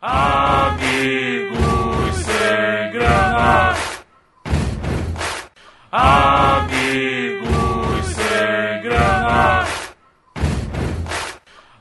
Amigos 0.00 1.58
sem 2.14 2.92
grana. 2.92 3.74
Amigos 5.90 7.48
sem 8.06 8.80
grana. 8.80 9.66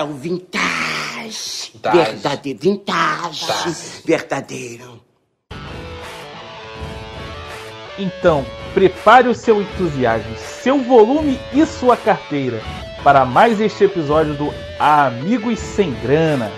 É 0.00 0.02
o 0.02 0.14
vintage. 0.14 1.72
Verdadeiro. 1.92 2.58
Vintage. 2.58 4.02
Verdadeiro. 4.02 5.04
Então, 7.98 8.46
prepare 8.72 9.28
o 9.28 9.34
seu 9.34 9.60
entusiasmo, 9.60 10.34
seu 10.38 10.82
volume 10.82 11.38
e 11.52 11.66
sua 11.66 11.98
carteira 11.98 12.62
para 13.04 13.26
mais 13.26 13.60
este 13.60 13.84
episódio 13.84 14.32
do 14.32 14.54
Amigos 14.78 15.58
Sem 15.58 15.92
Grana. 16.00 16.50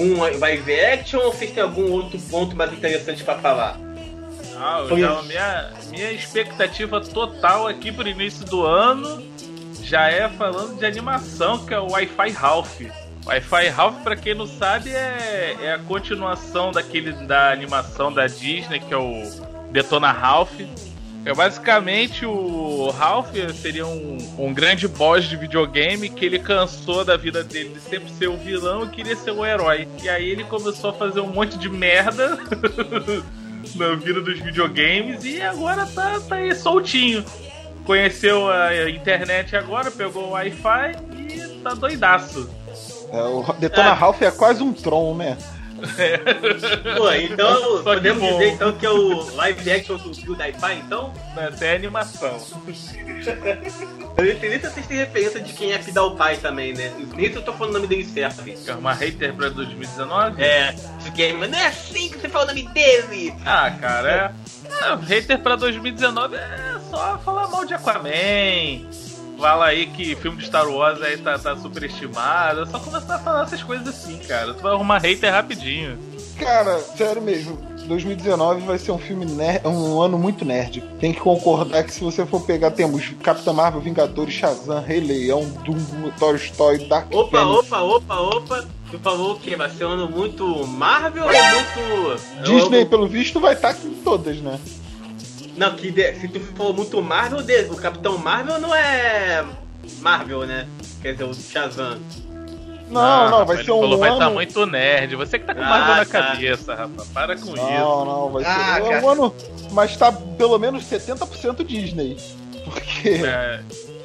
Algum 0.00 0.38
live 0.38 0.80
action 0.80 1.20
ou 1.20 1.32
vocês 1.32 1.50
têm 1.52 1.62
algum 1.62 1.90
outro 1.92 2.18
ponto 2.30 2.56
mais 2.56 2.72
interessante 2.72 3.22
pra 3.22 3.36
falar? 3.38 3.78
Ah, 4.56 4.84
Foi 4.88 5.00
já- 5.00 5.22
minha, 5.22 5.70
minha 5.90 6.12
expectativa 6.12 7.00
total 7.00 7.66
aqui 7.66 7.90
pro 7.92 8.06
início 8.08 8.44
do 8.46 8.64
ano 8.64 9.22
já 9.82 10.08
é 10.08 10.28
falando 10.28 10.78
de 10.78 10.84
animação, 10.86 11.64
que 11.64 11.72
é 11.74 11.78
o 11.80 11.90
Wi-Fi 11.90 12.30
Ralph. 12.30 12.80
Wi-Fi 13.26 13.68
Ralph, 13.68 14.02
pra 14.02 14.16
quem 14.16 14.34
não 14.34 14.46
sabe, 14.46 14.90
é, 14.90 15.56
é 15.62 15.72
a 15.72 15.78
continuação 15.78 16.72
daquele 16.72 17.12
da 17.12 17.50
animação 17.52 18.12
da 18.12 18.26
Disney, 18.26 18.80
que 18.80 18.92
é 18.92 18.96
o 18.96 19.22
Detona 19.70 20.10
Ralph. 20.12 20.52
É 21.24 21.34
basicamente 21.34 22.24
o 22.24 22.90
Ralph 22.90 23.34
seria 23.60 23.86
um, 23.86 24.16
um 24.38 24.54
grande 24.54 24.88
boss 24.88 25.24
de 25.24 25.36
videogame 25.36 26.08
que 26.08 26.24
ele 26.24 26.38
cansou 26.38 27.04
da 27.04 27.16
vida 27.16 27.44
dele 27.44 27.70
de 27.70 27.80
sempre 27.80 28.10
ser 28.12 28.28
o 28.28 28.36
vilão 28.38 28.86
e 28.86 28.88
queria 28.88 29.14
ser 29.16 29.32
o 29.32 29.44
herói. 29.44 29.86
E 30.02 30.08
aí 30.08 30.30
ele 30.30 30.44
começou 30.44 30.90
a 30.90 30.92
fazer 30.94 31.20
um 31.20 31.28
monte 31.28 31.58
de 31.58 31.68
merda 31.68 32.38
na 33.76 33.94
vida 33.96 34.20
dos 34.22 34.38
videogames 34.40 35.22
e 35.24 35.42
agora 35.42 35.84
tá, 35.86 36.18
tá 36.20 36.36
aí 36.36 36.54
soltinho. 36.54 37.22
Conheceu 37.84 38.48
a 38.50 38.88
internet 38.88 39.56
agora, 39.56 39.90
pegou 39.90 40.28
o 40.28 40.30
Wi-Fi 40.30 40.96
e 41.18 41.60
tá 41.62 41.74
doidaço. 41.74 42.48
É, 43.12 43.22
o 43.22 43.42
Detona 43.58 43.90
É. 43.90 43.92
Ralph 43.92 44.22
é 44.22 44.30
quase 44.30 44.62
um 44.62 44.72
Tron, 44.72 45.16
né? 45.16 45.36
Pô, 46.96 47.12
então 47.12 47.82
Só 47.82 47.94
podemos 47.94 48.22
dizer 48.22 48.52
então 48.52 48.72
que 48.72 48.86
é 48.86 48.90
o 48.90 49.34
live 49.36 49.70
action 49.70 49.96
do 49.96 50.14
Phil 50.14 50.34
Daipai, 50.34 50.82
então? 50.84 51.12
Essa 51.36 51.64
é 51.66 51.76
animação. 51.76 52.40
Eu 54.16 54.24
não 54.24 54.32
entendi 54.32 54.58
se 54.60 54.70
vocês 54.70 54.86
têm 54.86 54.98
referência 54.98 55.40
de 55.40 55.52
quem 55.52 55.72
é 55.72 55.78
Pidalpai 55.78 56.36
também, 56.36 56.72
né? 56.72 56.92
Nem 57.14 57.30
se 57.30 57.36
eu 57.36 57.42
tô 57.42 57.52
falando 57.52 57.70
o 57.70 57.74
nome 57.74 57.86
dele 57.86 58.04
certo. 58.04 58.42
É 58.66 58.74
uma 58.74 58.92
hater 58.92 59.34
pra 59.34 59.48
2019? 59.48 60.42
É, 60.42 60.74
porque 61.02 61.32
mas 61.32 61.50
não 61.50 61.58
é 61.58 61.66
assim 61.66 62.08
que 62.10 62.18
você 62.18 62.28
fala 62.28 62.44
o 62.44 62.48
nome 62.48 62.68
dele! 62.68 63.34
Ah, 63.44 63.70
cara, 63.70 64.34
é. 64.70 64.90
é, 64.90 64.94
hater 65.06 65.38
pra 65.38 65.56
2019 65.56 66.36
é 66.36 66.80
só 66.90 67.18
falar 67.18 67.48
mal 67.48 67.64
de 67.64 67.74
Aquaman. 67.74 68.10
Fala 69.40 69.66
aí 69.66 69.86
que 69.86 70.14
filme 70.16 70.36
de 70.38 70.46
Star 70.46 70.68
Wars 70.68 71.00
aí 71.02 71.16
tá, 71.16 71.38
tá 71.38 71.56
superestimado. 71.56 72.62
É 72.62 72.66
só 72.66 72.78
começar 72.78 73.14
a 73.14 73.18
falar 73.18 73.42
essas 73.44 73.62
coisas 73.62 73.88
assim, 73.88 74.18
cara. 74.18 74.52
Tu 74.54 74.62
vai 74.62 74.72
arrumar 74.72 74.98
hater 74.98 75.32
rapidinho. 75.32 75.98
Cara, 76.38 76.78
sério 76.96 77.20
mesmo. 77.22 77.58
2019 77.86 78.60
vai 78.66 78.78
ser 78.78 78.92
um 78.92 78.98
filme 78.98 79.24
ner- 79.26 79.66
um 79.66 80.00
ano 80.00 80.16
muito 80.18 80.44
nerd. 80.44 80.80
Tem 81.00 81.12
que 81.12 81.20
concordar 81.20 81.82
que 81.84 81.92
se 81.92 82.00
você 82.04 82.24
for 82.24 82.40
pegar, 82.42 82.70
temos 82.70 83.08
Capitã 83.22 83.52
Marvel, 83.52 83.80
Vingadores, 83.80 84.32
Shazam, 84.34 84.80
Rei 84.82 85.00
Leão, 85.00 85.44
Dumbo, 85.64 86.12
Toy 86.18 86.36
Story, 86.36 86.86
Dark 86.86 87.12
Opa, 87.12 87.42
opa, 87.42 87.80
opa, 87.80 88.14
opa! 88.20 88.64
Tu 88.90 88.98
falou 89.00 89.32
o 89.34 89.40
quê? 89.40 89.56
Vai 89.56 89.70
ser 89.70 89.84
um 89.86 89.90
ano 89.90 90.08
muito 90.10 90.44
Marvel 90.66 91.24
ou 91.24 91.30
muito. 91.30 92.42
Disney, 92.44 92.80
ou- 92.80 92.86
pelo 92.86 93.06
visto, 93.08 93.40
vai 93.40 93.54
estar 93.54 93.74
em 93.84 93.94
todas, 94.04 94.36
né? 94.40 94.58
Não, 95.60 95.74
que 95.76 95.90
de- 95.90 96.14
se 96.14 96.26
tu 96.26 96.40
for 96.40 96.72
muito 96.74 97.02
Marvel, 97.02 97.42
de- 97.42 97.64
o 97.70 97.76
Capitão 97.76 98.16
Marvel 98.16 98.58
não 98.58 98.74
é 98.74 99.44
Marvel, 100.00 100.46
né? 100.46 100.66
Quer 101.02 101.12
dizer, 101.12 101.24
o 101.24 101.34
Shazam. 101.34 101.98
Não, 102.88 103.30
não, 103.30 103.44
vai 103.46 103.56
ele 103.56 103.64
ser 103.64 103.70
um 103.72 103.80
falou, 103.82 103.98
vai 103.98 104.08
ano. 104.08 104.18
estar 104.18 104.30
muito 104.30 104.66
nerd. 104.66 105.14
Você 105.16 105.38
que 105.38 105.44
tá 105.44 105.54
com 105.54 105.60
Ah, 105.62 105.68
Marvel 105.68 105.94
na 105.96 106.04
tá. 106.06 106.06
cabeça, 106.28 106.74
rapaz. 106.74 107.08
Para 107.10 107.36
com 107.36 107.42
isso. 107.44 107.56
Não, 107.56 108.04
não, 108.06 108.30
vai 108.30 108.42
Ah, 108.44 108.74
ser 108.76 108.82
cara. 108.88 109.04
um 109.04 109.08
ano. 109.10 109.34
Mas 109.72 109.96
tá 109.98 110.10
pelo 110.10 110.58
menos 110.58 110.84
70% 110.84 111.62
Disney. 111.62 112.16
Porque 112.64 113.10
É, 113.24 113.60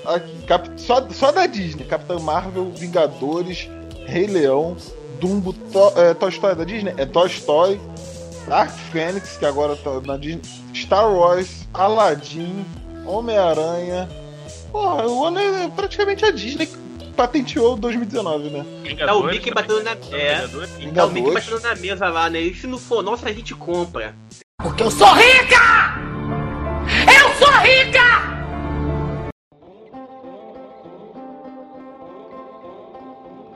aqui, 0.05 0.41
Cap- 0.45 0.69
só, 0.77 1.07
só 1.09 1.31
da 1.31 1.45
Disney, 1.47 1.85
Capitã 1.85 2.19
Marvel, 2.19 2.69
Vingadores, 2.75 3.69
Rei 4.05 4.27
Leão, 4.27 4.75
Dumbo, 5.21 5.53
To, 5.53 5.93
é, 5.95 6.13
Toy 6.13 6.29
Story 6.29 6.55
da 6.55 6.63
Disney? 6.65 6.93
É 6.97 7.05
Toy 7.05 7.27
Story, 7.27 7.79
Dark 8.47 8.69
Phoenix, 8.91 9.37
que 9.37 9.45
agora 9.45 9.75
tá 9.77 9.99
na 10.05 10.17
Disney, 10.17 10.41
Star 10.85 11.11
Wars, 11.11 11.67
Aladdin, 11.73 12.63
Homem-Aranha. 13.07 14.07
Porra, 14.71 15.07
o 15.07 15.25
ano 15.25 15.39
é 15.39 15.67
praticamente 15.69 16.23
a 16.23 16.29
Disney 16.29 16.67
que 16.67 16.77
patenteou 17.15 17.75
2019, 17.75 18.49
né? 18.51 18.65
Tá 19.03 19.15
o 19.15 19.23
Mickey 19.23 19.51
batendo 19.51 19.81
na. 19.81 19.91
É. 20.11 20.45
Vingadores? 20.45 20.71
E 20.79 20.91
tá 20.91 21.05
o 21.05 21.11
Mickey 21.11 21.33
batendo 21.33 21.59
na 21.61 21.75
mesa 21.75 22.09
lá, 22.09 22.29
né? 22.29 22.39
E 22.39 22.53
se 22.53 22.67
não 22.67 22.77
for 22.77 23.01
nossa, 23.01 23.27
a 23.27 23.33
gente 23.33 23.55
compra. 23.55 24.13
Porque 24.61 24.83
eu 24.83 24.91
sou 24.91 25.11
rica! 25.13 25.95
Eu 27.07 27.33
sou 27.39 27.51
rica! 27.61 28.34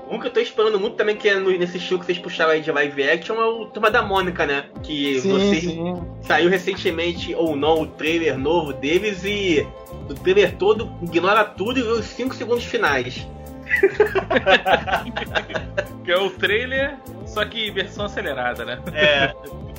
Um 0.09 0.19
que 0.19 0.27
eu 0.27 0.31
tô 0.31 0.39
esperando 0.39 0.79
muito 0.79 0.95
também, 0.95 1.15
que 1.15 1.29
é 1.29 1.35
no- 1.35 1.51
nesse 1.57 1.77
estilo 1.77 1.99
que 1.99 2.05
vocês 2.05 2.17
puxaram 2.17 2.51
aí 2.51 2.61
de 2.61 2.71
live 2.71 3.03
action, 3.09 3.35
é 3.35 3.45
o 3.45 3.65
Turma 3.67 3.91
da 3.91 4.01
Mônica, 4.01 4.45
né? 4.45 4.65
Que 4.81 5.19
Sim, 5.19 5.31
vocês 5.31 5.63
sim. 5.63 6.01
saiu 6.21 6.49
recentemente 6.49 7.35
ou 7.35 7.55
não 7.55 7.81
o 7.83 7.87
trailer 7.87 8.37
novo 8.37 8.73
deles 8.73 9.23
e 9.23 9.65
o 10.09 10.13
trailer 10.15 10.55
todo 10.55 10.91
ignora 11.03 11.43
tudo 11.45 11.79
e 11.79 11.83
vê 11.83 11.89
os 11.89 12.05
5 12.05 12.33
segundos 12.35 12.63
finais. 12.65 13.27
Que 16.03 16.11
é 16.11 16.17
o 16.19 16.29
trailer, 16.31 16.95
só 17.25 17.45
que 17.45 17.69
versão 17.69 18.05
acelerada, 18.05 18.65
né? 18.65 18.79
É, 18.93 19.31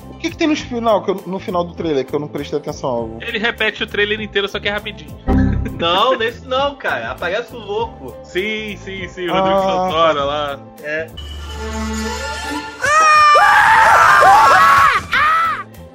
O 0.09 0.13
que, 0.21 0.29
que 0.29 0.37
tem 0.37 0.47
no 0.47 0.55
final, 0.55 1.03
que 1.03 1.11
eu- 1.11 1.23
no 1.27 1.39
final 1.39 1.63
do 1.63 1.73
trailer 1.73 2.05
que 2.05 2.13
eu 2.13 2.19
não 2.19 2.27
prestei 2.27 2.57
atenção? 2.59 3.17
Ele 3.21 3.37
repete 3.39 3.83
o 3.83 3.87
trailer 3.87 4.21
inteiro, 4.21 4.47
só 4.47 4.59
que 4.59 4.67
é 4.69 4.71
rapidinho. 4.71 5.17
Não, 5.81 6.17
nesse 6.17 6.47
não, 6.47 6.75
cara. 6.75 7.11
Aparece 7.11 7.53
o 7.55 7.59
louco. 7.59 8.15
Sim, 8.23 8.77
sim, 8.77 9.07
sim, 9.07 9.27
o 9.27 9.33
Rodrigo 9.33 9.59
Ah. 9.59 9.61
Santoro 9.89 10.25
lá. 10.25 10.59
É. 10.83 11.07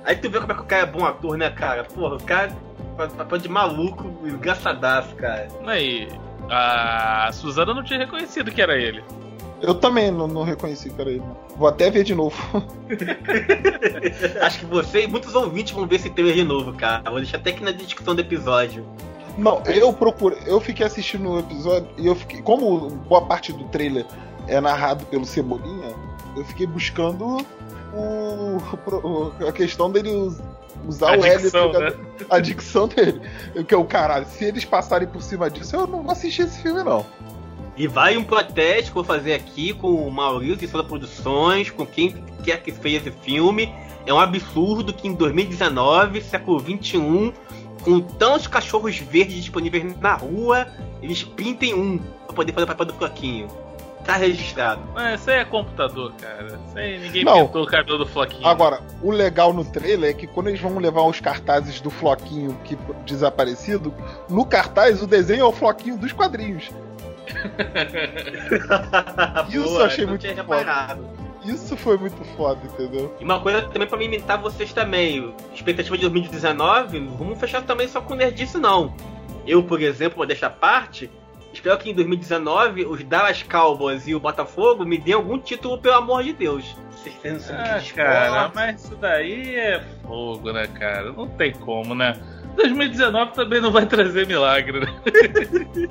Aí 0.04 0.14
tu 0.16 0.30
vê 0.30 0.38
como 0.38 0.52
é 0.52 0.54
que 0.54 0.60
o 0.60 0.64
cara 0.64 0.82
é 0.82 0.86
bom 0.86 1.04
ator, 1.04 1.36
né, 1.36 1.50
cara? 1.50 1.82
Porra, 1.84 2.14
o 2.16 2.22
cara 2.22 2.56
pa- 2.96 3.08
papel 3.08 3.38
de 3.38 3.48
maluco, 3.48 4.04
engraçadaço, 4.24 5.14
cara. 5.16 5.48
Aí, 5.66 6.08
a 6.48 7.28
Suzana 7.32 7.74
não 7.74 7.82
tinha 7.82 7.98
reconhecido 7.98 8.52
que 8.52 8.62
era 8.62 8.76
ele. 8.78 9.02
Eu 9.60 9.74
também 9.74 10.10
não, 10.12 10.28
não 10.28 10.44
reconheci, 10.44 10.90
cara. 10.90 11.10
ele. 11.10 11.22
Vou 11.56 11.66
até 11.66 11.90
ver 11.90 12.04
de 12.04 12.14
novo. 12.14 12.36
Acho 14.42 14.58
que 14.60 14.66
você 14.66 15.04
e 15.04 15.06
muitos 15.08 15.34
ouvintes 15.34 15.72
vão 15.72 15.86
ver 15.86 15.96
esse 15.96 16.10
trailer 16.10 16.34
de 16.36 16.44
novo, 16.44 16.72
cara. 16.74 17.02
Vou 17.10 17.18
deixar 17.18 17.38
até 17.38 17.50
aqui 17.50 17.64
na 17.64 17.72
descrição 17.72 18.14
do 18.14 18.20
episódio. 18.20 18.86
Não, 19.36 19.62
eu 19.66 19.92
procurei. 19.92 20.38
Eu 20.46 20.60
fiquei 20.60 20.86
assistindo 20.86 21.30
o 21.30 21.38
episódio 21.38 21.88
e 21.98 22.06
eu 22.06 22.14
fiquei. 22.14 22.40
Como 22.42 22.88
boa 22.90 23.22
parte 23.22 23.52
do 23.52 23.64
trailer 23.64 24.06
é 24.48 24.60
narrado 24.60 25.04
pelo 25.06 25.24
Cebolinha, 25.26 25.94
eu 26.36 26.44
fiquei 26.44 26.66
buscando 26.66 27.38
o, 27.92 28.56
o- 29.02 29.32
a 29.46 29.52
questão 29.52 29.90
dele 29.90 30.10
us- 30.10 30.40
usar 30.88 31.14
A 31.14 31.18
o 31.18 31.24
L. 31.24 31.42
né? 31.72 31.92
A 32.30 32.38
dicção 32.40 32.88
dele. 32.88 33.20
Que 33.66 33.74
é 33.74 33.76
o 33.76 33.84
caralho, 33.84 34.26
se 34.26 34.44
eles 34.44 34.64
passarem 34.64 35.08
por 35.08 35.22
cima 35.22 35.50
disso, 35.50 35.76
eu 35.76 35.86
não 35.86 36.02
vou 36.02 36.12
assistir 36.12 36.42
esse 36.42 36.60
filme, 36.62 36.82
não. 36.82 37.04
E 37.76 37.86
vai 37.86 38.16
um 38.16 38.24
protesto 38.24 38.84
que 38.92 38.98
eu 38.98 39.02
vou 39.02 39.04
fazer 39.04 39.34
aqui 39.34 39.74
com 39.74 39.88
o 39.88 40.10
Maurício 40.10 40.64
e 40.64 40.68
Soda 40.68 40.84
Produções, 40.84 41.68
com 41.70 41.84
quem 41.84 42.24
quer 42.42 42.62
que 42.62 42.72
fez 42.72 43.06
esse 43.06 43.10
filme. 43.20 43.70
É 44.06 44.14
um 44.14 44.20
absurdo 44.20 44.94
que 44.94 45.08
em 45.08 45.12
2019, 45.14 46.22
século 46.22 46.58
21, 46.58 47.32
com 47.86 48.00
tantos 48.00 48.48
cachorros 48.48 48.98
verdes 48.98 49.36
disponíveis 49.36 49.96
na 50.00 50.14
rua, 50.14 50.66
eles 51.00 51.22
pintem 51.22 51.72
um 51.72 51.98
pra 51.98 52.34
poder 52.34 52.52
fazer 52.52 52.64
o 52.64 52.66
papel 52.66 52.86
do 52.86 52.94
Floquinho. 52.94 53.46
Tá 54.04 54.16
registrado. 54.16 54.82
Mas 54.92 55.20
isso 55.20 55.30
aí 55.30 55.38
é 55.38 55.44
computador, 55.44 56.12
cara. 56.20 56.58
Isso 56.66 56.78
aí 56.78 56.98
ninguém 56.98 57.24
Não. 57.24 57.46
pintou 57.46 57.62
o 57.62 57.66
cabelo 57.66 57.98
do 57.98 58.06
Floquinho. 58.06 58.46
Agora, 58.46 58.80
o 59.00 59.12
legal 59.12 59.52
no 59.52 59.64
trailer 59.64 60.10
é 60.10 60.12
que 60.12 60.26
quando 60.26 60.48
eles 60.48 60.60
vão 60.60 60.76
levar 60.78 61.02
os 61.02 61.20
cartazes 61.20 61.80
do 61.80 61.90
Floquinho 61.90 62.58
que 62.64 62.76
desaparecido, 63.04 63.94
no 64.28 64.44
cartaz 64.44 65.00
o 65.00 65.06
desenho 65.06 65.42
é 65.42 65.44
o 65.44 65.52
Floquinho 65.52 65.96
dos 65.96 66.12
quadrinhos. 66.12 66.70
Isso 69.48 69.58
eu 69.58 69.84
achei 69.84 70.06
muito 70.06 70.20
tinha 70.22 70.42
foda. 70.44 70.58
reparado. 70.58 71.25
Isso 71.46 71.76
foi 71.76 71.96
muito 71.96 72.22
foda, 72.36 72.60
entendeu? 72.64 73.14
E 73.20 73.24
uma 73.24 73.40
coisa 73.40 73.62
também 73.62 73.86
pra 73.86 73.96
me 73.96 74.06
imitar 74.06 74.40
vocês 74.40 74.72
também. 74.72 75.34
Expectativa 75.54 75.96
de 75.96 76.08
2019, 76.08 77.00
não 77.00 77.16
vamos 77.16 77.38
fechar 77.38 77.62
também 77.62 77.86
só 77.86 78.00
com 78.00 78.14
nerdice, 78.14 78.58
não. 78.58 78.94
Eu, 79.46 79.62
por 79.62 79.80
exemplo, 79.80 80.16
vou 80.18 80.26
deixar 80.26 80.50
parte. 80.50 81.10
Espero 81.52 81.78
que 81.78 81.90
em 81.90 81.94
2019 81.94 82.84
os 82.84 83.02
Dallas 83.04 83.42
Cowboys 83.42 84.06
e 84.06 84.14
o 84.14 84.20
Botafogo 84.20 84.84
me 84.84 84.98
deem 84.98 85.14
algum 85.14 85.38
título, 85.38 85.78
pelo 85.78 85.94
amor 85.94 86.22
de 86.22 86.32
Deus. 86.32 86.76
Vocês 86.90 87.14
que 87.16 87.52
Ah, 87.52 87.78
de 87.78 87.94
cara, 87.94 88.50
mas 88.54 88.84
isso 88.84 88.96
daí 88.96 89.54
é 89.54 89.82
fogo, 90.02 90.52
né, 90.52 90.66
cara? 90.66 91.12
Não 91.12 91.28
tem 91.28 91.52
como, 91.52 91.94
né? 91.94 92.18
2019 92.56 93.32
também 93.32 93.60
não 93.60 93.70
vai 93.70 93.86
trazer 93.86 94.26
milagre, 94.26 94.80
né? 94.80 95.88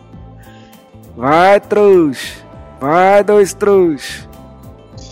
Vai, 1.15 1.59
trouxa. 1.61 2.43
Vai, 2.79 3.23
dois 3.23 3.53
trouxa. 3.53 4.27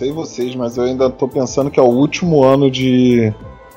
Sei 0.04 0.12
vocês, 0.12 0.54
mas 0.54 0.76
eu 0.76 0.84
ainda 0.84 1.10
tô 1.10 1.30
pensando 1.30 1.72
que 1.72 1.80
é 1.80 1.84
o 1.84 1.86
último 1.86 2.44
ano 2.44 2.70
de 2.70 3.34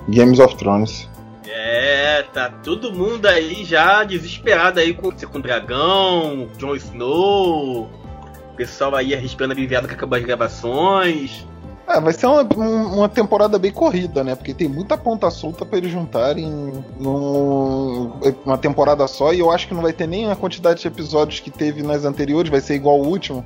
Games 0.09 0.41
of 0.41 0.57
Thrones. 0.57 1.09
É, 1.49 2.25
tá 2.35 2.51
todo 2.51 2.93
mundo 2.93 3.27
aí 3.27 3.65
já 3.65 4.03
desesperado 4.03 4.81
aí 4.81 4.93
com, 4.93 5.13
com 5.13 5.39
o 5.39 5.41
Dragão, 5.41 6.49
Jon 6.59 6.75
Snow, 6.75 7.83
o 7.85 8.57
pessoal 8.57 8.97
aí 8.97 9.15
arriscando 9.15 9.53
a 9.53 9.55
viviada 9.55 9.87
que 9.87 9.95
acabou 9.95 10.19
as 10.19 10.25
gravações. 10.25 11.47
É, 11.89 12.01
vai 12.01 12.13
ser 12.13 12.27
uma, 12.27 12.43
um- 12.57 12.97
uma 12.97 13.09
temporada 13.09 13.57
bem 13.57 13.71
corrida, 13.71 14.25
né? 14.25 14.35
Porque 14.35 14.53
tem 14.53 14.67
muita 14.69 14.99
ponta 14.99 15.31
solta 15.31 15.65
pra 15.65 15.79
eles 15.79 15.93
juntarem 15.93 16.73
num- 16.99 18.11
uma 18.45 18.59
temporada 18.59 19.07
só. 19.07 19.33
E 19.33 19.39
eu 19.39 19.53
acho 19.53 19.69
que 19.69 19.75
não 19.75 19.83
vai 19.83 19.93
ter 19.93 20.09
nem 20.09 20.29
a 20.29 20.35
quantidade 20.35 20.81
de 20.81 20.89
episódios 20.89 21.39
que 21.39 21.53
teve 21.53 21.85
nas 21.85 22.05
anteriores, 22.05 22.51
vai 22.51 22.61
ser 22.61 22.75
igual 22.75 22.99
o 23.01 23.07
último. 23.07 23.45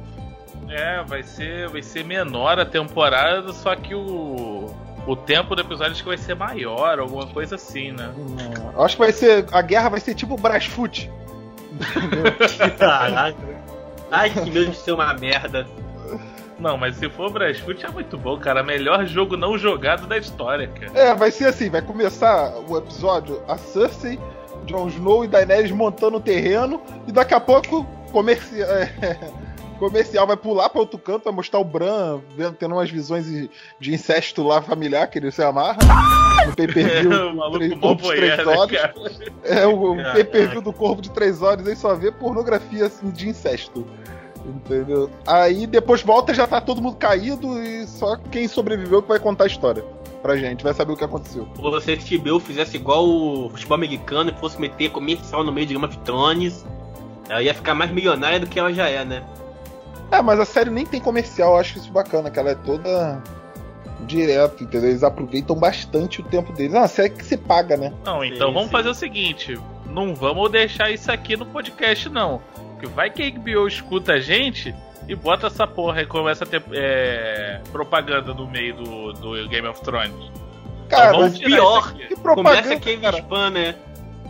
É, 0.71 1.03
vai 1.03 1.23
ser, 1.23 1.69
vai 1.69 1.83
ser 1.83 2.05
menor 2.05 2.59
a 2.61 2.65
temporada, 2.65 3.53
só 3.53 3.75
que 3.75 3.95
o, 3.95 4.73
o 5.07 5.17
tempo 5.17 5.57
do 5.57 5.63
episódio 5.63 5.93
acho 5.93 6.03
que 6.03 6.09
vai 6.09 6.19
ser 6.19 6.37
maior, 6.37 7.01
alguma 7.01 7.27
coisa 7.27 7.57
assim, 7.57 7.91
né? 7.91 8.13
Eu 8.75 8.83
acho 8.83 8.95
que 8.95 9.03
vai 9.03 9.13
ser. 9.13 9.47
A 9.53 9.63
guerra 9.63 9.89
vai 9.89 10.01
ser 10.01 10.15
tipo 10.15 10.37
Brasfoot. 10.37 11.11
Caraca. 12.79 13.37
Ai, 14.11 14.31
que 14.31 14.51
medo 14.51 14.71
de 14.71 14.77
ser 14.77 14.93
uma 14.93 15.13
merda. 15.15 15.67
Não, 16.59 16.77
mas 16.77 16.97
se 16.97 17.09
for 17.09 17.33
Brasfoot 17.33 17.85
é 17.85 17.89
muito 17.89 18.17
bom, 18.17 18.39
cara. 18.39 18.63
Melhor 18.63 19.05
jogo 19.07 19.37
não 19.37 19.59
jogado 19.59 20.07
da 20.07 20.19
história, 20.19 20.69
cara. 20.69 20.93
É, 20.95 21.15
vai 21.15 21.31
ser 21.31 21.47
assim, 21.47 21.71
vai 21.71 21.83
começar 21.83 22.55
o 22.69 22.77
episódio 22.77 23.43
a 23.49 23.57
Cersei, 23.57 24.21
Jon 24.67 24.89
Snow 24.89 25.25
e 25.25 25.29
Daenerys 25.29 25.71
montando 25.71 26.19
o 26.19 26.21
terreno, 26.21 26.81
e 27.09 27.13
daqui 27.13 27.35
a 27.35 27.41
pouco 27.41 27.85
comerci... 28.13 28.57
é, 29.87 29.91
comercial 29.91 30.27
vai 30.27 30.37
pular 30.37 30.69
pra 30.69 30.81
outro 30.81 30.99
canto, 30.99 31.25
vai 31.25 31.33
mostrar 31.33 31.59
o 31.59 31.65
Bran 31.65 32.21
vendo, 32.37 32.55
tendo 32.55 32.75
umas 32.75 32.91
visões 32.91 33.27
de, 33.27 33.95
incesto 33.95 34.43
lá 34.43 34.61
familiar, 34.61 35.07
que 35.09 35.19
ele 35.19 35.31
se 35.31 35.43
amarra. 35.43 35.79
No 36.47 36.55
pay-per-view 36.55 37.35
mó 37.35 37.51
corpo 37.81 38.03
de 38.03 38.17
três 38.17 38.47
horas. 38.47 38.91
É, 39.43 39.67
o, 39.67 39.93
o 39.93 40.13
pay-per-view 40.13 40.61
do 40.61 40.73
corpo 40.73 41.01
de 41.01 41.11
três 41.11 41.43
horas 41.43 41.67
aí 41.67 41.75
só 41.75 41.95
vê 41.95 42.13
pornografia 42.13 42.87
assim, 42.87 43.11
de 43.11 43.29
incesto. 43.29 43.87
Entendeu? 44.45 45.11
Aí 45.27 45.67
depois 45.67 46.03
volta 46.03 46.33
já 46.33 46.47
tá 46.47 46.61
todo 46.61 46.81
mundo 46.81 46.97
caído 46.97 47.63
e 47.63 47.87
só 47.87 48.17
quem 48.17 48.49
sobreviveu 48.49 49.03
que 49.03 49.09
vai 49.09 49.19
contar 49.19 49.45
a 49.45 49.47
história 49.47 49.85
pra 50.23 50.37
gente, 50.37 50.63
vai 50.63 50.75
saber 50.75 50.93
o 50.93 50.97
que 50.97 51.05
aconteceu. 51.05 51.49
Se 51.81 51.97
se 51.97 52.19
HBO 52.19 52.41
fizesse 52.41 52.77
igual 52.77 53.07
o 53.09 53.51
futebol 53.51 53.75
americano 53.75 54.31
e 54.31 54.41
fosse 54.41 54.61
meter 54.61 54.91
comercial 54.91 55.43
no 55.43 55.53
meio 55.53 55.67
de 55.67 55.75
Game 55.75 55.87
of 55.87 55.97
Thrones, 55.99 56.65
ela 57.29 57.43
ia 57.43 57.55
ficar 57.55 57.75
mais 57.75 57.91
milionária 57.91 58.39
do 58.39 58.47
que 58.47 58.59
ela 58.59 58.73
já 58.73 58.89
é, 58.89 59.05
né? 59.05 59.23
É, 60.11 60.21
mas 60.21 60.41
a 60.41 60.45
série 60.45 60.71
nem 60.71 60.85
tem 60.85 61.01
comercial, 61.01 61.53
eu 61.53 61.61
acho 61.61 61.79
isso 61.79 61.91
bacana, 61.93 62.31
que 62.31 62.39
ela 62.39 62.51
é 62.51 62.55
toda 62.55 63.23
direto, 64.01 64.65
entendeu? 64.65 64.91
Eles 64.91 65.05
aproveitam 65.05 65.55
bastante 65.55 66.21
o 66.21 66.25
tempo 66.25 66.53
deles. 66.53 66.75
É 66.75 66.79
uma 66.79 66.89
série 66.89 67.11
que 67.11 67.25
você 67.25 67.37
paga, 67.37 67.77
né? 67.77 67.93
Não, 68.05 68.25
então 68.25 68.49
Sim, 68.49 68.55
vamos 68.55 68.65
sim. 68.65 68.73
fazer 68.73 68.89
o 68.89 68.95
seguinte: 68.95 69.59
não 69.87 70.15
vamos 70.15 70.51
deixar 70.51 70.91
isso 70.91 71.11
aqui 71.13 71.37
no 71.37 71.47
podcast, 71.47 72.09
não. 72.09 72.41
Porque 72.73 72.87
vai 72.87 73.11
que 73.11 73.23
a 73.23 73.31
HBO 73.31 73.69
escuta 73.69 74.15
a 74.15 74.21
gente 74.21 74.75
e 75.07 75.15
bota 75.15 75.47
essa 75.47 75.67
porra 75.67 76.03
e 76.03 76.07
começa 76.07 76.45
a 76.45 76.47
ter 76.47 76.63
é, 76.73 77.61
propaganda 77.71 78.33
no 78.33 78.49
meio 78.49 78.75
do, 78.77 79.13
do 79.13 79.49
Game 79.49 79.67
of 79.69 79.81
Thrones. 79.83 80.31
Cara, 80.89 81.31
tirar 81.31 81.47
pior, 81.47 81.79
isso 81.79 81.89
aqui. 81.89 82.07
que 82.09 82.17
Começa 82.17 82.23
propaganda, 82.23 82.75
aquele 82.75 83.01
cara. 83.01 83.19
spam, 83.19 83.51
né? 83.51 83.75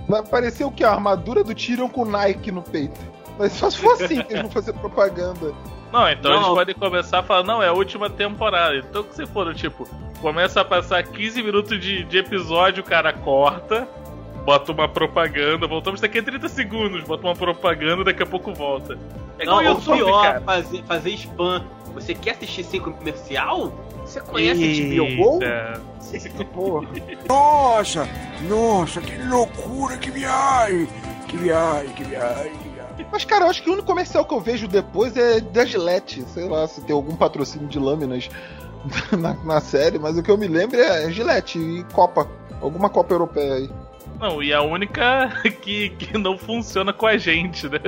Vai 0.09 0.21
aparecer 0.21 0.65
o 0.65 0.71
que? 0.71 0.85
A 0.85 0.91
armadura 0.91 1.45
do 1.45 1.55
Tyrion 1.55 1.89
com 1.89 2.05
Nike 2.05 2.51
no 2.51 2.63
peito. 2.63 3.01
Mas 3.41 3.53
só 3.53 3.71
se 3.71 3.79
for 3.79 3.95
assim 3.95 4.23
que 4.23 4.33
eles 4.35 4.43
vão 4.43 4.51
fazer 4.51 4.75
propaganda. 4.75 5.55
Não, 5.91 6.09
então 6.11 6.31
Não. 6.31 6.39
eles 6.41 6.49
podem 6.49 6.75
começar 6.75 7.19
a 7.21 7.23
falar, 7.23 7.43
não, 7.43 7.63
é 7.63 7.69
a 7.69 7.73
última 7.73 8.11
temporada. 8.11 8.77
Então 8.77 9.03
que 9.03 9.15
se 9.17 9.25
for, 9.27 9.53
tipo, 9.55 9.89
começa 10.21 10.61
a 10.61 10.65
passar 10.65 11.03
15 11.03 11.43
minutos 11.43 11.81
de, 11.81 12.05
de 12.05 12.19
episódio, 12.19 12.83
o 12.83 12.87
cara 12.87 13.13
corta, 13.15 13.89
bota 14.45 14.73
uma 14.73 14.87
propaganda, 14.87 15.67
voltamos 15.67 16.03
daqui 16.03 16.19
a 16.19 16.23
30 16.23 16.49
segundos, 16.51 17.03
bota 17.05 17.27
uma 17.27 17.35
propaganda, 17.35 18.05
daqui 18.05 18.23
a 18.23 18.27
pouco 18.27 18.53
volta. 18.53 18.99
É 19.39 19.45
igual 19.45 19.63
Não, 19.63 19.73
o 19.73 19.75
o 19.75 19.79
YouTube, 19.79 19.97
pior, 19.97 20.23
cara. 20.23 20.41
fazer, 20.43 20.83
fazer 20.85 21.11
spam. 21.15 21.65
Você 21.95 22.15
quer 22.15 22.33
assistir 22.33 22.63
sem 22.63 22.79
comercial? 22.79 23.73
Você 24.05 24.21
conhece 24.21 24.61
HBO 24.95 25.17
Go? 25.17 25.39
Eita. 25.43 26.45
Porra. 26.53 26.89
Nossa, 27.29 28.09
nossa, 28.49 29.01
que 29.01 29.17
loucura. 29.23 29.97
Que 29.97 30.11
viagem, 30.11 30.87
que 31.27 31.37
viagem, 31.37 31.91
que 31.95 32.05
viagem. 32.05 32.70
Mas, 33.11 33.25
cara, 33.25 33.45
eu 33.45 33.51
acho 33.51 33.63
que 33.63 33.71
o 33.71 33.73
único 33.73 33.87
comercial 33.87 34.25
que 34.25 34.35
eu 34.35 34.41
vejo 34.41 34.67
depois 34.67 35.17
é 35.17 35.41
da 35.41 35.65
Gillette. 35.65 36.25
Sei 36.35 36.49
lá, 36.49 36.67
se 36.67 36.81
tem 36.83 36.95
algum 36.95 37.17
patrocínio 37.17 37.69
de 37.69 37.79
lâminas 37.79 38.29
na, 39.17 39.35
na 39.45 39.61
série, 39.61 39.99
mas 39.99 40.17
o 40.17 40.23
que 40.23 40.31
eu 40.31 40.39
me 40.39 40.49
lembro 40.49 40.79
é 40.79 41.11
Gillette 41.11 41.59
e 41.59 41.85
Copa. 41.93 42.29
Alguma 42.61 42.89
Copa 42.89 43.15
Europeia 43.15 43.55
aí. 43.55 43.71
Não, 44.21 44.43
e 44.43 44.53
a 44.53 44.61
única 44.61 45.33
que, 45.63 45.91
que 45.91 46.19
não 46.19 46.37
funciona 46.37 46.93
com 46.93 47.07
a 47.07 47.17
gente, 47.17 47.67
né? 47.69 47.79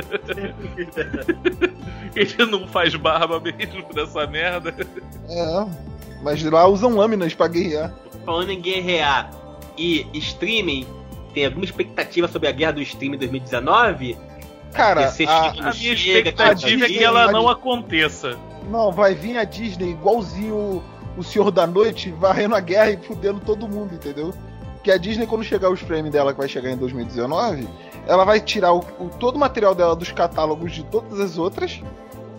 Ele 2.16 2.46
não 2.50 2.66
faz 2.66 2.94
barba 2.94 3.38
mesmo 3.38 3.84
dessa 3.92 4.26
merda. 4.26 4.74
É, 5.28 5.66
mas 6.22 6.42
lá 6.42 6.66
usam 6.66 6.96
lâminas 6.96 7.34
pra 7.34 7.48
guerrear. 7.48 7.92
Falando 8.24 8.50
em 8.50 8.60
guerrear 8.60 9.30
e 9.76 10.06
streaming, 10.14 10.86
tem 11.34 11.44
alguma 11.44 11.64
expectativa 11.64 12.28
sobre 12.28 12.48
a 12.48 12.52
guerra 12.52 12.72
do 12.72 12.82
streaming 12.82 13.18
2019? 13.18 14.16
Cara, 14.72 15.10
Você 15.10 15.24
a- 15.24 15.44
chega, 15.52 15.60
A 15.68 15.74
minha 15.74 15.96
chega, 15.96 16.18
expectativa 16.30 16.84
é 16.84 16.88
cara, 16.88 16.92
que 16.98 17.04
ela 17.04 17.32
não 17.32 17.48
aconteça. 17.48 18.38
Não, 18.70 18.90
vai 18.92 19.14
vir 19.14 19.36
a 19.36 19.44
Disney 19.44 19.90
igualzinho 19.90 20.82
o 21.16 21.22
Senhor 21.22 21.50
da 21.50 21.66
Noite, 21.66 22.10
varrendo 22.10 22.54
a 22.54 22.60
guerra 22.60 22.90
e 22.92 22.96
fudendo 22.96 23.38
todo 23.40 23.68
mundo, 23.68 23.94
entendeu? 23.94 24.32
Que 24.82 24.90
a 24.90 24.96
Disney, 24.96 25.26
quando 25.26 25.44
chegar 25.44 25.68
o 25.70 25.74
streaming 25.74 26.10
dela, 26.10 26.32
que 26.32 26.38
vai 26.38 26.48
chegar 26.48 26.70
em 26.70 26.76
2019, 26.76 27.68
ela 28.06 28.24
vai 28.24 28.40
tirar 28.40 28.72
o, 28.72 28.78
o- 28.98 29.10
todo 29.20 29.36
o 29.36 29.38
material 29.38 29.74
dela 29.74 29.94
dos 29.94 30.10
catálogos 30.10 30.72
de 30.72 30.82
todas 30.84 31.20
as 31.20 31.36
outras 31.38 31.80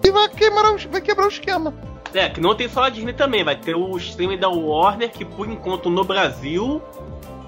e 0.03 0.11
vai 0.11 0.27
quebrar, 0.27 0.73
o- 0.73 0.89
vai 0.89 1.01
quebrar 1.01 1.25
o 1.25 1.29
esquema. 1.29 1.73
É, 2.13 2.29
que 2.29 2.41
não 2.41 2.53
tem 2.55 2.67
só 2.67 2.83
a 2.83 2.89
Disney 2.89 3.13
também, 3.13 3.43
vai 3.43 3.55
ter 3.55 3.75
o 3.75 3.95
streaming 3.97 4.37
da 4.37 4.49
Warner, 4.49 5.11
que 5.11 5.23
por 5.25 5.47
enquanto 5.49 5.89
no 5.89 6.03
Brasil 6.03 6.81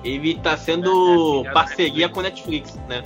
ele 0.03 0.35
tá 0.39 0.55
sendo 0.57 1.43
É, 1.43 1.47
é, 1.47 1.49
é, 1.49 1.53
parceria 1.53 2.05
é, 2.05 2.09
com 2.09 2.19
a 2.19 2.23
Netflix, 2.23 2.75
né? 2.87 3.03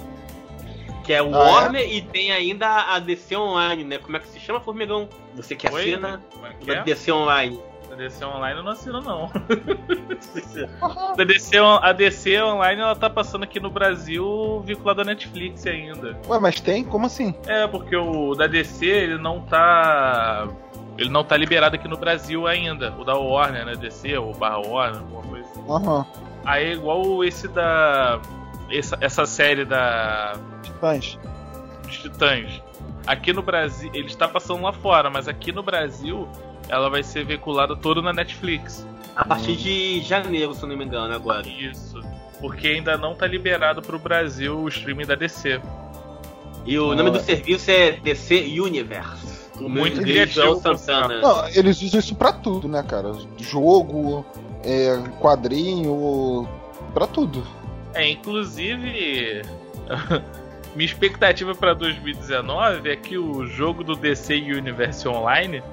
Que 1.10 1.14
é 1.14 1.24
o 1.24 1.34
Ah, 1.34 1.40
é? 1.40 1.52
Warner 1.52 1.92
e 1.92 2.04
tem 2.04 2.32
ainda 2.32 2.68
a 2.94 3.00
DC 3.00 3.36
Online, 3.36 3.84
né? 3.84 3.98
Como 3.98 4.16
é 4.16 4.20
que 4.20 4.28
se 4.28 4.40
chama, 4.40 4.60
Formigão? 4.60 5.10
Você 5.34 5.56
que 5.56 5.68
Oi? 5.68 5.82
assina 5.82 6.22
Como 6.32 6.46
é 6.46 6.54
que 6.54 6.68
da 6.68 6.74
é? 6.76 6.84
DC 6.84 7.12
Online. 7.12 7.60
A 7.92 7.96
DC 7.96 8.24
Online 8.24 8.60
eu 8.60 8.64
não 8.64 8.72
assino, 8.74 9.02
não. 9.02 9.32
A 11.18 11.24
DC, 11.24 11.58
a 11.58 11.92
DC 11.94 12.40
Online 12.44 12.82
ela 12.84 12.96
tá 12.96 13.10
passando 13.10 13.42
aqui 13.44 13.60
no 13.60 13.72
Brasil 13.72 14.62
vinculado 14.64 15.02
à 15.02 15.04
Netflix 15.04 15.66
ainda. 15.66 16.16
Ué, 16.28 16.40
mas 16.40 16.62
tem? 16.62 16.84
Como 16.84 17.08
assim? 17.08 17.34
É, 17.48 17.66
porque 17.66 17.96
o 17.96 18.36
da 18.36 18.46
DC 18.46 18.86
ele 18.86 19.18
não 19.18 19.42
tá. 19.42 20.48
Ele 20.96 21.10
não 21.10 21.24
tá 21.24 21.36
liberado 21.36 21.76
aqui 21.76 21.88
no 21.88 21.98
Brasil 21.98 22.46
ainda. 22.46 22.94
O 23.00 23.04
da 23.04 23.18
Warner, 23.18 23.66
né? 23.66 23.76
DC, 23.76 24.16
ou 24.16 24.32
barra 24.36 24.60
Warner, 24.60 25.00
alguma 25.00 25.24
coisa 25.24 25.48
assim. 25.50 25.64
Aham. 25.68 26.06
Aí 26.46 26.66
é 26.68 26.74
igual 26.74 27.24
esse 27.24 27.48
da. 27.48 28.22
Essa, 28.72 28.98
essa 29.02 29.26
série 29.26 29.66
da. 29.66 30.36
Titãs. 30.64 31.18
dos 31.84 31.98
Titãs. 31.98 32.62
Aqui 33.08 33.34
no 33.34 33.42
Brasil. 33.42 33.90
Ele 33.94 34.08
está 34.08 34.28
passando 34.28 34.62
lá 34.64 34.72
fora, 34.74 35.10
mas 35.10 35.28
aqui 35.28 35.52
no 35.52 35.64
Brasil 35.64 36.28
ela 36.68 36.90
vai 36.90 37.02
ser 37.04 37.26
veiculada 37.26 37.76
toda 37.76 38.02
na 38.02 38.14
Netflix. 38.14 38.86
A 39.16 39.26
partir 39.26 39.56
de 39.56 40.02
janeiro, 40.02 40.54
se 40.54 40.64
eu 40.64 40.70
não 40.70 40.78
me 40.78 40.86
engano, 40.86 41.14
agora. 41.14 41.48
Isso. 41.48 42.00
Porque 42.40 42.68
ainda 42.68 42.98
não 42.98 43.16
tá 43.16 43.26
liberado 43.28 43.82
pro 43.82 43.98
Brasil 44.00 44.58
o 44.58 44.68
streaming 44.70 45.06
da 45.06 45.16
DC. 45.16 45.60
E 46.66 46.78
o 46.78 46.92
Ah. 46.92 46.96
nome 46.96 47.10
do 47.12 47.20
serviço 47.20 47.72
é 47.72 47.94
DC 47.94 48.60
Universe. 48.60 49.40
O 49.60 49.68
Muito 49.68 50.00
inglês 50.00 50.38
é 50.38 50.46
o 50.46 50.58
criativo, 50.60 50.78
Santana. 50.78 51.20
Não, 51.22 51.48
eles 51.50 51.82
usam 51.82 52.00
isso 52.00 52.16
pra 52.16 52.32
tudo, 52.32 52.68
né, 52.70 52.82
cara? 52.82 53.12
Jogo, 53.40 54.26
é, 54.64 54.98
quadrinho, 55.20 56.48
pra 56.94 57.06
tudo. 57.08 57.44
É, 57.94 58.10
inclusive. 58.10 59.42
minha 60.76 60.86
expectativa 60.86 61.56
pra 61.56 61.74
2019 61.74 62.90
é 62.92 62.96
que 62.96 63.18
o 63.18 63.46
jogo 63.46 63.84
do 63.84 63.96
DC 63.96 64.36
Universe 64.36 65.08
Online 65.08 65.64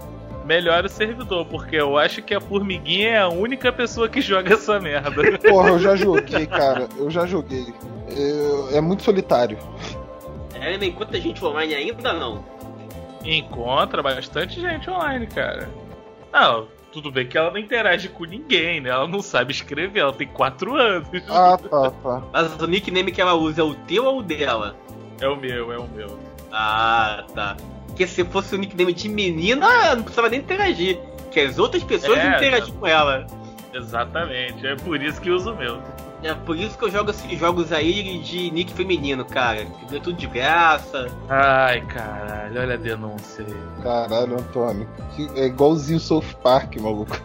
melhore 0.44 0.86
o 0.86 0.88
servidor, 0.88 1.44
porque 1.46 1.76
eu 1.76 1.98
acho 1.98 2.22
que 2.22 2.34
a 2.34 2.40
Formiguinha 2.40 3.10
é 3.10 3.18
a 3.18 3.28
única 3.28 3.72
pessoa 3.72 4.08
que 4.08 4.20
joga 4.22 4.54
essa 4.54 4.80
merda. 4.80 5.38
Porra, 5.38 5.70
eu 5.70 5.78
já 5.78 5.96
joguei, 5.96 6.46
cara. 6.46 6.88
Eu 6.96 7.10
já 7.10 7.26
joguei. 7.26 7.66
É, 8.08 8.78
é 8.78 8.80
muito 8.80 9.02
solitário. 9.02 9.58
É, 10.54 10.68
ainda 10.68 10.86
enquanto 10.86 11.14
a 11.14 11.20
gente 11.20 11.44
online 11.44 11.74
ainda 11.74 12.12
não. 12.12 12.44
Encontra 13.24 14.02
bastante 14.02 14.60
gente 14.60 14.88
online, 14.88 15.26
cara. 15.26 15.68
Não, 16.32 16.68
tudo 16.96 17.12
bem 17.12 17.26
que 17.26 17.36
ela 17.36 17.50
não 17.50 17.58
interage 17.58 18.08
com 18.08 18.24
ninguém, 18.24 18.80
né? 18.80 18.88
Ela 18.88 19.06
não 19.06 19.20
sabe 19.20 19.52
escrever, 19.52 20.00
ela 20.00 20.14
tem 20.14 20.26
4 20.26 20.74
anos. 20.76 21.06
Ah, 21.28 21.58
tá, 21.58 21.90
tá. 21.90 22.22
Mas 22.32 22.56
o 22.58 22.66
nickname 22.66 23.12
que 23.12 23.20
ela 23.20 23.34
usa 23.34 23.60
é 23.60 23.64
o 23.64 23.74
teu 23.74 24.06
ou 24.06 24.20
o 24.20 24.22
dela? 24.22 24.74
É 25.20 25.28
o 25.28 25.36
meu, 25.36 25.70
é 25.70 25.78
o 25.78 25.86
meu. 25.88 26.18
Ah, 26.50 27.22
tá. 27.34 27.54
Porque 27.86 28.06
se 28.06 28.24
fosse 28.24 28.54
o 28.54 28.58
nickname 28.58 28.94
de 28.94 29.10
menina, 29.10 29.94
não 29.94 30.04
precisava 30.04 30.30
nem 30.30 30.40
interagir. 30.40 30.98
Que 31.30 31.40
as 31.40 31.58
outras 31.58 31.84
pessoas 31.84 32.18
É, 32.18 32.34
interagem 32.34 32.72
com 32.72 32.86
ela. 32.86 33.26
Exatamente, 33.74 34.66
é 34.66 34.74
por 34.74 35.02
isso 35.02 35.20
que 35.20 35.30
uso 35.30 35.52
o 35.52 35.56
meu. 35.56 35.82
É 36.22 36.34
por 36.34 36.56
isso 36.58 36.76
que 36.78 36.84
eu 36.84 36.90
jogo 36.90 37.10
esses 37.10 37.38
jogos 37.38 37.70
aí 37.72 38.18
de 38.20 38.50
nick 38.50 38.72
feminino, 38.72 39.24
cara. 39.24 39.64
Que 39.88 39.96
é 39.96 40.00
tudo 40.00 40.14
de 40.16 40.26
graça. 40.26 41.06
Ai, 41.28 41.82
caralho, 41.82 42.60
olha 42.60 42.74
a 42.74 42.76
denúncia 42.78 43.44
aí. 43.46 43.82
Caralho, 43.82 44.34
Antônio. 44.34 44.88
Que- 45.14 45.28
É 45.36 45.44
igualzinho 45.46 46.00
South 46.00 46.24
Park, 46.42 46.76
maluco. 46.80 47.16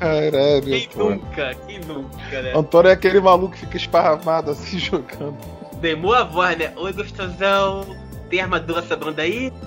Caralho, 0.00 0.62
Quem 0.64 0.84
Antônio. 0.86 1.10
nunca? 1.16 1.54
Quem 1.66 1.80
nunca, 1.80 2.42
né? 2.42 2.52
Antônio 2.56 2.88
é 2.90 2.92
aquele 2.92 3.20
maluco 3.20 3.52
que 3.54 3.60
fica 3.60 3.76
esparramado 3.76 4.50
assim 4.52 4.78
jogando. 4.80 5.36
Demou 5.80 6.14
a 6.14 6.24
voz, 6.24 6.56
né? 6.58 6.72
Oi, 6.76 6.92
gostosão. 6.92 7.84
Tem 8.28 8.40
armadura 8.40 8.80
sobrando 8.82 9.20
aí? 9.20 9.52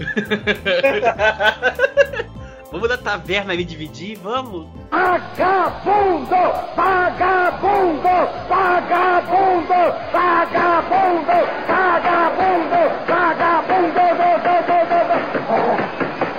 vamos 2.73 2.89
na 2.89 2.97
taverna 2.97 3.53
ali 3.53 3.63
dividir? 3.63 4.17
Vamos? 4.17 4.67
Vagabundo! 4.89 6.35
Vagabundo! 6.75 8.15
Vagabundo! 8.49 9.81
Vagabundo! 10.11 11.37
Vagabundo! 11.67 12.81
Vagabundo! 13.07 13.93
Do, 13.93 14.07
do, 14.43 14.57
do, 14.67 14.79
do, 14.89 15.03
do. 15.07 16.33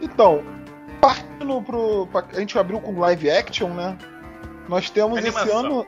Então, 0.00 0.42
partindo 1.00 1.62
pro. 1.62 2.06
pra- 2.06 2.24
a 2.32 2.40
gente 2.40 2.58
abriu 2.58 2.80
com 2.80 2.98
live 2.98 3.30
action, 3.30 3.68
né? 3.70 3.96
Nós 4.68 4.90
temos 4.90 5.18
esse 5.18 5.28
Animação. 5.28 5.58
ano. 5.60 5.86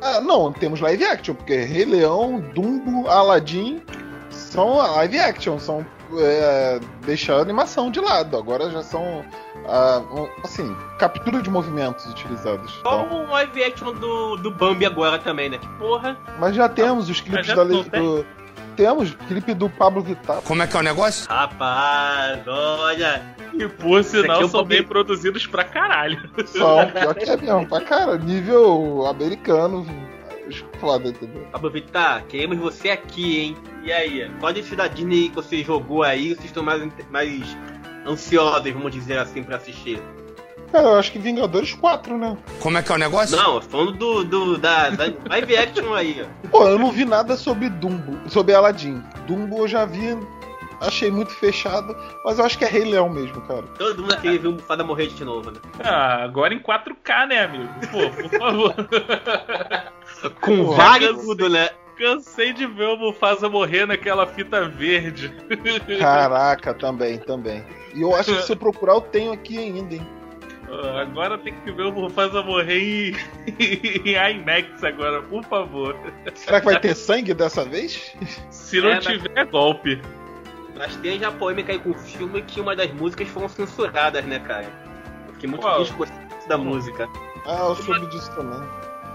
Ah, 0.00 0.20
não, 0.20 0.52
temos 0.52 0.80
live 0.80 1.04
action, 1.04 1.34
porque 1.34 1.56
Rei 1.56 1.84
Leão, 1.84 2.40
Dumbo, 2.54 3.08
Aladdin 3.08 3.82
são 4.30 4.76
live 4.76 5.18
action, 5.18 5.58
são. 5.58 5.84
É, 6.18 6.80
deixar 7.04 7.34
a 7.36 7.40
animação 7.42 7.90
de 7.90 8.00
lado. 8.00 8.36
Agora 8.36 8.70
já 8.70 8.82
são. 8.82 9.22
ah, 9.66 10.00
um- 10.10 10.28
assim, 10.42 10.74
captura 10.98 11.42
de 11.42 11.50
movimentos 11.50 12.06
utilizados. 12.06 12.72
Só 12.82 13.02
Então, 13.04 13.24
o 13.26 13.30
live 13.30 13.62
action 13.64 13.92
do, 13.92 14.36
do 14.36 14.50
Bambi 14.50 14.86
agora 14.86 15.18
também, 15.18 15.50
né? 15.50 15.58
Que 15.58 15.68
porra. 15.78 16.16
mas 16.38 16.54
já 16.54 16.66
temos 16.68 17.10
os 17.10 17.20
clipes 17.20 17.48
da 17.54 17.62
lei. 17.62 17.82
Do, 17.82 18.24
temos 18.78 19.12
clipe 19.26 19.54
do 19.54 19.68
Pablo 19.68 20.00
Vittar. 20.00 20.40
Como 20.42 20.62
é 20.62 20.66
que 20.68 20.76
é 20.76 20.78
o 20.78 20.82
negócio? 20.84 21.28
Rapaz, 21.28 22.46
olha. 22.46 23.20
E 23.52 23.66
por 23.66 24.04
sinal 24.04 24.42
é 24.42 24.44
um 24.44 24.48
são 24.48 24.64
bem 24.64 24.84
produzidos 24.84 25.48
pra 25.48 25.64
caralho. 25.64 26.30
São 26.46 26.88
pior 26.88 27.12
que 27.12 27.28
é 27.28 27.36
mesmo, 27.36 27.66
pra 27.66 27.80
cara, 27.80 28.16
nível 28.16 29.04
americano. 29.08 29.84
Foda, 30.78 31.08
entendeu? 31.08 31.44
Pablo 31.50 31.70
Vittar, 31.72 32.24
queremos 32.26 32.56
você 32.56 32.90
aqui, 32.90 33.40
hein? 33.40 33.56
E 33.82 33.90
aí? 33.90 34.30
Qual 34.38 34.52
desse 34.52 34.76
da 34.76 34.86
Disney 34.86 35.28
que 35.28 35.34
você 35.34 35.64
jogou 35.64 36.04
aí, 36.04 36.28
vocês 36.28 36.44
estão 36.44 36.62
mais, 36.62 36.88
mais 37.10 37.58
ansiosos, 38.06 38.72
vamos 38.72 38.92
dizer 38.92 39.18
assim, 39.18 39.42
pra 39.42 39.56
assistir? 39.56 40.00
Cara, 40.72 40.88
eu 40.88 40.98
acho 40.98 41.12
que 41.12 41.18
Vingadores 41.18 41.72
4, 41.72 42.18
né? 42.18 42.36
Como 42.60 42.76
é 42.76 42.82
que 42.82 42.92
é 42.92 42.94
o 42.94 42.98
negócio? 42.98 43.36
Não, 43.36 43.60
falando 43.60 43.92
do, 43.92 44.24
do 44.24 44.58
da, 44.58 44.90
da 44.90 45.04
live 45.30 45.56
action 45.56 45.94
aí, 45.94 46.24
ó. 46.24 46.48
Pô, 46.48 46.68
eu 46.68 46.78
não 46.78 46.90
vi 46.90 47.04
nada 47.04 47.36
sobre 47.36 47.68
Dumbo, 47.70 48.18
sobre 48.28 48.54
Aladdin. 48.54 49.02
Dumbo 49.26 49.58
eu 49.58 49.68
já 49.68 49.86
vi, 49.86 50.18
achei 50.80 51.10
muito 51.10 51.32
fechado, 51.32 51.96
mas 52.24 52.38
eu 52.38 52.44
acho 52.44 52.58
que 52.58 52.64
é 52.64 52.68
Rei 52.68 52.84
Leão 52.84 53.08
mesmo, 53.08 53.40
cara. 53.42 53.62
Todo 53.78 54.02
mundo 54.02 54.16
queria 54.20 54.38
ver 54.38 54.48
o 54.48 54.52
Mufada 54.52 54.84
morrer 54.84 55.06
de 55.06 55.24
novo, 55.24 55.50
né? 55.50 55.58
Ah, 55.82 56.24
agora 56.24 56.52
em 56.52 56.60
4K, 56.60 57.26
né, 57.28 57.44
amigo? 57.44 57.68
Pô, 57.90 58.10
por 58.10 58.38
favor. 58.38 58.74
Com 60.40 60.74
cansei. 60.76 61.14
tudo, 61.14 61.48
né? 61.48 61.70
Cansei 61.96 62.52
de 62.52 62.66
ver 62.66 62.88
o 62.88 62.96
Mufasa 62.96 63.48
morrer 63.48 63.86
naquela 63.86 64.26
fita 64.26 64.68
verde. 64.68 65.34
Caraca, 65.98 66.72
também, 66.74 67.18
também. 67.18 67.64
E 67.94 68.02
eu 68.02 68.14
acho 68.14 68.34
que 68.34 68.42
se 68.42 68.52
eu 68.52 68.56
procurar, 68.56 68.94
eu 68.94 69.00
tenho 69.00 69.32
aqui 69.32 69.58
ainda, 69.58 69.94
hein? 69.94 70.17
Agora 71.00 71.38
tem 71.38 71.54
que 71.60 71.72
ver 71.72 71.82
o 71.84 71.92
Mufasa 71.92 72.42
morrer 72.42 72.78
em, 72.78 73.16
em 74.06 74.14
IMAX 74.40 74.82
agora, 74.84 75.22
por 75.22 75.42
favor. 75.44 75.96
Será 76.34 76.60
que 76.60 76.66
vai 76.66 76.78
ter 76.80 76.94
sangue 76.94 77.32
dessa 77.34 77.64
vez? 77.64 78.14
Se 78.50 78.80
não 78.80 78.90
É, 78.90 78.98
tiver, 79.00 79.30
é 79.34 79.44
golpe. 79.44 80.00
Mas 80.76 80.94
tem 80.96 81.18
já 81.18 81.32
polêmica 81.32 81.72
aí 81.72 81.78
com 81.78 81.90
o 81.90 81.94
filme 81.94 82.42
que 82.42 82.60
uma 82.60 82.76
das 82.76 82.92
músicas 82.92 83.26
foram 83.28 83.48
censuradas, 83.48 84.24
né, 84.24 84.38
cara? 84.40 84.66
Fiquei 85.32 85.48
muito 85.48 85.62
Qual? 85.62 85.76
triste 85.76 85.94
com 85.94 86.04
isso 86.04 86.48
da 86.48 86.58
música. 86.58 87.08
Ah, 87.46 87.66
eu 87.68 87.74
soube 87.76 88.06
disso 88.06 88.30
também. 88.34 88.60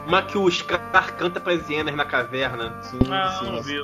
Uma 0.07 0.21
que 0.23 0.37
o 0.37 0.49
Scar 0.51 1.15
canta 1.15 1.39
pras 1.39 1.69
hienas 1.69 1.95
na 1.95 2.03
caverna. 2.03 2.75
Sim, 2.81 2.99
Ah, 3.09 3.37
sim. 3.39 3.51
não 3.51 3.61
vi. 3.63 3.83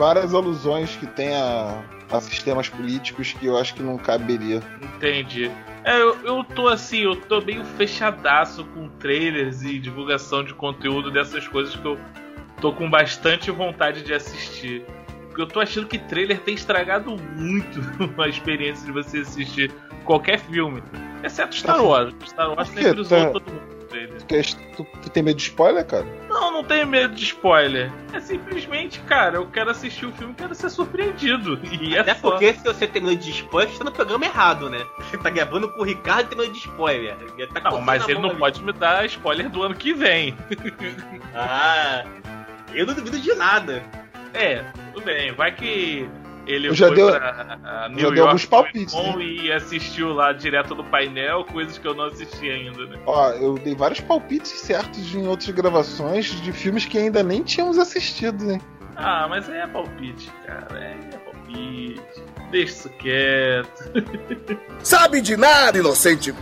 Várias 0.00 0.32
alusões 0.32 0.96
que 0.96 1.06
tem 1.06 1.36
a, 1.36 1.84
a 2.10 2.20
sistemas 2.22 2.70
políticos 2.70 3.34
que 3.34 3.44
eu 3.44 3.58
acho 3.58 3.74
que 3.74 3.82
não 3.82 3.98
caberia. 3.98 4.62
Entendi. 4.96 5.50
É, 5.84 6.00
eu, 6.00 6.16
eu 6.24 6.42
tô 6.42 6.68
assim, 6.68 7.00
eu 7.00 7.14
tô 7.14 7.42
meio 7.42 7.62
fechadaço 7.76 8.64
com 8.64 8.88
trailers 8.88 9.60
e 9.62 9.78
divulgação 9.78 10.42
de 10.42 10.54
conteúdo 10.54 11.10
dessas 11.10 11.46
coisas 11.46 11.76
que 11.76 11.84
eu 11.84 11.98
tô 12.62 12.72
com 12.72 12.88
bastante 12.88 13.50
vontade 13.50 14.02
de 14.02 14.14
assistir. 14.14 14.86
Porque 15.26 15.42
eu 15.42 15.46
tô 15.46 15.60
achando 15.60 15.86
que 15.86 15.98
trailer 15.98 16.40
tem 16.40 16.54
estragado 16.54 17.14
muito 17.36 17.80
a 18.18 18.26
experiência 18.26 18.86
de 18.86 18.92
você 18.92 19.18
assistir 19.18 19.70
qualquer 20.06 20.38
filme. 20.38 20.82
Exceto 21.22 21.54
Star 21.54 21.84
Wars. 21.84 22.14
Star 22.24 22.48
Wars 22.48 22.70
sempre 22.70 23.02
usou 23.02 23.18
Tá- 23.26 23.30
todo 23.32 23.52
mundo 23.52 23.79
trailer. 24.06 24.18
Tu, 24.18 24.26
quer- 24.26 24.74
tu- 24.76 24.86
tu 25.02 25.10
tem 25.10 25.22
medo 25.22 25.36
de 25.36 25.42
spoiler, 25.42 25.84
cara? 25.86 26.06
Não, 26.28 26.50
não 26.52 26.64
tenho 26.64 26.86
medo 26.86 27.14
de 27.14 27.24
spoiler. 27.24 27.90
É 28.12 28.20
simplesmente, 28.20 29.00
cara, 29.00 29.36
eu 29.36 29.46
quero 29.46 29.70
assistir 29.70 30.06
o 30.06 30.12
filme, 30.12 30.34
quero 30.34 30.54
ser 30.54 30.70
surpreendido. 30.70 31.58
E 31.70 31.94
é 31.96 32.00
Até 32.00 32.14
só. 32.14 32.30
porque 32.30 32.52
se 32.54 32.64
você 32.64 32.86
tem 32.86 33.02
medo 33.02 33.16
de 33.16 33.30
spoiler, 33.30 33.72
você 33.72 33.78
tá 33.78 33.84
no 33.84 33.92
programa 33.92 34.24
errado, 34.24 34.68
né? 34.70 34.84
Você 34.98 35.16
tá 35.18 35.30
gravando 35.30 35.68
com 35.72 35.80
o 35.80 35.84
Ricardo 35.84 36.26
e 36.26 36.28
tem 36.28 36.38
medo 36.38 36.52
de 36.52 36.58
spoiler. 36.58 37.16
Ele 37.38 37.46
tá 37.48 37.60
Não, 37.70 37.80
mas 37.80 38.08
ele 38.08 38.18
não 38.18 38.36
pode 38.36 38.62
me 38.62 38.72
dar 38.72 39.04
spoiler 39.06 39.48
do 39.48 39.62
ano 39.62 39.74
que 39.74 39.92
vem. 39.92 40.36
Ah, 41.34 42.04
eu 42.74 42.86
não 42.86 42.94
duvido 42.94 43.18
de 43.18 43.34
nada. 43.34 43.82
É, 44.32 44.64
tudo 44.92 45.04
bem. 45.04 45.32
Vai 45.32 45.52
que 45.52 46.08
ele 46.46 46.68
Eu 46.68 46.74
já 46.74 46.86
foi 46.88 46.96
dei- 46.96 47.10
pra 47.10 47.58
a 47.64 47.88
New 47.88 47.98
já 47.98 48.04
York 48.06 48.20
alguns 48.20 48.44
palpites, 48.46 48.94
né? 48.94 49.22
e 49.22 49.52
assistiu 49.52 50.12
lá 50.12 50.32
direto 50.32 50.74
do 50.74 50.82
painel, 50.84 51.44
coisas 51.44 51.78
que 51.78 51.86
eu 51.86 51.94
não 51.94 52.04
assisti 52.04 52.48
ainda, 52.50 52.86
né? 52.86 52.98
Ó, 53.06 53.30
eu 53.32 53.54
dei 53.54 53.74
vários 53.74 54.00
palpites 54.00 54.50
certos 54.52 55.14
em 55.14 55.26
outras 55.26 55.50
gravações 55.50 56.26
de 56.40 56.52
filmes 56.52 56.84
que 56.84 56.98
ainda 56.98 57.22
nem 57.22 57.42
tínhamos 57.42 57.78
assistido, 57.78 58.50
hein? 58.50 58.60
Ah, 58.96 59.26
mas 59.28 59.48
aí 59.48 59.58
é 59.60 59.66
palpite, 59.66 60.30
cara. 60.46 60.66
É, 60.78 60.96
é 61.14 61.18
palpite. 61.18 62.00
Deixa 62.50 62.72
isso 62.72 62.88
quieto. 62.98 63.92
Sabe 64.82 65.20
de 65.20 65.36
nada, 65.36 65.78
inocente. 65.78 66.34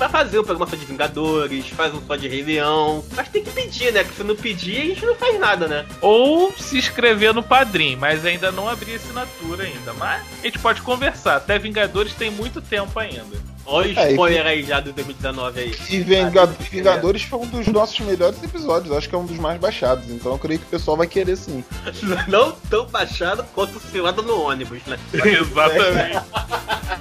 Vai 0.00 0.08
fazer 0.08 0.38
um 0.38 0.44
programa 0.44 0.66
só 0.66 0.76
de 0.76 0.86
Vingadores, 0.86 1.68
faz 1.68 1.94
um 1.94 2.00
só 2.06 2.16
de 2.16 2.26
Rei 2.26 2.42
Leão. 2.42 3.04
Mas 3.14 3.28
tem 3.28 3.44
que 3.44 3.50
pedir, 3.50 3.92
né? 3.92 4.02
Que 4.02 4.14
se 4.14 4.24
não 4.24 4.34
pedir, 4.34 4.80
a 4.80 4.84
gente 4.86 5.04
não 5.04 5.14
faz 5.14 5.38
nada, 5.38 5.68
né? 5.68 5.86
Ou 6.00 6.50
se 6.56 6.78
inscrever 6.78 7.34
no 7.34 7.42
Padrim, 7.42 7.96
mas 7.96 8.24
ainda 8.24 8.50
não 8.50 8.66
abri 8.66 8.94
assinatura 8.94 9.64
ainda. 9.64 9.92
Mas 9.92 10.22
a 10.40 10.46
gente 10.46 10.58
pode 10.58 10.80
conversar. 10.80 11.36
Até 11.36 11.58
Vingadores 11.58 12.14
tem 12.14 12.30
muito 12.30 12.62
tempo 12.62 12.98
ainda. 12.98 13.49
Olha 13.66 13.94
o 13.94 13.98
É, 13.98 14.08
e- 14.08 14.10
spoiler 14.12 14.46
aí 14.46 14.62
já 14.62 14.80
do 14.80 14.92
2019 14.92 15.60
aí. 15.60 15.74
E 15.88 16.00
Venga- 16.00 16.46
Vingadores 16.46 17.22
foi 17.22 17.38
um 17.38 17.46
dos 17.46 17.66
nossos 17.68 17.98
melhores 18.00 18.42
episódios, 18.42 18.94
acho 18.96 19.08
que 19.08 19.14
é 19.14 19.18
um 19.18 19.26
dos 19.26 19.38
mais 19.38 19.60
baixados, 19.60 20.10
então 20.10 20.32
eu 20.32 20.38
creio 20.38 20.58
que 20.58 20.66
o 20.66 20.68
pessoal 20.70 20.96
vai 20.96 21.06
querer 21.06 21.36
sim. 21.36 21.62
Não 22.28 22.52
tão 22.68 22.86
baixado 22.86 23.44
quanto 23.54 23.76
o 23.76 23.80
cilada 23.80 24.22
no 24.22 24.40
ônibus, 24.42 24.80
né? 24.86 24.98
Exatamente. 25.12 26.20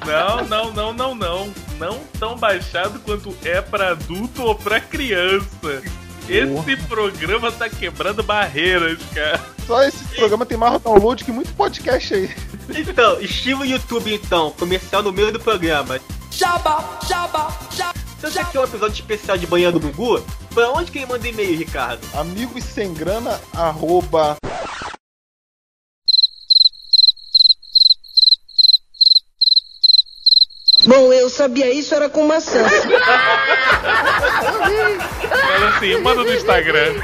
Não, 0.05 0.45
não, 0.47 0.73
não, 0.73 0.93
não, 0.93 1.15
não. 1.15 1.53
Não 1.79 1.99
tão 2.19 2.35
baixado 2.37 2.99
quanto 2.99 3.35
é 3.43 3.61
pra 3.61 3.89
adulto 3.91 4.43
ou 4.43 4.55
pra 4.55 4.79
criança. 4.79 5.81
Esse 6.27 6.77
programa 6.87 7.51
tá 7.51 7.67
quebrando 7.69 8.21
barreiras, 8.21 8.99
cara. 9.15 9.39
Só 9.65 9.81
esse 9.83 10.03
programa 10.15 10.45
tem 10.45 10.57
mais 10.57 10.79
download 10.81 11.23
que 11.23 11.31
muito 11.31 11.51
podcast 11.53 12.13
aí. 12.13 12.29
Então, 12.75 13.19
estilo 13.19 13.65
YouTube 13.65 14.13
então, 14.13 14.51
comercial 14.51 15.01
no 15.01 15.11
meio 15.11 15.31
do 15.31 15.39
programa. 15.39 15.99
Jabba, 16.31 16.99
jabba. 17.07 17.47
Se 18.19 18.29
você 18.29 18.43
quer 18.43 18.59
um 18.59 18.63
episódio 18.65 18.93
especial 18.93 19.37
de 19.37 19.47
Banheiro 19.47 19.79
do 19.79 19.91
Gugu, 19.91 20.21
pra 20.53 20.69
onde 20.71 20.91
que 20.91 20.97
ele 20.99 21.05
manda 21.05 21.25
e-mail, 21.25 21.57
Ricardo? 21.57 22.05
Amigos 22.13 22.65
sem 22.65 22.93
grana, 22.93 23.39
arroba. 23.55 24.35
Bom, 30.85 31.13
eu 31.13 31.29
sabia 31.29 31.71
isso 31.71 31.95
era 31.95 32.09
com 32.09 32.25
maçã. 32.25 32.67
Fala 35.29 35.77
assim, 35.77 35.97
manda 36.01 36.23
no 36.23 36.33
Instagram. 36.33 36.95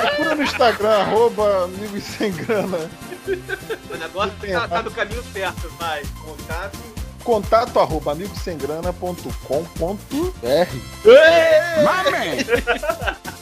Procura 0.00 0.34
no 0.34 0.42
Instagram, 0.42 0.90
arroba 0.90 1.64
amigos 1.64 2.02
sem 2.02 2.32
grana. 2.32 2.90
O 3.90 3.96
negócio 3.96 4.32
tá, 4.52 4.68
tá 4.68 4.82
no 4.82 4.90
caminho 4.90 5.22
certo, 5.32 5.68
vai. 5.78 6.02
Contato. 6.24 6.78
Contato 7.22 7.78
arroba 7.78 8.12
amigossemgrana.com.br 8.12 9.22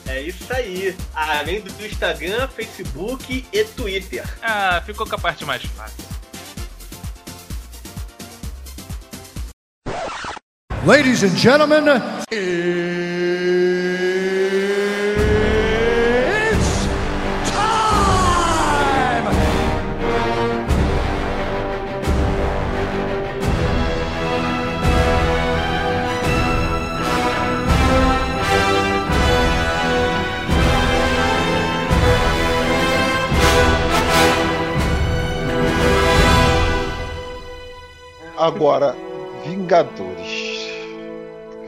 É 0.07 0.23
isso 0.23 0.53
aí. 0.53 0.97
Além 1.14 1.61
do 1.61 1.87
Instagram, 1.87 2.49
Facebook 2.49 3.47
e 3.53 3.64
Twitter. 3.64 4.25
Ah, 4.43 4.83
ficou 4.85 5.07
com 5.07 5.14
a 5.14 5.19
parte 5.19 5.45
mais 5.45 5.62
fácil. 5.62 6.05
Ladies 10.85 11.23
and 11.23 11.37
gentlemen, 11.37 11.85
Agora, 38.55 38.97
Vingadores. 39.47 40.69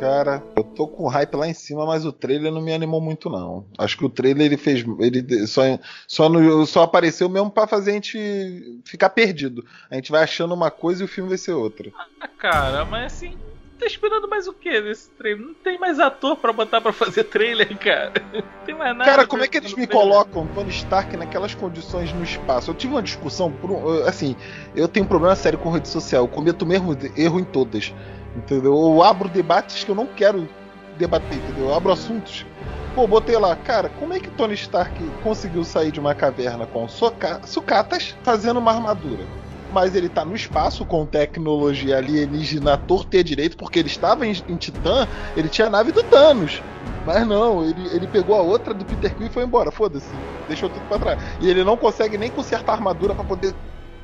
Cara, 0.00 0.42
eu 0.56 0.64
tô 0.64 0.88
com 0.88 1.06
hype 1.06 1.36
lá 1.36 1.46
em 1.46 1.54
cima, 1.54 1.86
mas 1.86 2.04
o 2.04 2.12
trailer 2.12 2.50
não 2.50 2.60
me 2.60 2.72
animou 2.74 3.00
muito, 3.00 3.30
não. 3.30 3.64
Acho 3.78 3.96
que 3.96 4.04
o 4.04 4.08
trailer 4.10 4.46
ele 4.46 4.56
fez. 4.56 4.84
Ele 4.98 5.46
só, 5.46 5.62
só, 6.08 6.28
no- 6.28 6.66
só 6.66 6.82
apareceu 6.82 7.28
mesmo 7.28 7.52
pra 7.52 7.68
fazer 7.68 7.92
a 7.92 7.94
gente 7.94 8.80
ficar 8.84 9.10
perdido. 9.10 9.64
A 9.88 9.94
gente 9.94 10.10
vai 10.10 10.24
achando 10.24 10.52
uma 10.54 10.72
coisa 10.72 11.02
e 11.02 11.04
o 11.04 11.08
filme 11.08 11.28
vai 11.28 11.38
ser 11.38 11.52
outra. 11.52 11.92
Ah, 12.20 12.26
cara, 12.26 12.84
mas 12.84 13.12
assim, 13.12 13.36
tá 13.82 13.86
esperando 13.86 14.28
mais 14.28 14.46
o 14.46 14.52
que 14.52 14.80
nesse 14.80 15.10
trailer? 15.10 15.44
Não 15.44 15.54
tem 15.54 15.78
mais 15.78 15.98
ator 15.98 16.36
pra 16.36 16.52
botar 16.52 16.80
pra 16.80 16.92
fazer 16.92 17.24
trailer, 17.24 17.76
cara. 17.78 18.12
Não 18.32 18.42
tem 18.64 18.74
mais 18.74 18.96
nada. 18.96 19.10
Cara, 19.10 19.26
como 19.26 19.42
é 19.42 19.48
que 19.48 19.56
eles 19.56 19.74
me 19.74 19.86
trailer. 19.86 20.08
colocam 20.08 20.46
Tony 20.48 20.70
Stark 20.70 21.16
naquelas 21.16 21.54
condições 21.54 22.12
no 22.12 22.22
espaço? 22.22 22.70
Eu 22.70 22.74
tive 22.74 22.94
uma 22.94 23.02
discussão, 23.02 23.50
por 23.50 24.06
assim, 24.06 24.36
eu 24.76 24.86
tenho 24.86 25.04
um 25.04 25.08
problema 25.08 25.34
sério 25.34 25.58
com 25.58 25.70
rede 25.70 25.88
social, 25.88 26.24
eu 26.24 26.28
cometo 26.28 26.62
o 26.62 26.66
mesmo 26.66 26.96
erro 27.16 27.40
em 27.40 27.44
todas, 27.44 27.92
entendeu? 28.36 28.72
Eu 28.72 29.02
abro 29.02 29.28
debates 29.28 29.82
que 29.82 29.90
eu 29.90 29.94
não 29.94 30.06
quero 30.06 30.48
debater, 30.96 31.38
entendeu? 31.38 31.66
Eu 31.66 31.74
abro 31.74 31.92
assuntos. 31.92 32.46
Pô, 32.94 33.06
botei 33.06 33.36
lá, 33.38 33.56
cara, 33.56 33.88
como 33.88 34.12
é 34.12 34.20
que 34.20 34.30
Tony 34.30 34.54
Stark 34.54 34.94
conseguiu 35.22 35.64
sair 35.64 35.90
de 35.90 35.98
uma 35.98 36.14
caverna 36.14 36.66
com 36.66 36.86
sucatas 36.88 38.14
fazendo 38.22 38.58
uma 38.58 38.70
armadura? 38.70 39.24
Mas 39.72 39.94
ele 39.96 40.08
tá 40.08 40.24
no 40.24 40.34
espaço 40.36 40.84
com 40.84 41.06
tecnologia 41.06 41.96
alienígena 41.96 42.76
torta 42.76 43.16
e 43.16 43.24
direito, 43.24 43.56
porque 43.56 43.78
ele 43.78 43.88
estava 43.88 44.26
em, 44.26 44.32
em 44.48 44.56
Titã, 44.56 45.08
ele 45.36 45.48
tinha 45.48 45.66
a 45.66 45.70
nave 45.70 45.92
do 45.92 46.02
Thanos. 46.02 46.60
Mas 47.06 47.26
não, 47.26 47.64
ele, 47.64 47.88
ele 47.94 48.06
pegou 48.06 48.36
a 48.36 48.42
outra 48.42 48.72
do 48.74 48.84
Peter 48.84 49.14
Quill 49.16 49.26
e 49.26 49.30
foi 49.30 49.44
embora, 49.44 49.70
foda-se. 49.72 50.08
Deixou 50.46 50.68
tudo 50.68 50.86
pra 50.88 50.98
trás. 50.98 51.18
E 51.40 51.48
ele 51.48 51.64
não 51.64 51.76
consegue 51.76 52.16
nem 52.18 52.30
consertar 52.30 52.72
a 52.72 52.74
armadura 52.76 53.14
pra 53.14 53.24
poder 53.24 53.54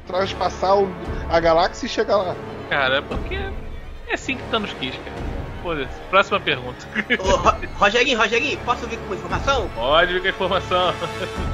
transpassar 0.06 0.76
o- 0.78 0.88
a 1.28 1.38
galáxia 1.38 1.86
e 1.86 1.88
chegar 1.88 2.16
lá. 2.16 2.34
Cara, 2.70 2.96
é 2.96 3.00
porque 3.02 3.34
é 3.36 4.14
assim 4.14 4.36
que 4.36 4.42
Thanos 4.50 4.72
quis, 4.80 4.94
cara. 4.96 5.16
Foda-se. 5.62 6.00
Próxima 6.08 6.40
pergunta. 6.40 6.86
Ô, 7.18 7.36
Ro- 7.36 7.54
Rogerinho, 7.74 8.16
Rogerinho, 8.18 8.58
posso 8.64 8.86
vir 8.86 8.96
com 8.98 9.06
uma 9.06 9.14
informação? 9.16 9.68
Pode 9.74 10.12
vir 10.14 10.20
com 10.22 10.26
a 10.28 10.30
informação. 10.30 10.94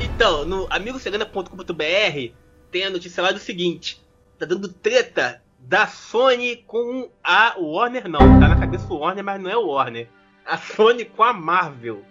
Então, 0.00 0.44
no 0.44 0.66
amigosegana.com.br 0.70 2.33
tem 2.70 2.85
a 2.85 2.90
notícia 2.90 3.22
lá 3.22 3.33
do 3.33 3.38
seguinte: 3.38 3.98
tá 4.45 4.55
dando 4.55 4.69
treta 4.69 5.43
da 5.59 5.87
Sony 5.87 6.57
com 6.67 7.11
a 7.23 7.55
Warner, 7.59 8.09
não. 8.09 8.19
Tá 8.19 8.49
na 8.49 8.57
cabeça 8.57 8.87
do 8.87 8.99
Warner, 8.99 9.25
mas 9.25 9.41
não 9.41 9.51
é 9.51 9.57
o 9.57 9.69
Warner. 9.69 10.09
A 10.45 10.59
Sony 10.59 11.07
com 11.07 11.23
a 11.23 11.33
Marvel. 11.33 12.05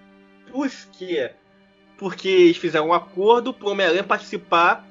Por 0.52 0.70
quê? 0.92 1.32
Porque 1.98 2.28
eles 2.28 2.58
fizeram 2.58 2.88
um 2.88 2.94
acordo 2.94 3.54
pro 3.54 3.70
Homem-Aranha 3.70 4.04
participar 4.04 4.86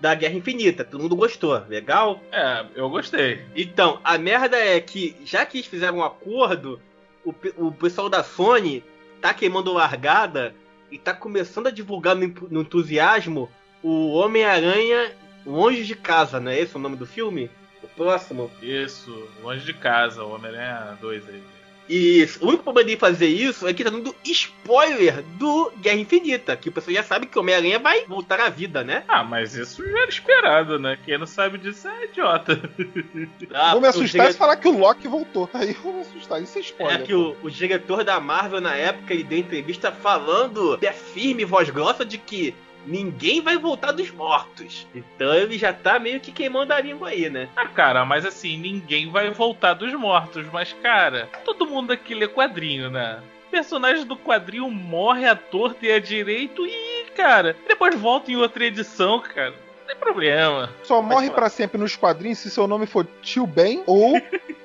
da 0.00 0.14
Guerra 0.14 0.34
Infinita. 0.34 0.84
Todo 0.84 1.02
mundo 1.02 1.14
gostou, 1.14 1.62
legal? 1.68 2.20
É, 2.32 2.66
eu 2.74 2.90
gostei. 2.90 3.44
Então, 3.54 4.00
a 4.02 4.18
merda 4.18 4.56
é 4.56 4.80
que, 4.80 5.16
já 5.24 5.46
que 5.46 5.58
eles 5.58 5.68
fizeram 5.68 5.98
um 5.98 6.04
acordo, 6.04 6.80
o, 7.24 7.32
o 7.56 7.72
pessoal 7.72 8.08
da 8.08 8.24
Sony 8.24 8.82
tá 9.20 9.32
queimando 9.32 9.72
largada 9.72 10.54
e 10.90 10.98
tá 10.98 11.14
começando 11.14 11.68
a 11.68 11.70
divulgar 11.70 12.16
no, 12.16 12.26
no 12.50 12.62
entusiasmo 12.62 13.48
o 13.82 14.12
Homem-Aranha 14.14 15.12
Longe 15.46 15.84
de 15.84 15.94
Casa, 15.94 16.38
não 16.40 16.50
é 16.50 16.60
esse 16.60 16.76
o 16.76 16.78
nome 16.80 16.96
do 16.96 17.06
filme? 17.06 17.50
O 17.82 17.88
próximo? 17.88 18.50
Isso, 18.62 19.26
longe 19.42 19.64
de 19.64 19.72
casa, 19.72 20.22
o 20.22 20.34
Homem-Aranha 20.34 20.98
2 21.00 21.28
aí. 21.28 21.42
E 21.88 22.28
o 22.40 22.46
único 22.46 22.62
problema 22.62 22.88
de 22.88 22.96
fazer 22.96 23.26
isso 23.26 23.66
é 23.66 23.74
que 23.74 23.82
tá 23.82 23.90
dando 23.90 24.14
spoiler 24.24 25.22
do 25.38 25.72
Guerra 25.80 25.96
Infinita, 25.96 26.56
que 26.56 26.68
o 26.68 26.72
pessoal 26.72 26.94
já 26.94 27.02
sabe 27.02 27.26
que 27.26 27.36
o 27.36 27.40
Homem-Aranha 27.40 27.80
vai 27.80 28.04
voltar 28.04 28.38
à 28.38 28.48
vida, 28.48 28.84
né? 28.84 29.02
Ah, 29.08 29.24
mas 29.24 29.54
isso 29.56 29.82
já 29.84 29.98
era 30.02 30.08
esperado, 30.08 30.78
né? 30.78 30.96
Quem 31.04 31.18
não 31.18 31.26
sabe 31.26 31.58
disso 31.58 31.88
é 31.88 32.04
idiota. 32.04 32.60
Ah, 33.52 33.72
vou 33.72 33.80
me 33.80 33.88
assustar 33.88 34.26
dire- 34.26 34.34
e 34.34 34.38
falar 34.38 34.56
que 34.56 34.68
o 34.68 34.78
Loki 34.78 35.08
voltou. 35.08 35.48
Aí 35.54 35.70
eu 35.70 35.80
vou 35.82 35.94
me 35.94 36.00
assustar. 36.02 36.40
Isso 36.40 36.56
é 36.58 36.60
É 36.60 36.64
spoiler. 36.64 37.02
que 37.02 37.14
o, 37.14 37.36
o 37.42 37.50
diretor 37.50 38.04
da 38.04 38.20
Marvel 38.20 38.60
na 38.60 38.74
época 38.76 39.12
ele 39.12 39.24
deu 39.24 39.38
entrevista 39.38 39.90
falando 39.90 40.78
é 40.80 40.92
firme, 40.92 41.44
voz 41.44 41.68
grossa, 41.70 42.04
de 42.04 42.18
que 42.18 42.54
ninguém 42.86 43.40
vai 43.40 43.56
voltar 43.58 43.92
dos 43.92 44.10
mortos. 44.10 44.86
Então 44.94 45.32
ele 45.34 45.58
já 45.58 45.72
tá 45.72 45.98
meio 45.98 46.20
que 46.20 46.32
queimando 46.32 46.72
a 46.72 46.80
língua 46.80 47.08
aí, 47.10 47.28
né? 47.30 47.48
Ah, 47.56 47.66
cara, 47.66 48.04
mas 48.04 48.24
assim, 48.24 48.56
ninguém 48.56 49.10
vai 49.10 49.30
voltar 49.30 49.74
dos 49.74 49.92
mortos. 49.94 50.46
Mas, 50.52 50.72
cara, 50.82 51.28
todo 51.44 51.66
mundo 51.66 51.92
aqui 51.92 52.14
lê 52.14 52.26
quadrinho, 52.28 52.90
né? 52.90 53.20
O 53.48 53.50
personagem 53.50 54.04
do 54.04 54.16
quadrinho 54.16 54.70
morre 54.70 55.26
à 55.26 55.34
torta 55.34 55.84
e 55.86 55.92
à 55.92 55.98
direito 55.98 56.64
e, 56.66 57.06
cara, 57.16 57.56
depois 57.66 57.94
volta 57.98 58.30
em 58.30 58.36
outra 58.36 58.64
edição, 58.64 59.18
cara. 59.20 59.50
Não 59.50 59.86
tem 59.86 59.96
problema. 59.96 60.70
Só 60.84 61.02
morre 61.02 61.26
falar. 61.26 61.38
pra 61.40 61.48
sempre 61.48 61.76
nos 61.76 61.96
quadrinhos 61.96 62.38
se 62.38 62.48
seu 62.48 62.68
nome 62.68 62.86
for 62.86 63.04
Tio 63.22 63.44
Ben 63.44 63.82
ou 63.86 64.16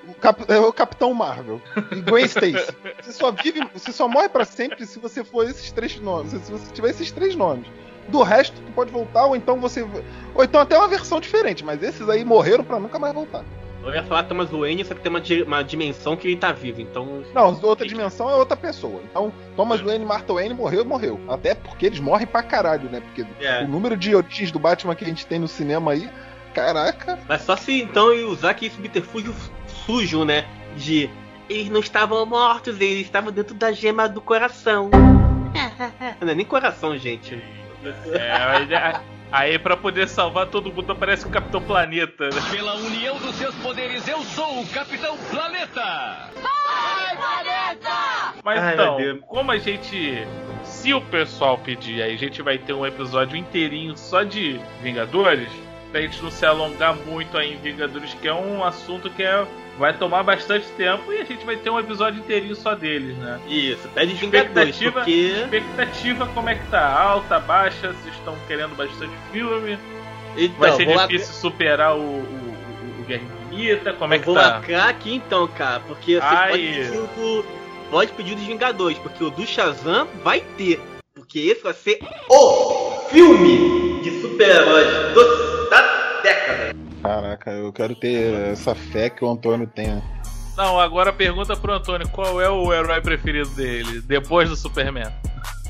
o, 0.07 0.13
Cap- 0.21 0.45
é, 0.47 0.59
o 0.59 0.71
Capitão 0.71 1.11
Marvel. 1.15 1.59
E 1.91 1.99
Gwen 2.01 2.25
Stacy. 2.25 2.75
Você 3.01 3.11
só 3.11 3.31
vive, 3.31 3.67
você 3.73 3.91
só 3.91 4.07
morre 4.07 4.29
pra 4.29 4.45
sempre 4.45 4.85
se 4.85 4.99
você 4.99 5.23
for 5.23 5.49
esses 5.49 5.71
três 5.71 5.99
nomes, 5.99 6.33
se 6.33 6.51
você 6.51 6.71
tiver 6.71 6.91
esses 6.91 7.11
três 7.11 7.35
nomes. 7.35 7.65
Do 8.07 8.21
resto, 8.23 8.61
tu 8.61 8.71
pode 8.71 8.91
voltar, 8.91 9.25
ou 9.25 9.35
então 9.35 9.59
você. 9.59 9.85
Ou 10.33 10.43
então 10.43 10.61
até 10.61 10.77
uma 10.77 10.87
versão 10.87 11.19
diferente, 11.19 11.63
mas 11.65 11.81
esses 11.81 12.07
aí 12.07 12.23
morreram 12.23 12.63
pra 12.63 12.79
nunca 12.79 12.99
mais 12.99 13.13
voltar. 13.13 13.43
Eu 13.83 13.93
ia 13.93 14.03
falar 14.03 14.23
Thomas 14.23 14.49
Wayne, 14.49 14.83
só 14.83 14.95
que 14.95 15.01
tem 15.01 15.11
uma, 15.11 15.21
di- 15.21 15.43
uma 15.43 15.63
dimensão 15.63 16.15
que 16.17 16.27
ele 16.27 16.37
tá 16.37 16.51
vivo, 16.51 16.81
então. 16.81 17.23
Não, 17.35 17.59
outra 17.61 17.87
dimensão 17.87 18.27
é 18.29 18.35
outra 18.35 18.57
pessoa. 18.57 18.99
Então, 19.03 19.31
Thomas 19.55 19.79
Wayne 19.79 20.03
e 20.03 20.07
Martha 20.07 20.33
Wayne 20.33 20.55
morreu, 20.55 20.83
morreu. 20.83 21.19
Até 21.29 21.53
porque 21.53 21.85
eles 21.85 21.99
morrem 21.99 22.25
pra 22.25 22.41
caralho, 22.41 22.89
né? 22.89 22.99
Porque 22.99 23.23
É. 23.43 23.63
o 23.63 23.67
número 23.67 23.95
de 23.95 24.15
origens 24.15 24.51
do 24.51 24.57
Batman 24.57 24.95
que 24.95 25.03
a 25.03 25.07
gente 25.07 25.27
tem 25.27 25.37
no 25.37 25.47
cinema 25.47 25.91
aí, 25.91 26.09
caraca. 26.53 27.19
Mas 27.27 27.41
só 27.43 27.55
se 27.55 27.79
então 27.81 28.07
usar 28.27 28.51
aquele 28.51 28.71
subterfúgio 28.71 29.35
sujo, 29.85 30.23
né? 30.25 30.45
De. 30.75 31.07
Eles 31.47 31.69
não 31.69 31.79
estavam 31.79 32.25
mortos, 32.25 32.81
eles 32.81 33.01
estavam 33.05 33.31
dentro 33.31 33.53
da 33.53 33.71
gema 33.71 34.09
do 34.09 34.19
coração. 34.19 34.89
Não 36.19 36.29
é 36.31 36.35
nem 36.35 36.45
coração, 36.45 36.97
gente. 36.97 37.39
É, 38.13 38.31
aí, 38.31 39.01
aí 39.31 39.59
pra 39.59 39.75
poder 39.75 40.07
salvar 40.07 40.47
todo 40.47 40.71
mundo 40.71 40.91
aparece 40.91 41.25
o 41.25 41.29
Capitão 41.29 41.61
Planeta, 41.61 42.29
né? 42.29 42.41
Pela 42.51 42.75
união 42.75 43.17
dos 43.17 43.35
seus 43.35 43.55
poderes, 43.55 44.07
eu 44.07 44.21
sou 44.21 44.61
o 44.61 44.67
Capitão 44.67 45.17
Planeta! 45.29 46.31
Mas 48.43 48.59
Ai, 48.59 48.73
então, 48.73 49.19
como 49.27 49.51
a 49.51 49.57
gente. 49.57 50.25
Se 50.63 50.93
o 50.93 51.01
pessoal 51.01 51.57
pedir, 51.57 52.01
aí 52.01 52.13
a 52.13 52.17
gente 52.17 52.41
vai 52.41 52.57
ter 52.57 52.73
um 52.73 52.85
episódio 52.85 53.35
inteirinho 53.35 53.97
só 53.97 54.23
de 54.23 54.59
Vingadores, 54.81 55.49
pra 55.91 56.01
gente 56.01 56.21
não 56.21 56.29
se 56.29 56.45
alongar 56.45 56.95
muito 56.95 57.37
aí 57.37 57.53
em 57.53 57.57
Vingadores, 57.57 58.13
que 58.13 58.27
é 58.27 58.33
um 58.33 58.63
assunto 58.63 59.09
que 59.09 59.23
é, 59.23 59.45
vai 59.77 59.93
tomar 59.93 60.23
bastante 60.23 60.65
tempo 60.77 61.11
e 61.11 61.19
a 61.19 61.25
gente 61.25 61.45
vai 61.45 61.55
ter 61.55 61.69
um 61.69 61.79
episódio 61.79 62.19
inteirinho 62.19 62.55
só 62.55 62.73
deles, 62.75 63.17
né? 63.17 63.39
Isso, 63.47 63.87
pede 63.93 64.13
Expectativa, 64.13 64.91
porque. 64.91 65.11
expectativa 65.11 66.25
como 66.27 66.49
é 66.49 66.55
que 66.55 66.65
tá? 66.67 66.87
Alta, 67.01 67.39
baixa? 67.39 67.93
Vocês 67.93 68.15
estão 68.15 68.35
querendo 68.47 68.75
bastante 68.75 69.13
filme? 69.31 69.77
Então, 70.37 70.57
Vai 70.59 70.71
ser 70.73 70.85
vou 70.85 71.07
difícil 71.07 71.33
superar 71.33 71.95
o, 71.95 71.99
o, 71.99 72.01
o- 72.01 73.01
o 73.01 73.03
Guerra 73.05 73.23
Infinita? 73.49 73.93
Como 73.93 74.13
é 74.13 74.17
Eu 74.17 74.19
que 74.21 74.25
vou 74.25 74.35
tá? 74.35 74.41
lacrar 74.47 74.89
aqui 74.89 75.15
então, 75.15 75.47
cara, 75.47 75.79
porque 75.87 76.13
vocês 76.19 76.23
Ai. 76.23 76.49
podem 76.49 76.73
pedir 76.73 76.97
o 76.99 77.45
pode 77.89 78.11
pedir 78.13 78.35
dos 78.35 78.43
Vingadores, 78.45 78.97
porque 78.99 79.23
o 79.23 79.29
do 79.29 79.45
Shazam 79.45 80.07
vai 80.23 80.41
ter. 80.57 80.79
Porque 81.13 81.39
esse 81.39 81.63
vai 81.63 81.73
ser 81.73 81.99
o 82.29 82.91
filme 83.09 84.01
de 84.01 84.21
super-heróis 84.21 84.87
da 85.69 86.19
década. 86.21 86.54
Caraca, 87.07 87.51
eu 87.51 87.71
quero 87.73 87.95
ter 87.95 88.33
essa 88.51 88.73
fé 88.75 89.09
que 89.09 89.23
o 89.23 89.29
Antônio 89.31 89.67
tem. 89.67 90.01
Não, 90.57 90.79
agora 90.79 91.11
pergunta 91.11 91.55
pro 91.55 91.73
Antônio 91.73 92.07
qual 92.09 92.39
é 92.41 92.49
o 92.49 92.73
herói 92.73 93.01
preferido 93.01 93.49
dele, 93.51 94.01
depois 94.01 94.49
do 94.49 94.55
Superman. 94.55 95.11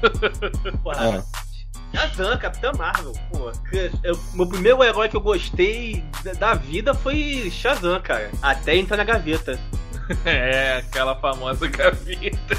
Porra, 0.83 1.17
É. 1.17 1.45
Shazam, 1.97 2.37
Capitão 2.37 2.73
Marvel. 2.77 3.13
Pô, 3.31 3.51
eu- 4.03 4.19
meu 4.33 4.47
primeiro 4.47 4.83
herói 4.83 5.07
que 5.09 5.15
eu 5.15 5.21
gostei 5.21 6.03
da- 6.23 6.33
da 6.33 6.53
vida 6.53 6.93
foi 6.93 7.49
Shazam, 7.49 7.99
cara. 8.01 8.29
Até 8.41 8.75
entrar 8.75 8.97
na 8.97 9.03
gaveta. 9.03 9.57
É, 10.23 10.77
aquela 10.77 11.15
famosa 11.15 11.67
gaveta. 11.67 12.55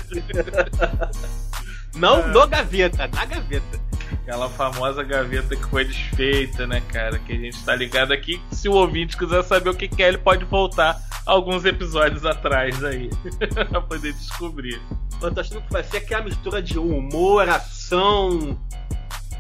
Não 1.95 2.27
no 2.35 2.45
gaveta, 2.49 3.07
na 3.07 3.25
gaveta. 3.25 3.79
Aquela 4.13 4.49
famosa 4.49 5.03
gaveta 5.03 5.57
que 5.57 5.65
foi 5.65 5.85
desfeita, 5.85 6.67
né, 6.67 6.83
cara? 6.89 7.19
Que 7.19 7.33
a 7.33 7.37
gente 7.37 7.65
tá 7.65 7.75
ligado 7.75 8.13
aqui. 8.13 8.41
Se 8.51 8.69
o 8.69 8.73
ouvinte 8.73 9.17
quiser 9.17 9.43
saber 9.43 9.71
o 9.71 9.75
que 9.75 10.03
é, 10.03 10.09
ele 10.09 10.19
pode 10.19 10.45
voltar 10.45 11.01
alguns 11.25 11.65
episódios 11.65 12.25
atrás 12.25 12.83
aí. 12.85 13.11
pra 13.71 13.81
poder 13.81 14.13
descobrir. 14.13 14.81
Eu 15.21 15.33
tô 15.33 15.41
achando 15.41 15.63
que 15.63 15.73
vai 15.73 15.83
ser 15.83 15.99
aquela 15.99 16.25
mistura 16.25 16.63
de 16.63 16.79
humor, 16.79 17.49
ação, 17.49 18.59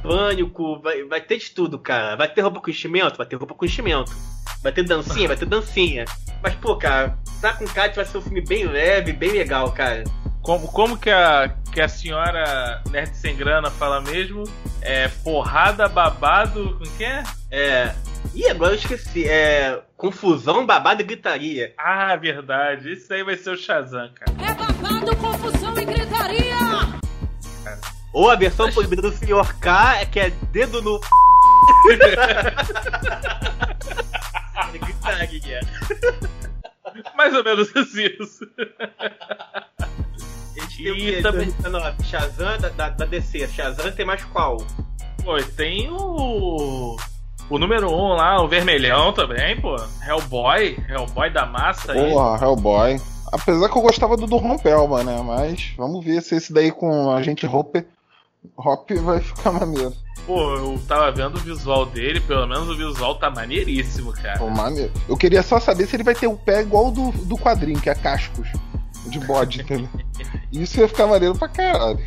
pânico, 0.02 0.80
vai, 0.80 1.04
vai 1.04 1.20
ter 1.20 1.38
de 1.38 1.50
tudo, 1.50 1.78
cara. 1.78 2.16
Vai 2.16 2.28
ter 2.28 2.40
roupa 2.40 2.60
com 2.60 2.70
enchimento? 2.70 3.16
Vai 3.16 3.26
ter 3.26 3.36
roupa 3.36 3.54
com 3.54 3.64
enchimento. 3.64 4.12
Vai 4.62 4.72
ter 4.72 4.84
dancinha? 4.84 5.28
Vai 5.28 5.36
ter 5.36 5.46
dancinha. 5.46 6.04
Mas, 6.42 6.54
pô, 6.56 6.76
cara, 6.76 7.18
tá 7.40 7.52
com 7.52 7.66
que 7.66 7.74
vai 7.74 8.04
ser 8.04 8.18
um 8.18 8.22
filme 8.22 8.40
bem 8.40 8.66
leve, 8.66 9.12
bem 9.12 9.32
legal, 9.32 9.70
cara. 9.72 10.04
Como, 10.46 10.68
como 10.68 10.96
que, 10.96 11.10
a, 11.10 11.52
que 11.72 11.80
a 11.80 11.88
senhora 11.88 12.80
Nerd 12.92 13.16
Sem 13.16 13.36
Grana 13.36 13.68
fala 13.68 14.00
mesmo? 14.00 14.44
É 14.80 15.08
porrada, 15.08 15.88
babado, 15.88 16.78
com 16.78 16.84
que 16.96 17.04
é? 17.04 17.24
É. 17.50 17.92
Ih, 18.32 18.48
agora 18.48 18.74
eu 18.74 18.76
esqueci. 18.76 19.28
É. 19.28 19.82
Confusão, 19.96 20.64
babado 20.64 21.02
e 21.02 21.04
gritaria. 21.04 21.74
Ah, 21.76 22.14
verdade. 22.14 22.92
Isso 22.92 23.12
aí 23.12 23.24
vai 23.24 23.36
ser 23.36 23.50
o 23.50 23.56
Shazam, 23.56 24.08
cara. 24.14 24.32
É 24.40 24.54
babado, 24.54 25.16
confusão 25.16 25.76
e 25.78 25.84
gritaria! 25.84 26.54
Ou 28.12 28.30
a 28.30 28.36
versão 28.36 28.70
proibida 28.70 29.02
do 29.02 29.10
Sr. 29.10 29.52
K, 29.58 29.96
é 30.02 30.06
que 30.06 30.20
é 30.20 30.30
dedo 30.52 30.80
no. 30.80 31.00
É 31.90 31.96
gritaria. 34.78 35.60
Mais 37.16 37.34
ou 37.34 37.42
menos 37.42 37.68
isso. 37.74 38.48
A 40.56 40.60
gente 40.62 40.82
tem 40.82 40.92
o 40.92 40.96
E 40.96 41.16
quê? 41.16 41.22
também- 41.22 41.46
2019, 41.50 42.04
Shazam 42.04 42.58
da, 42.58 42.68
da, 42.70 42.88
da 42.90 43.04
DC. 43.04 43.46
Shazam 43.48 43.90
tem 43.92 44.06
mais 44.06 44.24
qual? 44.24 44.56
Pô, 45.24 45.36
tem 45.56 45.88
o. 45.90 46.96
O 47.48 47.58
número 47.58 47.88
1 47.88 47.94
um 47.94 48.08
lá, 48.14 48.42
o 48.42 48.48
vermelhão 48.48 49.12
também, 49.12 49.60
pô. 49.60 49.76
Hellboy, 50.06 50.76
Hellboy 50.88 51.30
da 51.32 51.46
massa 51.46 51.92
aí. 51.92 52.10
Porra, 52.12 52.44
Hellboy. 52.44 53.00
Apesar 53.32 53.68
que 53.68 53.76
eu 53.78 53.82
gostava 53.82 54.16
do 54.16 54.26
do 54.26 54.36
Rompelma, 54.36 55.04
né? 55.04 55.20
Mas 55.22 55.72
vamos 55.76 56.04
ver 56.04 56.22
se 56.22 56.36
esse 56.36 56.52
daí 56.52 56.70
com 56.72 57.10
a 57.12 57.22
gente 57.22 57.46
Hopper. 57.46 57.86
Hop 58.56 58.88
vai 59.02 59.20
ficar 59.20 59.50
maneiro. 59.52 59.92
Pô, 60.24 60.54
eu 60.54 60.80
tava 60.86 61.10
vendo 61.10 61.36
o 61.36 61.40
visual 61.40 61.84
dele, 61.86 62.20
pelo 62.20 62.46
menos 62.46 62.68
o 62.68 62.76
visual 62.76 63.16
tá 63.16 63.28
maneiríssimo, 63.30 64.12
cara. 64.12 64.38
Pô, 64.38 64.48
maneiro. 64.48 64.92
Eu 65.08 65.16
queria 65.16 65.42
só 65.42 65.58
saber 65.58 65.86
se 65.86 65.96
ele 65.96 66.04
vai 66.04 66.14
ter 66.14 66.28
o 66.28 66.36
pé 66.36 66.62
igual 66.62 66.90
do, 66.92 67.10
do 67.12 67.36
quadrinho, 67.36 67.80
que 67.80 67.90
é 67.90 67.94
cascos. 67.94 68.48
De 69.08 69.20
bode, 69.20 69.60
entendeu? 69.60 69.88
Isso 70.52 70.80
ia 70.80 70.88
ficar 70.88 71.06
maneiro 71.06 71.36
pra 71.36 71.48
caralho. 71.48 71.98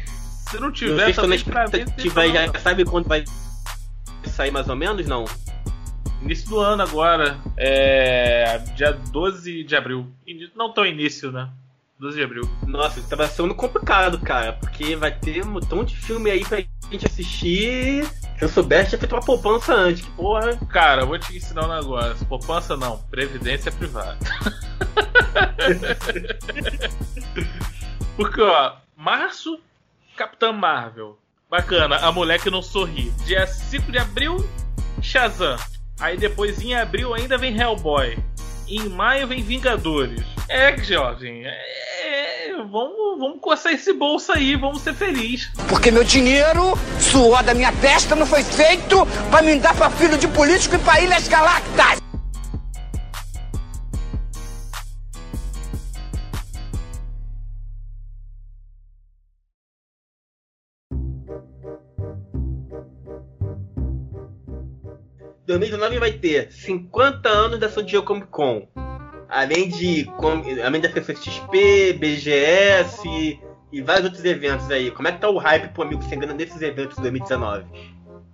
Se 0.50 0.60
não 0.60 0.72
tiver, 0.72 1.14
se 1.14 1.22
tô 1.22 1.28
na 1.28 1.36
expectativa 1.36 2.22
aí, 2.22 2.34
já 2.34 2.60
sabe 2.60 2.84
quando 2.84 3.08
vai 3.08 3.24
sair 4.26 4.52
mais 4.52 4.68
ou 4.68 4.76
menos, 4.76 5.06
não? 5.06 5.26
Início 6.22 6.50
do 6.50 6.60
ano 6.60 6.84
agora. 6.84 7.38
É. 7.56 8.58
Dia 8.76 8.92
12 8.92 9.64
de 9.64 9.76
abril. 9.76 10.08
Não 10.56 10.74
tão 10.74 10.86
início, 10.86 11.32
né? 11.32 11.50
12 12.00 12.18
de 12.18 12.24
abril. 12.24 12.50
Nossa, 12.66 13.02
tá 13.16 13.28
sendo 13.28 13.54
complicado, 13.54 14.20
cara, 14.20 14.54
porque 14.54 14.96
vai 14.96 15.12
ter 15.12 15.46
um 15.46 15.52
montão 15.52 15.84
de 15.84 15.96
filme 15.96 16.32
aí 16.32 16.46
pra 16.46 16.64
gente 16.90 17.06
assistir 17.06 18.06
Se 18.38 18.46
eu 18.46 18.50
soubesse, 18.50 18.90
tinha 18.90 19.00
feito 19.00 19.14
uma 19.14 19.22
poupança 19.22 19.74
antes, 19.74 20.04
que 20.04 20.12
porra. 20.12 20.56
Cara, 20.70 21.02
eu 21.02 21.08
vou 21.08 21.20
te 21.20 21.36
ensinar 21.36 21.66
um 21.66 21.76
negócio. 21.76 22.26
Poupança 22.26 22.78
não, 22.78 22.98
previdência 23.10 23.72
privada. 23.72 24.18
Porque, 28.15 28.42
ó, 28.42 28.74
março, 28.96 29.60
Capitã 30.15 30.52
Marvel. 30.52 31.18
Bacana, 31.50 31.98
a 31.98 32.12
mulher 32.12 32.39
que 32.39 32.50
não 32.50 32.62
sorri. 32.62 33.12
Dia 33.26 33.48
5 33.48 33.92
de 33.92 33.98
abril, 33.98 34.48
Shazam. 35.02 35.58
Aí 36.00 36.18
depois 36.18 36.62
em 36.62 36.76
abril 36.76 37.13
ainda 37.13 37.38
vem 37.38 37.58
Hellboy. 37.58 38.18
Em 38.68 38.88
maio 38.88 39.28
vem 39.28 39.42
Vingadores. 39.42 40.24
É, 40.48 40.78
jovem, 40.78 41.46
é, 41.46 42.54
vamos, 42.70 43.20
vamos 43.20 43.39
coçar 43.42 43.74
esse 43.74 43.94
bolso 43.94 44.32
aí, 44.32 44.56
vamos 44.56 44.82
ser 44.82 44.94
felizes. 44.94 45.52
Porque 45.68 45.92
meu 45.92 46.04
dinheiro, 46.04 46.78
suor 47.00 47.44
da 47.44 47.54
minha 47.54 47.72
testa, 47.74 48.15
não 48.15 48.26
foi 48.26 48.44
feito 48.44 49.06
pra 49.30 49.42
me 49.42 49.60
dar 49.60 49.76
pra 49.76 49.89
filho 49.89 50.18
de 50.18 50.28
político 50.28 50.76
e 50.76 50.80
pra 50.80 51.02
Ilhas 51.02 51.28
Galactas. 51.28 52.00
2019 65.60 66.00
vai 66.00 66.12
ter 66.12 66.52
50 66.52 67.30
anos 67.30 67.60
da 67.60 67.69
San 67.69 67.84
Diego 67.86 68.06
Comic 68.06 68.28
Con. 68.28 68.67
Além 69.28 69.69
de 69.69 70.06
com- 70.17 70.43
além 70.65 70.82
da 70.82 70.89
CCXP, 70.89 71.93
BGS 72.00 73.39
e 73.72 73.82
vários 73.82 74.06
outros 74.06 74.26
eventos 74.26 74.69
aí. 74.72 74.89
Como 74.91 75.08
é 75.08 75.12
que 75.12 75.19
tá 75.19 75.30
o 75.30 75.38
hype 75.38 75.69
pro 75.74 75.84
amigo 75.84 76.02
sem 76.04 76.17
grana 76.17 76.34
nesses 76.34 76.60
eventos 76.62 76.95
de 76.95 77.02
2019? 77.04 77.65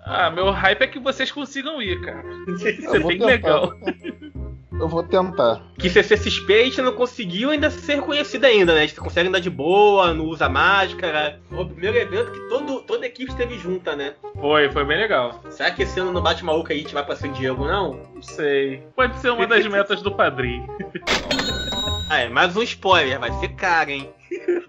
Ah, 0.07 0.29
meu 0.29 0.51
hype 0.51 0.81
é 0.83 0.87
que 0.87 0.99
vocês 0.99 1.31
consigam 1.31 1.81
ir, 1.81 1.99
cara. 2.01 2.23
Isso 2.47 2.95
é 2.95 2.99
bem 2.99 3.17
tentar. 3.17 3.25
legal. 3.25 3.73
Eu 4.79 4.89
vou 4.89 5.03
tentar. 5.03 5.61
Que 5.77 5.89
CCXP 5.89 6.53
a 6.53 6.63
gente 6.65 6.81
não 6.81 6.91
conseguiu 6.91 7.49
ainda 7.49 7.69
ser 7.69 7.95
reconhecido 7.95 8.45
ainda, 8.45 8.73
né? 8.73 8.81
A 8.81 8.85
gente 8.85 8.99
consegue 8.99 9.29
andar 9.29 9.39
de 9.39 9.49
boa, 9.49 10.13
não 10.13 10.25
usa 10.25 10.49
máscara. 10.49 11.39
Foi 11.49 11.63
o 11.63 11.69
primeiro 11.69 11.97
evento 11.97 12.31
que 12.31 12.49
todo, 12.49 12.81
toda 12.81 13.05
a 13.05 13.07
equipe 13.07 13.31
esteve 13.31 13.57
junta, 13.57 13.95
né? 13.95 14.15
Foi, 14.39 14.69
foi 14.71 14.85
bem 14.85 14.97
legal. 14.97 15.41
Será 15.49 15.71
que 15.71 15.83
esse 15.83 15.99
ano 15.99 16.11
no 16.11 16.21
Bate 16.21 16.43
Maluco 16.43 16.71
aí 16.71 16.79
a 16.79 16.81
gente 16.81 16.93
vai 16.93 17.05
pra 17.05 17.15
San 17.15 17.31
Diego, 17.31 17.65
não? 17.65 18.01
Não 18.13 18.21
sei. 18.21 18.83
Pode 18.95 19.17
ser 19.19 19.31
uma 19.31 19.47
das 19.47 19.65
metas 19.65 20.01
do 20.01 20.11
padrinho. 20.11 20.65
Ah, 22.07 22.19
é, 22.19 22.29
mais 22.29 22.55
um 22.55 22.61
spoiler, 22.61 23.19
vai 23.19 23.31
ser 23.39 23.47
caro, 23.55 23.89
hein? 23.89 24.13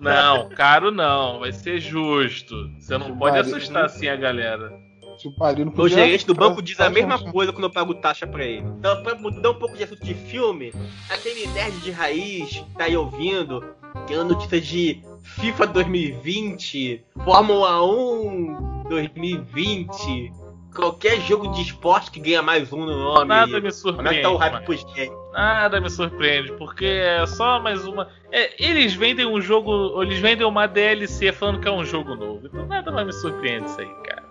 Não, 0.01 0.49
caro 0.49 0.91
não. 0.91 1.41
Vai 1.41 1.53
ser 1.53 1.79
justo. 1.79 2.55
Você 2.79 2.97
não 2.97 3.15
pode 3.19 3.37
Vale. 3.37 3.55
assustar 3.55 3.85
assim 3.85 4.09
a 4.09 4.17
galera. 4.17 4.73
Se 5.19 5.29
o 5.29 5.33
Padrinho 5.33 5.67
Meu 5.69 5.75
podia- 5.77 5.97
gerente 5.99 6.27
do 6.27 6.35
banco 6.35 6.61
diz 6.63 6.79
a 6.81 6.91
mesma 6.91 7.19
coisa 7.33 7.53
quando 7.53 7.65
eu 7.65 7.71
pago 7.71 7.95
taxa 7.95 8.27
pra 8.27 8.45
ele. 8.45 8.67
Então, 8.79 9.03
pra 9.03 9.15
mudar 9.15 9.51
um 9.51 9.55
pouco 9.55 9.77
de 9.77 9.85
assunto 9.85 10.05
de 10.05 10.15
filme, 10.15 10.73
aquele 11.11 11.47
nerd 11.49 11.77
de 11.81 11.91
raiz 11.91 12.51
que 12.51 12.65
tá 12.77 12.85
aí 12.85 12.97
ouvindo, 12.97 13.65
querendo 14.07 14.35
notícias 14.35 14.67
de 14.67 15.03
FIFA 15.23 15.67
2020, 15.69 17.03
Fórmula 17.25 17.83
1 17.85 18.85
2020, 18.89 20.33
qualquer 20.75 21.21
jogo 21.23 21.49
de 21.53 21.63
esporte 21.63 22.11
que 22.11 22.21
ganha 22.21 22.43
mais 22.43 22.73
um 22.73 22.85
no 22.85 22.97
nome. 22.97 23.27
Nada 23.27 23.47
me 23.47 23.53
Como 23.61 23.67
é 23.69 23.71
surpreende. 23.73 24.17
que 24.17 24.23
tá 24.23 24.31
o 24.31 24.37
hype 24.37 24.65
pros? 24.65 24.87
Nada 25.33 25.81
me 25.81 25.91
surpreende, 25.91 26.53
porque 26.53 26.85
é 26.85 27.27
só 27.27 27.59
mais 27.61 27.87
uma. 27.87 28.09
É, 28.31 28.53
eles 28.63 28.95
vendem 28.95 29.27
um 29.27 29.41
jogo. 29.41 30.03
Eles 30.03 30.19
vendem 30.19 30.47
uma 30.47 30.67
DLC 30.67 31.33
falando 31.33 31.61
que 31.61 31.69
é 31.69 31.73
um 31.73 31.85
jogo 31.85 32.15
novo. 32.15 32.47
Então 32.47 32.67
nada 32.67 32.91
mais 32.93 33.07
me 33.07 33.13
surpreende 33.13 33.67
isso 33.67 33.81
aí. 33.81 33.89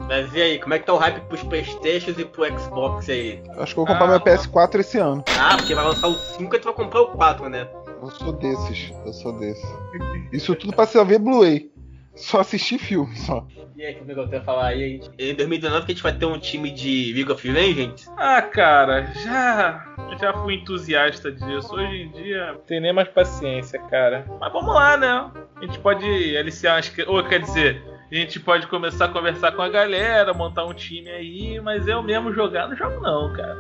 Mas 0.08 0.34
e 0.36 0.42
aí, 0.42 0.60
como 0.60 0.74
é 0.74 0.80
que 0.80 0.86
tá 0.86 0.94
o 0.94 0.98
hype 0.98 1.20
pros 1.28 1.42
Playstations 1.44 2.18
e 2.20 2.26
pro 2.26 2.46
Xbox 2.60 3.10
aí? 3.10 3.42
Acho 3.58 3.74
que 3.74 3.80
eu 3.80 3.86
vou 3.86 3.88
comprar 3.88 4.06
Ah, 4.06 4.08
meu 4.10 4.20
PS4 4.22 4.80
esse 4.80 4.98
ano. 5.00 5.24
Ah, 5.40 5.58
porque 5.58 5.74
vai 5.74 5.84
lançar 5.84 6.08
o 6.08 6.14
5 6.16 6.56
e 6.56 6.60
tu 6.60 6.66
vai 6.66 6.74
comprar 6.74 7.02
o 7.02 7.08
4, 7.08 7.50
né? 7.50 7.68
Eu 8.02 8.10
sou 8.12 8.32
desses. 8.34 8.94
Eu 9.06 9.14
sou 9.14 9.32
desse. 9.40 9.66
Isso 10.32 10.56
tudo 10.56 10.74
pra 10.74 10.86
você 10.86 11.04
ver 11.04 11.20
Blu-ray. 11.20 11.72
Só 12.16 12.40
assistir 12.40 12.78
filme, 12.78 13.16
só. 13.18 13.46
E 13.76 13.84
aí, 13.86 13.96
como 13.96 14.10
é 14.10 14.14
que 14.14 14.20
eu 14.22 14.28
tenho 14.30 14.42
a 14.42 14.46
falar 14.46 14.68
aí? 14.68 15.02
Em 15.20 15.36
2019 15.36 15.86
que 15.86 15.92
a 15.92 15.96
gente 15.96 16.04
vai 16.04 16.14
ter 16.14 16.26
um 16.26 16.40
time 16.40 16.72
de 16.72 17.12
League 17.14 17.30
of 17.32 17.52
Legends? 17.52 18.10
Ah, 18.18 18.42
cara, 18.42 19.04
já. 19.16 19.86
Já 20.18 20.34
fui 20.34 20.56
entusiasta 20.56 21.30
disso. 21.32 21.76
Hoje 21.76 22.04
em 22.04 22.12
dia 22.12 22.54
não 22.54 22.60
tem 22.62 22.80
nem 22.80 22.94
mais 22.94 23.10
paciência, 23.10 23.78
cara. 23.80 24.26
Mas 24.40 24.54
vamos 24.54 24.74
lá, 24.74 24.96
né? 24.96 25.30
A 25.58 25.62
gente 25.66 25.78
pode 25.80 26.06
aliciar 26.38 26.76
umas. 26.76 26.88
cri- 26.88 27.06
Ou 27.06 27.22
quer 27.26 27.42
dizer, 27.42 27.84
a 28.12 28.16
gente 28.16 28.40
pode 28.40 28.68
começar 28.68 29.06
a 29.06 29.10
conversar 29.10 29.52
com 29.52 29.62
a 29.62 29.70
galera, 29.70 30.34
montar 30.34 30.66
um 30.66 30.74
time 30.74 31.10
aí, 31.10 31.60
mas 31.60 31.88
eu 31.88 32.04
mesmo 32.04 32.34
jogar 32.34 32.68
não 32.68 32.76
jogo 32.76 33.00
não, 33.02 33.34
cara. 33.34 33.58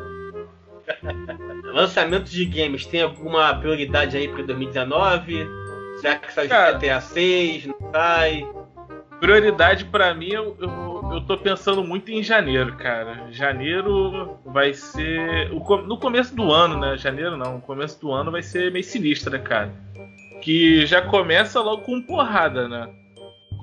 Lançamentos 1.73 2.31
de 2.31 2.45
games, 2.45 2.85
tem 2.85 3.01
alguma 3.01 3.55
prioridade 3.55 4.15
aí 4.15 4.27
pra 4.27 4.43
2019? 4.43 5.47
Será 5.99 6.15
que 6.15 6.31
sai 6.31 6.47
Cara. 6.47 6.77
GTA 6.77 7.01
6? 7.01 7.65
Não 7.67 7.91
sai? 7.91 8.47
Prioridade 9.19 9.85
pra 9.85 10.13
mim, 10.13 10.29
eu, 10.29 10.55
eu, 10.59 11.09
eu 11.13 11.21
tô 11.21 11.37
pensando 11.37 11.83
muito 11.83 12.11
em 12.11 12.21
janeiro, 12.21 12.75
cara. 12.75 13.27
Janeiro 13.31 14.37
vai 14.45 14.73
ser. 14.73 15.51
o 15.51 15.77
no 15.77 15.97
começo 15.97 16.35
do 16.35 16.51
ano, 16.51 16.77
né? 16.77 16.97
Janeiro 16.97 17.35
não, 17.35 17.55
no 17.55 17.61
começo 17.61 17.99
do 17.99 18.11
ano 18.11 18.31
vai 18.31 18.43
ser 18.43 18.71
meio 18.71 18.83
sinistro, 18.83 19.31
né, 19.31 19.39
cara? 19.39 19.73
Que 20.41 20.85
já 20.85 21.01
começa 21.01 21.61
logo 21.61 21.83
com 21.83 22.01
porrada, 22.01 22.67
né? 22.67 22.89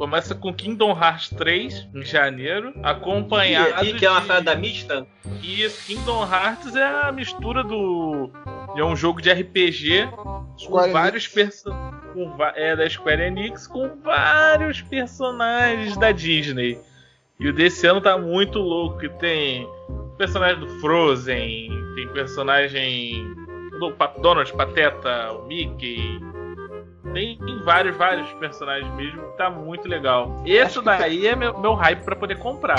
Começa 0.02 0.34
com 0.34 0.52
Kingdom 0.52 0.90
Hearts 1.00 1.28
3 1.28 1.86
em 1.94 2.02
janeiro, 2.02 2.74
acompanhado 2.82 3.84
E, 3.84 3.90
e 3.90 3.94
que 3.94 4.04
é 4.04 4.10
uma 4.10 4.20
de- 4.20 4.26
salada 4.26 4.56
mista? 4.56 5.06
E 5.40 5.62
esse 5.62 5.94
Kingdom 5.94 6.24
Hearts 6.24 6.74
é 6.74 6.84
a 6.84 7.12
mistura 7.12 7.62
do. 7.62 8.28
É 8.76 8.82
um 8.82 8.96
jogo 8.96 9.22
de 9.22 9.30
RPG 9.30 10.08
com 10.10 10.58
Square 10.58 10.90
vários 10.92 11.28
personagens. 11.28 12.02
É 12.56 12.74
da 12.74 12.90
Square 12.90 13.22
Enix 13.22 13.68
com 13.68 13.90
vários 14.02 14.80
personagens 14.82 15.96
da 15.96 16.10
Disney. 16.10 16.80
E 17.38 17.48
o 17.48 17.52
desse 17.52 17.86
ano 17.86 18.00
tá 18.00 18.18
muito 18.18 18.58
louco. 18.58 18.98
que 18.98 19.08
Tem 19.08 19.68
personagem 20.18 20.58
do 20.58 20.80
Frozen, 20.80 21.70
tem 21.94 22.08
personagem 22.08 23.24
do 23.78 23.94
Donald, 24.20 24.52
Pateta, 24.52 25.30
o 25.30 25.46
Mickey. 25.46 26.18
Tem 27.12 27.38
vários, 27.64 27.96
vários 27.96 28.30
personagens 28.34 28.92
mesmo. 28.94 29.22
Tá 29.36 29.50
muito 29.50 29.88
legal. 29.88 30.42
Esse 30.46 30.80
daí 30.82 31.26
é 31.26 31.34
meu, 31.34 31.58
meu 31.58 31.74
hype 31.74 32.02
pra 32.04 32.14
poder 32.14 32.38
comprar. 32.38 32.76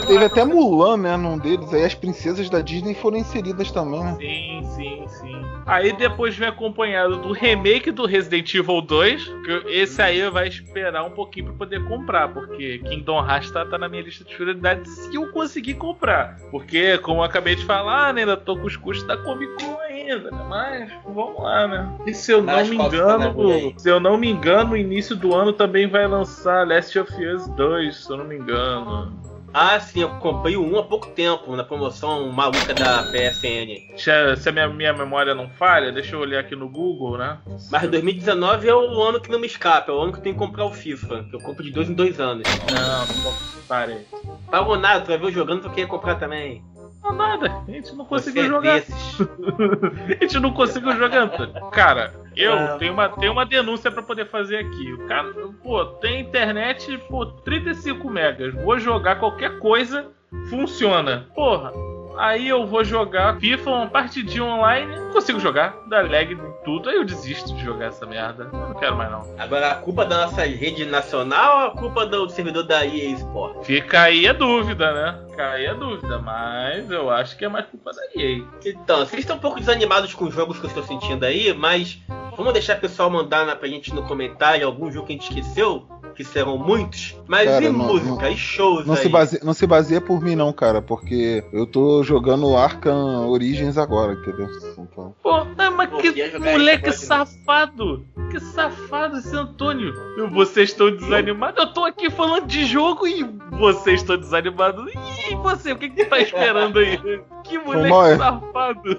Teve 0.00 0.24
até 0.24 0.44
Mulan, 0.44 0.96
né, 0.96 1.16
num 1.16 1.38
deles. 1.38 1.72
Aí 1.72 1.84
as 1.84 1.94
princesas 1.94 2.48
da 2.48 2.60
Disney 2.60 2.94
foram 2.94 3.18
inseridas 3.18 3.70
também, 3.70 4.02
né? 4.02 4.16
Sim, 4.18 4.62
sim, 4.74 5.04
sim. 5.08 5.42
Aí 5.66 5.92
depois 5.92 6.36
vem 6.36 6.48
acompanhado 6.48 7.18
do 7.18 7.32
remake 7.32 7.90
do 7.90 8.04
Resident 8.06 8.52
Evil 8.54 8.80
2. 8.80 9.24
Que 9.44 9.62
esse 9.68 10.00
aí 10.02 10.28
vai 10.30 10.48
esperar 10.48 11.04
um 11.04 11.10
pouquinho 11.10 11.46
pra 11.46 11.54
poder 11.54 11.84
comprar. 11.84 12.28
Porque 12.32 12.78
Kingdom 12.78 13.24
Hearts 13.24 13.50
tá, 13.50 13.64
tá 13.64 13.78
na 13.78 13.88
minha 13.88 14.02
lista 14.02 14.24
de 14.24 14.34
prioridades 14.34 14.90
se 14.90 15.14
eu 15.14 15.30
conseguir 15.30 15.74
comprar. 15.74 16.36
Porque, 16.50 16.98
como 16.98 17.20
eu 17.20 17.24
acabei 17.24 17.54
de 17.54 17.64
falar, 17.64 18.12
né, 18.12 18.22
ainda 18.22 18.36
tô 18.36 18.56
com 18.56 18.66
os 18.66 18.76
custos 18.76 19.06
da 19.06 19.16
Comic 19.16 19.52
Con 19.62 19.78
ainda. 19.80 20.30
né? 20.30 20.44
Mas 20.48 20.92
vamos 21.06 21.40
lá, 21.40 21.68
né? 21.68 21.92
E 22.06 22.14
se 22.14 22.32
eu 22.32 22.38
não 22.42 22.52
Mas 22.54 22.68
me 22.68 22.76
tá 22.76 22.84
engano, 22.86 23.50
aí? 23.52 23.74
se 23.76 23.88
eu 23.88 24.00
não 24.00 24.16
me 24.16 24.28
engano, 24.30 24.70
no 24.70 24.76
início 24.76 25.14
do 25.14 25.34
ano 25.34 25.52
também 25.52 25.86
vai 25.86 26.06
lançar 26.06 26.66
Last 26.66 26.98
of 26.98 27.12
Us 27.24 27.46
2, 27.48 27.96
se 28.04 28.10
eu 28.10 28.16
não 28.16 28.24
me 28.24 28.36
engano. 28.36 29.12
Ah, 29.54 29.78
sim, 29.78 30.00
eu 30.00 30.08
comprei 30.18 30.56
1 30.56 30.78
há 30.78 30.82
pouco 30.84 31.08
tempo, 31.08 31.54
na 31.54 31.62
promoção 31.62 32.30
maluca 32.32 32.72
da 32.74 33.02
PSN. 33.02 33.98
Se 33.98 34.10
a, 34.10 34.34
se 34.34 34.48
a 34.48 34.52
minha, 34.52 34.68
minha 34.68 34.92
memória 34.92 35.34
não 35.34 35.48
falha, 35.50 35.92
deixa 35.92 36.16
eu 36.16 36.20
olhar 36.20 36.40
aqui 36.40 36.56
no 36.56 36.68
Google, 36.68 37.18
né? 37.18 37.38
Mas 37.70 37.90
2019 37.90 38.68
é 38.68 38.74
o 38.74 39.02
ano 39.02 39.20
que 39.20 39.30
não 39.30 39.38
me 39.38 39.46
escapa, 39.46 39.92
é 39.92 39.94
o 39.94 40.00
ano 40.00 40.12
que 40.12 40.18
eu 40.18 40.22
tenho 40.22 40.34
que 40.34 40.38
comprar 40.38 40.64
o 40.64 40.72
FIFA, 40.72 41.24
que 41.24 41.36
eu 41.36 41.40
compro 41.40 41.62
de 41.62 41.70
dois 41.70 41.90
em 41.90 41.94
dois 41.94 42.18
anos. 42.18 42.46
Não, 42.48 43.06
não 43.06 43.22
posso. 43.22 43.52
Parei. 43.68 44.06
Pagou 44.50 44.78
nada, 44.78 45.02
tu 45.02 45.08
vai 45.08 45.18
ver 45.18 45.26
eu 45.26 45.32
jogando, 45.32 45.62
tu 45.62 45.70
queria 45.70 45.86
comprar 45.86 46.16
também. 46.16 46.62
Não, 47.02 47.12
nada. 47.12 47.50
A 47.66 47.70
gente 47.70 47.94
não 47.96 48.04
conseguiu 48.04 48.42
Você 48.42 48.48
é 48.48 48.50
jogar. 48.50 48.74
desses. 48.74 49.20
A 50.08 50.22
gente 50.22 50.38
não 50.40 50.52
conseguiu 50.52 50.92
jogar. 50.96 51.28
Cara, 51.72 52.14
eu 52.36 52.52
Ah. 52.52 52.76
tenho 52.78 52.92
uma, 52.92 53.08
tenho 53.08 53.32
uma 53.32 53.44
denúncia 53.44 53.90
pra 53.90 54.02
poder 54.02 54.26
fazer 54.28 54.58
aqui. 54.58 54.92
O 54.92 55.06
cara, 55.08 55.32
pô, 55.62 55.84
tem 55.84 56.20
internet, 56.20 56.96
pô, 57.08 57.26
35 57.26 58.08
megas. 58.08 58.54
Vou 58.54 58.78
jogar 58.78 59.16
qualquer 59.16 59.58
coisa, 59.58 60.06
funciona. 60.48 61.26
Porra. 61.34 61.72
Aí 62.16 62.48
eu 62.48 62.66
vou 62.66 62.84
jogar 62.84 63.38
FIFA, 63.38 63.70
uma 63.70 63.86
partidinha 63.86 64.44
online, 64.44 64.96
não 64.96 65.12
consigo 65.12 65.40
jogar, 65.40 65.76
dá 65.86 66.02
lag 66.02 66.32
em 66.32 66.64
tudo, 66.64 66.88
aí 66.88 66.96
eu 66.96 67.04
desisto 67.04 67.54
de 67.54 67.64
jogar 67.64 67.86
essa 67.86 68.06
merda. 68.06 68.48
Eu 68.52 68.58
não 68.58 68.74
quero 68.74 68.96
mais 68.96 69.10
não. 69.10 69.26
Agora, 69.38 69.72
a 69.72 69.74
culpa 69.76 70.04
da 70.04 70.26
nossa 70.26 70.42
rede 70.42 70.84
nacional 70.84 71.58
ou 71.58 71.66
a 71.66 71.70
culpa 71.72 72.06
do 72.06 72.28
servidor 72.28 72.64
da 72.64 72.84
EA 72.84 73.10
Sport? 73.10 73.64
Fica 73.64 74.02
aí 74.02 74.26
a 74.28 74.32
dúvida, 74.32 74.92
né? 74.92 75.18
Fica 75.30 75.50
aí 75.50 75.66
a 75.66 75.74
dúvida, 75.74 76.18
mas 76.18 76.90
eu 76.90 77.10
acho 77.10 77.36
que 77.36 77.44
é 77.44 77.48
mais 77.48 77.66
culpa 77.66 77.90
da 77.92 78.02
EA. 78.14 78.42
Então, 78.64 78.98
vocês 78.98 79.20
estão 79.20 79.36
um 79.36 79.40
pouco 79.40 79.58
desanimados 79.58 80.14
com 80.14 80.26
os 80.26 80.34
jogos 80.34 80.58
que 80.58 80.66
eu 80.66 80.68
estou 80.68 80.84
sentindo 80.84 81.24
aí, 81.24 81.52
mas 81.54 81.98
vamos 82.36 82.52
deixar 82.52 82.76
o 82.76 82.80
pessoal 82.80 83.10
mandar 83.10 83.46
na, 83.46 83.56
pra 83.56 83.68
gente 83.68 83.94
no 83.94 84.02
comentário 84.02 84.66
algum 84.66 84.90
jogo 84.90 85.06
que 85.06 85.12
a 85.12 85.16
gente 85.16 85.28
esqueceu? 85.28 85.86
Que 86.12 86.24
serão 86.24 86.56
muitos, 86.58 87.16
mas 87.26 87.48
Cara, 87.48 87.64
e 87.64 87.68
não- 87.68 87.78
música, 87.86 88.30
e 88.30 88.36
shows 88.36 88.86
Não 88.86 88.94
aí? 88.94 89.00
se, 89.00 89.08
baseia, 89.08 89.42
não 89.44 89.54
se 89.54 89.66
baseia 89.66 90.00
por 90.00 90.20
mim, 90.22 90.36
não, 90.36 90.52
cara, 90.52 90.80
porque 90.80 91.44
eu 91.52 91.66
tô 91.66 92.02
jogando 92.02 92.56
Arkham 92.56 93.28
Origins 93.28 93.76
agora, 93.78 94.12
entendeu? 94.12 94.48
Então. 94.78 95.14
Pô, 95.22 95.30
ah, 95.58 95.70
mas 95.70 95.90
Pô, 95.90 95.98
que 95.98 96.38
moleque 96.38 96.90
de 96.90 96.96
safado! 96.96 98.04
Que 98.30 98.40
safado 98.40 99.18
esse 99.18 99.34
Antônio! 99.36 99.92
E 100.18 100.22
Vocês 100.30 100.70
estão 100.70 100.94
desanimados? 100.94 101.58
Eu 101.62 101.72
tô 101.72 101.84
aqui 101.84 102.10
falando 102.10 102.46
de 102.46 102.64
jogo 102.64 103.06
e 103.06 103.24
vocês 103.52 104.00
estão 104.00 104.16
desanimados. 104.16 104.92
E 105.30 105.34
você, 105.36 105.72
o 105.72 105.76
que, 105.78 105.88
que 105.88 106.04
tu 106.04 106.08
tá 106.10 106.18
esperando 106.20 106.78
aí? 106.78 106.98
Que 107.44 107.58
moleque 107.58 108.12
é. 108.12 108.16
safado! 108.16 108.98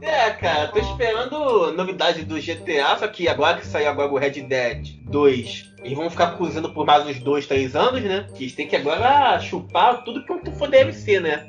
É, 0.00 0.30
cara, 0.30 0.68
tô 0.68 0.78
esperando 0.78 1.72
novidade 1.72 2.24
do 2.24 2.36
GTA, 2.36 2.96
só 2.98 3.08
que 3.08 3.28
agora 3.28 3.56
que 3.58 3.66
saiu 3.66 3.88
agora 3.88 4.12
o 4.12 4.16
Red 4.16 4.42
Dead 4.42 4.86
2, 5.08 5.72
eles 5.82 5.96
vão 5.96 6.10
ficar 6.10 6.32
cozinhando 6.32 6.70
por 6.70 6.84
mais 6.84 7.06
uns 7.06 7.18
2, 7.20 7.46
3 7.46 7.76
anos, 7.76 8.02
né? 8.02 8.26
Que 8.34 8.44
eles 8.44 8.54
têm 8.54 8.66
que 8.66 8.76
agora 8.76 9.38
chupar 9.40 10.02
tudo 10.04 10.24
que 10.24 10.50
for 10.52 10.68
DLC, 10.68 11.20
né? 11.20 11.46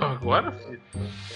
Agora, 0.00 0.52
filho. 0.52 0.80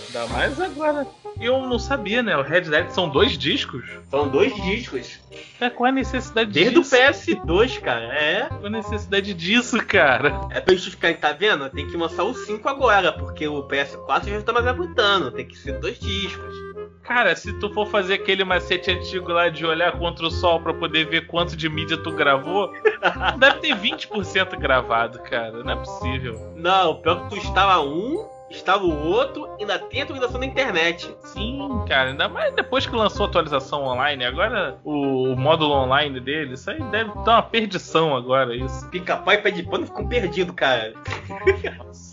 Ainda 0.06 0.26
mais 0.28 0.60
agora. 0.60 1.06
Eu 1.40 1.66
não 1.66 1.78
sabia, 1.78 2.22
né? 2.22 2.36
O 2.36 2.42
Red 2.42 2.62
Dead 2.62 2.88
são 2.90 3.08
dois 3.08 3.36
discos. 3.36 3.84
São 4.08 4.28
dois 4.28 4.54
discos. 4.62 5.18
É, 5.60 5.68
qual 5.68 5.88
é 5.88 5.90
a 5.90 5.92
necessidade 5.92 6.52
Desde 6.52 6.78
o 6.78 6.82
disso? 6.82 6.96
PS2, 6.96 7.80
cara. 7.80 8.14
É. 8.14 8.46
Qual 8.48 8.66
a 8.66 8.70
necessidade 8.70 9.34
disso, 9.34 9.84
cara? 9.84 10.40
É 10.50 10.60
pra 10.60 10.74
justificar, 10.74 11.16
tá 11.16 11.32
vendo? 11.32 11.68
Tem 11.70 11.88
que 11.88 11.96
lançar 11.96 12.22
o 12.22 12.34
5 12.34 12.68
agora, 12.68 13.12
porque 13.12 13.48
o 13.48 13.64
PS4 13.64 14.28
já 14.28 14.42
tá 14.42 14.52
mais 14.52 14.66
aguentando. 14.66 15.32
Tem 15.32 15.44
que 15.44 15.58
ser 15.58 15.80
dois 15.80 15.98
discos. 15.98 16.73
Cara, 17.04 17.36
se 17.36 17.52
tu 17.60 17.72
for 17.72 17.86
fazer 17.86 18.14
aquele 18.14 18.44
macete 18.44 18.90
antigo 18.90 19.30
lá 19.30 19.50
de 19.50 19.64
olhar 19.64 19.92
contra 19.92 20.26
o 20.26 20.30
sol 20.30 20.58
pra 20.60 20.72
poder 20.72 21.06
ver 21.06 21.26
quanto 21.26 21.54
de 21.54 21.68
mídia 21.68 21.98
tu 21.98 22.10
gravou, 22.12 22.72
deve 23.38 23.58
ter 23.58 23.76
20% 23.76 24.58
gravado, 24.58 25.18
cara. 25.20 25.62
Não 25.62 25.72
é 25.72 25.76
possível. 25.76 26.52
Não, 26.56 26.96
pior 26.96 27.24
que 27.24 27.30
tu 27.30 27.36
instala 27.36 27.84
um, 27.84 28.26
instala 28.50 28.82
o 28.82 29.06
outro, 29.06 29.46
ainda 29.60 29.78
tem 29.78 30.00
atualização 30.00 30.40
na 30.40 30.46
internet. 30.46 31.14
Sim, 31.24 31.84
cara. 31.86 32.10
Ainda 32.10 32.26
mais 32.26 32.54
depois 32.54 32.86
que 32.86 32.96
lançou 32.96 33.26
a 33.26 33.28
atualização 33.28 33.84
online. 33.84 34.24
Agora, 34.24 34.78
o, 34.82 35.32
o 35.32 35.36
módulo 35.36 35.74
online 35.74 36.18
dele, 36.20 36.54
isso 36.54 36.70
aí 36.70 36.82
deve 36.84 37.12
dar 37.24 37.32
uma 37.32 37.42
perdição 37.42 38.16
agora, 38.16 38.56
isso. 38.56 38.88
Pica-pau 38.88 39.34
e 39.34 39.38
pé 39.38 39.50
de 39.50 39.62
pano 39.62 39.86
ficam 39.86 40.08
perdidos, 40.08 40.54
cara. 40.54 40.94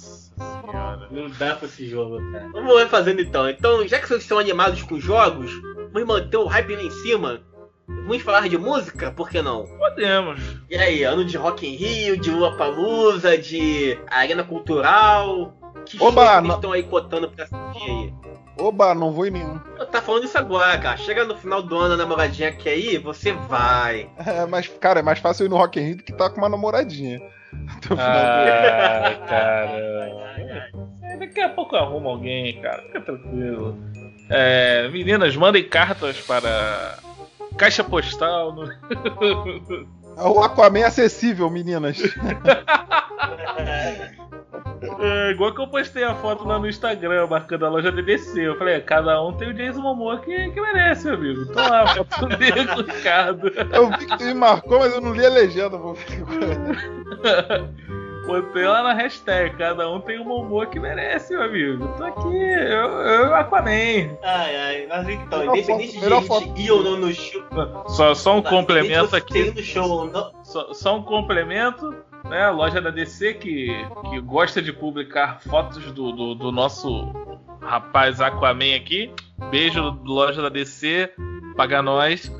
Senhora. 0.41 1.07
Não 1.11 1.29
dá 1.29 1.55
pra 1.55 1.67
esse 1.67 1.87
jogo, 1.87 2.17
cara. 2.31 2.49
Vamos 2.53 2.75
lá 2.75 2.87
fazendo 2.87 3.21
então. 3.21 3.49
Então, 3.49 3.87
já 3.87 3.99
que 3.99 4.07
vocês 4.07 4.21
estão 4.21 4.39
animados 4.39 4.81
com 4.83 4.99
jogos, 4.99 5.51
vamos 5.93 6.07
manter 6.07 6.37
o 6.37 6.45
hype 6.47 6.75
lá 6.75 6.81
em 6.83 6.91
cima. 6.91 7.41
Vamos 7.87 8.21
falar 8.21 8.47
de 8.47 8.57
música? 8.57 9.11
Por 9.11 9.29
que 9.29 9.41
não? 9.41 9.65
Podemos. 9.77 10.39
E 10.69 10.77
aí, 10.77 11.03
ano 11.03 11.25
de 11.25 11.35
Rock 11.37 11.67
in 11.67 11.75
Rio, 11.75 12.17
de 12.17 12.31
Lua 12.31 12.55
Palusa, 12.55 13.37
de 13.37 13.97
Arena 14.07 14.43
Cultural. 14.43 15.53
Que 15.85 16.01
Oba, 16.01 16.25
que 16.25 16.31
eles 16.37 16.47
não- 16.47 16.55
estão 16.55 16.71
aí 16.71 16.83
cotando 16.83 17.29
pra 17.29 17.43
assistir 17.45 17.89
aí? 17.89 18.13
Oba, 18.59 18.93
não 18.93 19.11
vou 19.11 19.25
em 19.25 19.31
nenhum. 19.31 19.57
Tá 19.91 20.01
falando 20.01 20.25
isso 20.25 20.37
agora, 20.37 20.77
cara. 20.77 20.95
Chega 20.97 21.25
no 21.25 21.35
final 21.35 21.63
do 21.63 21.75
ano, 21.75 21.95
a 21.95 21.97
namoradinha 21.97 22.51
quer 22.51 22.77
ir, 22.77 22.99
você 22.99 23.31
vai. 23.33 24.09
É, 24.25 24.45
mas, 24.45 24.67
cara, 24.67 24.99
é 24.99 25.03
mais 25.03 25.19
fácil 25.19 25.45
ir 25.45 25.49
no 25.49 25.57
Rock 25.57 25.79
in 25.79 25.83
Rio 25.83 25.97
do 25.97 26.03
que 26.03 26.13
tá 26.13 26.29
com 26.29 26.37
uma 26.37 26.49
namoradinha. 26.49 27.19
Até 27.67 27.93
o 27.93 27.97
final 27.97 27.99
Ah, 27.99 29.15
cara. 29.27 30.71
Daqui 31.19 31.41
a 31.41 31.49
pouco 31.49 31.75
eu 31.75 31.79
arrumo 31.79 32.09
alguém, 32.09 32.61
cara. 32.61 32.81
Fica 32.83 33.01
tranquilo. 33.01 33.77
É, 34.29 34.87
meninas, 34.89 35.35
mandem 35.35 35.67
cartas 35.67 36.21
para 36.21 36.97
caixa 37.57 37.83
postal. 37.83 38.53
No... 38.53 38.65
do... 38.65 39.87
É 40.17 40.23
o 40.23 40.41
Aquaman 40.41 40.85
acessível, 40.85 41.49
meninas. 41.49 41.97
É, 44.99 45.31
igual 45.31 45.53
que 45.53 45.61
eu 45.61 45.67
postei 45.67 46.03
a 46.03 46.15
foto 46.15 46.43
lá 46.47 46.57
no 46.57 46.67
Instagram, 46.67 47.27
marcando 47.27 47.65
a 47.65 47.69
loja 47.69 47.91
DDC. 47.91 48.39
Eu 48.41 48.57
falei, 48.57 48.79
cada 48.81 49.21
um 49.21 49.31
tem 49.33 49.49
o 49.49 49.53
Jason 49.53 49.81
Momoa 49.81 50.19
que, 50.19 50.49
que 50.49 50.59
merece, 50.61 51.05
meu 51.05 51.15
amigo. 51.15 51.45
Tô 51.53 51.59
lá, 51.59 51.85
foto 52.09 52.27
dele 52.37 52.65
com 52.67 52.79
o 52.79 52.83
Ricardo. 52.83 53.51
Eu 53.71 53.89
vi 53.91 54.05
que 54.07 54.17
tu 54.17 54.23
me 54.23 54.33
marcou, 54.33 54.79
mas 54.79 54.91
eu 54.93 55.01
não 55.01 55.13
li 55.13 55.25
a 55.25 55.29
legenda. 55.29 55.77
Vou 55.77 55.95
Botei 58.25 58.63
lá 58.65 58.83
na 58.83 58.93
hashtag, 58.93 59.57
cada 59.57 59.89
um 59.89 59.99
tem 59.99 60.19
o 60.19 60.23
Momoa 60.23 60.65
que 60.67 60.79
merece, 60.79 61.33
meu 61.33 61.43
amigo. 61.43 61.87
Tô 61.97 62.03
aqui, 62.03 62.37
eu, 62.37 62.87
eu 63.01 63.35
Aquaman. 63.35 64.15
Ai, 64.23 64.55
ai, 64.55 64.87
mas 64.87 65.09
então, 65.09 65.39
Melhor 65.39 65.57
independente 65.57 65.99
foto- 66.27 66.39
de 66.41 66.47
gente 66.47 66.61
ir 66.67 66.71
ou 66.71 66.83
não 66.83 66.97
no 66.97 67.11
show. 67.11 67.41
Só, 67.87 68.13
só 68.13 68.37
um 68.37 68.41
de 68.41 68.49
complemento 68.49 69.15
aqui. 69.15 69.51
no 69.51 69.61
show 69.61 70.05
não. 70.05 70.31
Só, 70.43 70.71
só 70.73 70.97
um 70.97 71.03
complemento, 71.03 71.93
né? 72.29 72.43
A 72.43 72.51
loja 72.51 72.81
da 72.81 72.89
DC 72.89 73.35
que, 73.35 73.67
que 74.09 74.19
gosta 74.21 74.61
de 74.61 74.71
publicar 74.73 75.39
fotos 75.41 75.83
do, 75.91 76.11
do, 76.11 76.35
do 76.35 76.51
nosso 76.51 77.13
rapaz 77.61 78.19
Aquaman 78.21 78.75
aqui. 78.75 79.11
Beijo, 79.49 79.99
loja 80.03 80.41
da 80.41 80.49
DC, 80.49 81.11
paga 81.55 81.81
nós. 81.81 82.31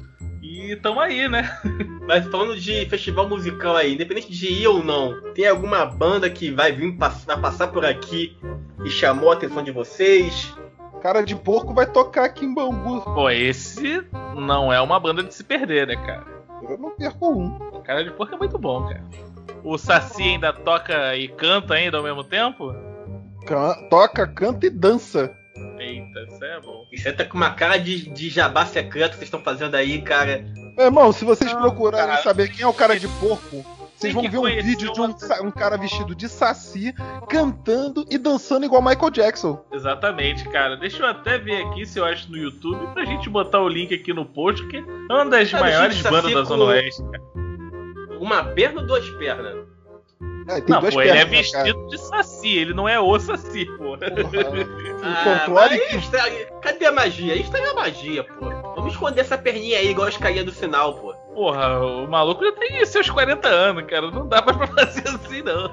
E 0.42 0.76
tamo 0.78 1.00
aí, 1.00 1.28
né? 1.28 1.50
Mas 2.08 2.26
falando 2.28 2.56
de 2.58 2.86
festival 2.88 3.28
musical 3.30 3.76
aí, 3.76 3.94
independente 3.94 4.32
de 4.32 4.48
ir 4.52 4.68
ou 4.68 4.84
não, 4.84 5.34
tem 5.34 5.48
alguma 5.48 5.86
banda 5.86 6.30
que 6.30 6.52
vai 6.52 6.72
vir 6.72 6.98
pass- 6.98 7.26
vai 7.26 7.40
passar 7.40 7.68
por 7.68 7.86
aqui 7.86 8.36
e 8.84 8.90
chamou 8.90 9.30
a 9.30 9.34
atenção 9.34 9.64
de 9.64 9.72
vocês? 9.72 10.54
Cara 11.02 11.22
de 11.22 11.36
porco 11.36 11.74
vai 11.74 11.86
tocar 11.86 12.26
aqui 12.26 12.46
em 12.46 12.54
Bangu. 12.54 13.02
Pô, 13.02 13.30
esse 13.30 14.04
não 14.36 14.72
é 14.72 14.80
uma 14.82 15.00
banda 15.00 15.24
de 15.24 15.34
se 15.34 15.44
perder, 15.44 15.88
né, 15.88 15.96
cara? 15.96 16.26
Eu 16.68 16.78
não 16.78 16.92
perco 16.92 17.32
um. 17.32 17.48
O 17.76 17.82
cara 17.82 18.04
de 18.04 18.12
porco 18.12 18.36
é 18.36 18.38
muito 18.38 18.58
bom, 18.60 18.84
cara. 18.88 19.04
O 19.64 19.78
Saci 19.78 20.24
ainda 20.24 20.52
toca 20.54 21.16
e 21.16 21.28
canta 21.28 21.76
ainda 21.76 21.98
ao 21.98 22.04
mesmo 22.04 22.24
tempo? 22.24 22.74
Can- 23.46 23.76
toca, 23.90 24.28
canta 24.28 24.66
e 24.66 24.70
dança. 24.70 25.32
Eita, 25.80 26.20
isso 26.28 26.44
é 26.44 26.60
bom. 26.62 26.86
E 26.92 26.98
você 26.98 27.12
tá 27.12 27.26
com 27.26 27.38
uma 27.38 27.52
cara 27.52 27.78
de, 27.78 28.10
de 28.10 28.30
jabá 28.30 28.66
secreto 28.66 29.12
que 29.12 29.18
vocês 29.18 29.28
estão 29.28 29.42
fazendo 29.42 29.76
aí, 29.76 30.02
cara. 30.02 30.44
Meu 30.78 30.86
irmão, 30.86 31.12
se 31.12 31.26
vocês 31.26 31.52
Não, 31.54 31.62
procurarem 31.62 32.08
cara. 32.10 32.22
saber 32.24 32.50
quem 32.50 32.64
é 32.64 32.68
o 32.68 32.74
cara 32.74 32.98
de 33.00 33.08
porco, 33.08 33.64
vocês 33.96 34.14
vão 34.14 34.24
ver 34.30 34.38
um 34.38 34.44
vídeo 34.64 34.92
de 34.94 35.02
um, 35.02 35.14
um 35.44 35.52
cara 35.52 35.78
vestido 35.78 36.16
de 36.16 36.28
saci 36.30 36.94
cantando 37.30 38.06
e 38.10 38.18
dançando 38.18 38.66
igual 38.66 38.82
Michael 38.82 39.10
Jackson. 39.12 39.64
Exatamente, 39.72 40.48
cara. 40.50 40.76
Deixa 40.78 41.04
eu 41.04 41.08
até 41.08 41.38
ver 41.38 41.64
aqui 41.66 41.86
se 41.86 42.00
eu 42.00 42.06
acho 42.06 42.30
no 42.32 42.38
YouTube 42.38 42.94
pra 42.94 43.06
gente 43.06 43.30
botar 43.30 43.60
o 43.62 43.68
link 43.68 43.94
aqui 43.94 44.14
no 44.14 44.26
post, 44.26 44.66
que 44.68 44.78
é 44.78 44.82
uma 45.14 45.26
das 45.26 45.54
Ah, 45.54 45.60
maiores 45.60 46.02
bandas 46.02 46.34
da 46.34 46.44
Zona 46.44 46.64
Oeste. 46.66 47.04
cara. 47.04 47.51
Uma 48.22 48.44
perna 48.44 48.82
ou 48.82 48.88
duas 48.88 49.10
pernas? 49.12 49.56
É, 50.48 50.56
tem 50.62 50.70
Não, 50.70 50.80
duas 50.82 50.94
pô, 50.94 51.02
ele 51.02 51.10
é 51.12 51.26
pernas, 51.26 51.48
né, 51.48 51.52
cara? 51.52 51.64
vestido 51.66 51.88
de 51.90 51.98
Saci, 51.98 52.58
ele 52.58 52.74
não 52.74 52.88
é 52.88 53.00
o 53.00 53.20
Saci, 53.20 53.66
pô. 53.78 53.96
O 55.02 55.24
controle 55.24 55.50
mas 55.50 55.72
aí 55.72 55.98
estraga- 55.98 56.52
Cadê 56.62 56.86
a 56.86 56.92
magia? 56.92 57.34
Aí 57.34 57.42
estraga 57.42 57.72
a 57.72 57.74
magia, 57.74 58.24
pô. 58.24 58.50
Vamos 58.76 58.94
esconder 58.94 59.22
essa 59.22 59.38
perninha 59.38 59.80
aí, 59.80 59.90
igual 59.90 60.08
as 60.08 60.16
carinhas 60.18 60.46
do 60.46 60.52
sinal, 60.52 60.94
pô. 60.96 61.14
Porra, 61.34 61.80
o 61.80 62.08
maluco 62.08 62.44
já 62.46 62.52
tem 62.54 62.86
seus 62.86 63.10
40 63.10 63.48
anos, 63.48 63.84
cara. 63.88 64.12
Não 64.12 64.28
dá 64.28 64.42
pra 64.44 64.68
fazer 64.68 65.08
assim, 65.08 65.42
não. 65.42 65.70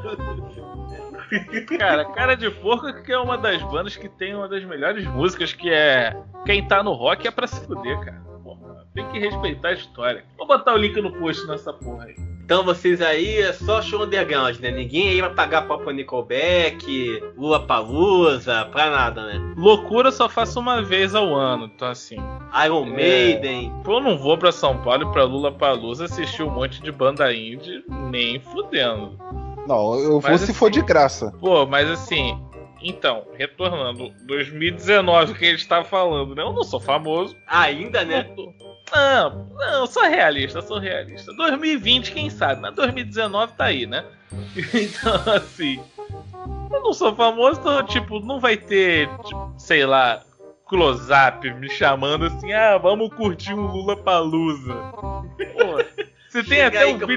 Cara, 1.78 2.04
Cara 2.06 2.34
de 2.36 2.50
Porco 2.50 3.02
que 3.02 3.12
é 3.12 3.18
uma 3.18 3.36
das 3.36 3.62
bandas 3.64 3.96
que 3.96 4.08
tem 4.08 4.34
uma 4.34 4.48
das 4.48 4.64
melhores 4.64 5.04
músicas, 5.06 5.52
que 5.52 5.70
é 5.70 6.16
Quem 6.46 6.66
tá 6.66 6.82
no 6.82 6.92
rock 6.94 7.26
é 7.28 7.30
pra 7.30 7.46
se 7.46 7.64
fuder, 7.66 7.98
cara. 8.00 8.22
Porra, 8.42 8.86
tem 8.94 9.06
que 9.10 9.18
respeitar 9.18 9.68
a 9.68 9.72
história. 9.74 10.24
Vou 10.38 10.46
botar 10.46 10.72
o 10.72 10.78
link 10.78 10.98
no 11.02 11.12
post 11.12 11.46
nessa 11.46 11.72
porra 11.72 12.04
aí. 12.06 12.14
Então 12.48 12.64
vocês 12.64 13.02
aí 13.02 13.40
é 13.40 13.52
só 13.52 13.82
show 13.82 14.04
underground, 14.04 14.58
né? 14.60 14.70
Ninguém 14.70 15.10
aí 15.10 15.20
vai 15.20 15.28
pagar 15.34 15.68
pau 15.68 15.76
pro 15.80 15.90
Nickelback, 15.90 17.22
Lua 17.36 17.60
Palusa, 17.66 18.64
pra 18.72 18.88
nada, 18.90 19.26
né? 19.26 19.52
Loucura 19.54 20.08
eu 20.08 20.12
só 20.12 20.30
faço 20.30 20.58
uma 20.58 20.80
vez 20.80 21.14
ao 21.14 21.34
ano, 21.34 21.66
então 21.66 21.88
assim. 21.88 22.16
Iron 22.64 22.86
É. 22.86 22.90
Maiden. 22.90 23.70
Eu 23.86 24.00
não 24.00 24.16
vou 24.16 24.38
pra 24.38 24.50
São 24.50 24.78
Paulo 24.78 25.02
e 25.10 25.12
pra 25.12 25.24
Lula 25.24 25.52
Palusa 25.52 26.06
assistir 26.06 26.42
um 26.42 26.48
monte 26.48 26.80
de 26.80 26.90
banda 26.90 27.30
indie, 27.34 27.84
nem 28.10 28.40
fudendo. 28.40 29.18
Não, 29.66 29.94
eu 29.98 30.12
vou 30.18 30.22
Mas 30.22 30.40
se 30.40 30.44
assim- 30.44 30.54
for 30.54 30.70
de 30.70 30.80
graça. 30.80 31.30
Pô, 31.38 31.66
mas 31.66 31.90
assim, 31.90 32.34
então, 32.82 33.24
retornando, 33.34 34.10
2019 34.26 35.34
que 35.34 35.44
a 35.44 35.50
gente 35.50 35.68
tá 35.68 35.84
falando, 35.84 36.34
né? 36.34 36.42
Eu 36.42 36.54
não 36.54 36.64
sou 36.64 36.80
famoso. 36.80 37.36
Ainda, 37.46 38.06
né? 38.06 38.26
Não, 38.34 38.54
não, 38.92 39.48
eu 39.80 39.86
sou 39.86 40.02
realista, 40.02 40.62
sou 40.62 40.78
realista. 40.78 41.32
2020, 41.34 42.12
quem 42.12 42.30
sabe, 42.30 42.60
mas 42.60 42.74
2019 42.74 43.52
tá 43.54 43.64
aí, 43.64 43.86
né? 43.86 44.04
Então, 44.74 45.34
assim, 45.34 45.80
eu 46.70 46.82
não 46.82 46.92
sou 46.92 47.14
famoso, 47.14 47.60
então, 47.60 47.82
tipo, 47.84 48.20
não 48.20 48.38
vai 48.40 48.56
ter, 48.56 49.08
tipo, 49.24 49.54
sei 49.56 49.86
lá, 49.86 50.22
close-up 50.66 51.50
me 51.54 51.70
chamando 51.70 52.26
assim, 52.26 52.52
ah, 52.52 52.76
vamos 52.78 53.12
curtir 53.14 53.54
um 53.54 53.66
Lula 53.66 53.96
Palusa. 53.96 54.74
Você 56.28 56.44
tem 56.44 56.60
até 56.60 56.84
um 56.86 56.98
vídeo. 56.98 57.16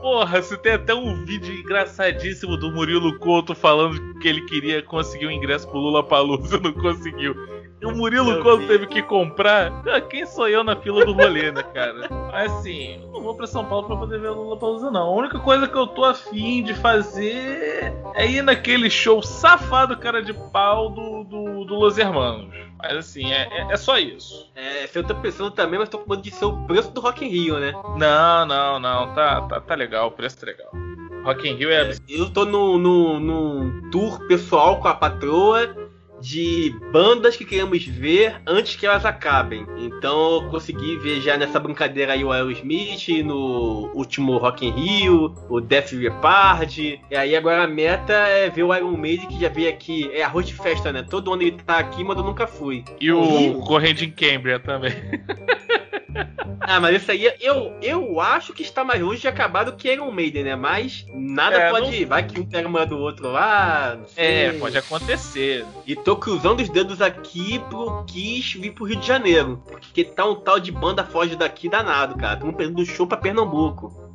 Porra, 0.00 0.40
você 0.40 0.56
tem 0.56 0.72
até 0.72 0.94
um 0.94 1.22
vídeo 1.26 1.52
engraçadíssimo 1.52 2.56
do 2.56 2.72
Murilo 2.72 3.18
Couto 3.18 3.54
falando 3.54 4.18
que 4.20 4.26
ele 4.26 4.40
queria 4.46 4.82
conseguir 4.82 5.26
o 5.26 5.30
ingresso 5.30 5.68
pro 5.68 5.78
Lula 5.78 6.02
Palusa, 6.02 6.58
não 6.64 6.72
conseguiu. 6.72 7.34
O 7.82 7.92
Murilo, 7.92 8.30
Eu 8.32 8.42
quando 8.42 8.60
vi. 8.60 8.66
teve 8.66 8.86
que 8.86 9.02
comprar, 9.02 9.72
ah, 9.88 10.00
quem 10.00 10.26
sou 10.26 10.48
eu 10.48 10.62
na 10.62 10.76
fila 10.76 11.04
do 11.04 11.12
rolê, 11.12 11.50
né, 11.50 11.62
cara? 11.62 12.08
Mas 12.30 12.52
assim, 12.52 13.00
eu 13.02 13.10
não 13.10 13.22
vou 13.22 13.34
pra 13.34 13.46
São 13.46 13.64
Paulo 13.64 13.86
pra 13.86 13.96
poder 13.96 14.20
ver 14.20 14.28
o 14.28 14.34
Lula 14.34 14.56
Palusa, 14.58 14.90
não. 14.90 15.08
A 15.08 15.16
única 15.16 15.38
coisa 15.38 15.66
que 15.66 15.76
eu 15.76 15.86
tô 15.86 16.04
afim 16.04 16.62
de 16.62 16.74
fazer 16.74 17.94
é 18.14 18.26
ir 18.26 18.42
naquele 18.42 18.90
show 18.90 19.22
safado 19.22 19.96
cara 19.96 20.22
de 20.22 20.32
pau 20.52 20.90
do, 20.90 21.24
do, 21.24 21.64
do 21.64 21.74
Los 21.74 21.96
Hermanos. 21.98 22.54
Mas 22.78 22.96
assim, 22.96 23.32
é, 23.32 23.48
é, 23.50 23.72
é 23.72 23.76
só 23.76 23.98
isso. 23.98 24.50
É, 24.54 24.86
se 24.86 24.98
eu 24.98 25.04
tô 25.04 25.14
pensando 25.14 25.50
também, 25.50 25.78
mas 25.78 25.88
tô 25.88 25.98
com 25.98 26.10
medo 26.10 26.22
de 26.22 26.30
ser 26.30 26.46
o 26.46 26.56
preço 26.66 26.90
do 26.92 27.00
Rock 27.00 27.24
in 27.24 27.28
Rio, 27.28 27.58
né? 27.58 27.72
Não, 27.98 28.46
não, 28.46 28.78
não, 28.78 29.14
tá, 29.14 29.42
tá, 29.42 29.60
tá 29.60 29.74
legal, 29.74 30.08
o 30.08 30.10
preço 30.10 30.38
tá 30.40 30.46
legal. 30.46 30.70
Rock 31.24 31.48
in 31.48 31.54
Rio 31.56 31.70
é 31.70 31.82
absurdo. 31.82 32.04
Eu 32.08 32.30
tô 32.30 32.44
no, 32.46 32.78
no, 32.78 33.20
num 33.20 33.90
tour 33.90 34.26
pessoal 34.26 34.80
com 34.80 34.88
a 34.88 34.94
patroa 34.94 35.89
de 36.20 36.74
bandas 36.92 37.36
que 37.36 37.44
queremos 37.44 37.84
ver 37.84 38.40
antes 38.46 38.76
que 38.76 38.86
elas 38.86 39.04
acabem. 39.04 39.66
Então 39.78 40.34
eu 40.34 40.50
consegui 40.50 40.96
ver 40.98 41.20
já 41.20 41.36
nessa 41.36 41.58
brincadeira 41.58 42.12
aí 42.12 42.24
o 42.24 42.32
Aerosmith, 42.32 43.22
no 43.24 43.90
último 43.94 44.36
Rock 44.38 44.66
in 44.66 44.70
Rio, 44.70 45.34
o 45.48 45.60
Death 45.60 45.92
Leppard. 45.92 47.00
E 47.10 47.16
aí 47.16 47.34
agora 47.34 47.64
a 47.64 47.68
meta 47.68 48.12
é 48.12 48.48
ver 48.48 48.62
o 48.62 48.74
Iron 48.74 48.96
Maiden 48.96 49.28
que 49.28 49.40
já 49.40 49.48
veio 49.48 49.68
aqui. 49.68 50.10
É 50.12 50.22
arroz 50.22 50.46
de 50.46 50.54
festa, 50.54 50.92
né? 50.92 51.04
Todo 51.08 51.32
ano 51.32 51.42
ele 51.42 51.52
tá 51.52 51.78
aqui, 51.78 52.04
mas 52.04 52.16
eu 52.16 52.24
nunca 52.24 52.46
fui. 52.46 52.84
E 53.00 53.10
o 53.12 53.54
Corrente 53.60 54.04
em 54.04 54.10
Cambria 54.10 54.58
também. 54.58 54.92
Ah, 56.72 56.78
mas 56.78 57.02
isso 57.02 57.10
aí 57.10 57.28
eu, 57.40 57.74
eu 57.82 58.20
acho 58.20 58.52
que 58.52 58.62
está 58.62 58.84
mais 58.84 59.00
longe 59.00 59.20
de 59.22 59.26
acabar 59.28 59.64
do 59.64 59.72
que 59.72 59.92
Iron 59.92 60.10
Maiden, 60.12 60.44
né? 60.44 60.54
Mas 60.54 61.04
nada 61.12 61.56
É, 61.56 61.70
pode. 61.70 62.00
não- 62.00 62.08
Vai 62.08 62.22
que 62.22 62.38
um 62.40 62.46
pega 62.46 62.68
uma 62.68 62.86
do 62.86 62.96
outro 62.96 63.28
lá. 63.32 63.96
não 63.98 64.06
sei. 64.06 64.24
É, 64.24 64.52
pode 64.52 64.78
acontecer. 64.78 65.64
E 65.84 65.96
tô 65.96 66.14
cruzando 66.14 66.60
os 66.60 66.68
dedos 66.68 67.02
aqui 67.02 67.58
pro 67.68 68.04
Kiss 68.04 68.56
vir 68.56 68.70
pro 68.72 68.84
Rio 68.84 68.96
de 69.00 69.06
Janeiro. 69.06 69.60
Porque 69.68 70.04
tá 70.04 70.24
um 70.24 70.36
tal 70.36 70.60
de 70.60 70.70
banda 70.70 71.02
foge 71.04 71.34
daqui 71.34 71.68
danado, 71.68 72.16
cara. 72.16 72.34
Estamos 72.34 72.54
perdendo 72.54 72.86
show 72.86 73.06
pra 73.06 73.16
Pernambuco. 73.18 74.08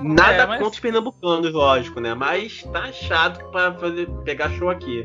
Nada 0.00 0.32
É, 0.44 0.46
mas- 0.46 0.58
contra 0.58 0.72
os 0.74 0.80
pernambucanos, 0.80 1.52
lógico, 1.52 2.00
né? 2.00 2.14
Mas 2.14 2.62
tá 2.72 2.90
chato 2.92 3.44
pra 3.50 3.74
fazer, 3.74 4.08
pegar 4.24 4.48
show 4.50 4.70
aqui. 4.70 5.04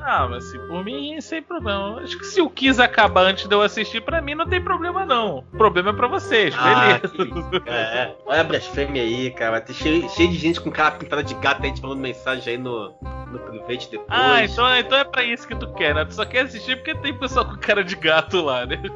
Ah, 0.00 0.26
mas 0.28 0.46
assim, 0.46 0.58
por 0.66 0.84
mim, 0.84 1.20
sem 1.20 1.42
problema. 1.42 2.00
Acho 2.00 2.18
que 2.18 2.26
se 2.26 2.40
o 2.40 2.48
Kiss 2.50 2.80
acabar 2.80 3.22
antes 3.22 3.46
de 3.48 3.54
eu 3.54 3.62
assistir, 3.62 4.00
pra 4.02 4.20
mim 4.20 4.34
não 4.34 4.46
tem 4.46 4.60
problema, 4.60 5.04
não. 5.06 5.38
O 5.38 5.42
problema 5.56 5.90
é 5.90 5.92
pra 5.92 6.06
vocês, 6.08 6.54
Ah, 6.58 6.98
beleza. 7.00 7.08
que- 7.08 7.70
é, 7.70 8.14
olha 8.26 8.40
a 8.40 8.44
blasfêmia 8.44 9.02
aí, 9.02 9.30
cara. 9.30 9.52
Vai 9.52 9.60
ter 9.62 9.72
cheio, 9.74 10.08
cheio 10.10 10.30
de 10.30 10.36
gente 10.38 10.60
com 10.60 10.70
cara 10.70 10.92
pintada 10.92 11.22
de 11.22 11.34
gato 11.34 11.64
aí 11.64 11.72
te 11.72 11.80
falando 11.80 12.00
mensagem 12.00 12.54
aí 12.54 12.58
no, 12.58 12.94
no 13.30 13.38
private 13.40 13.90
depois. 13.90 14.08
Ah, 14.10 14.42
então, 14.44 14.76
então 14.76 14.98
é 14.98 15.04
pra 15.04 15.24
isso 15.24 15.46
que 15.48 15.54
tu 15.56 15.72
quer, 15.74 15.94
né? 15.94 16.04
Tu 16.04 16.14
só 16.14 16.24
quer 16.24 16.40
assistir 16.44 16.76
porque 16.76 16.94
tem 16.96 17.14
pessoal 17.14 17.44
com 17.46 17.56
cara 17.56 17.82
de 17.82 17.96
gato 17.96 18.42
lá, 18.42 18.66
né? 18.66 18.78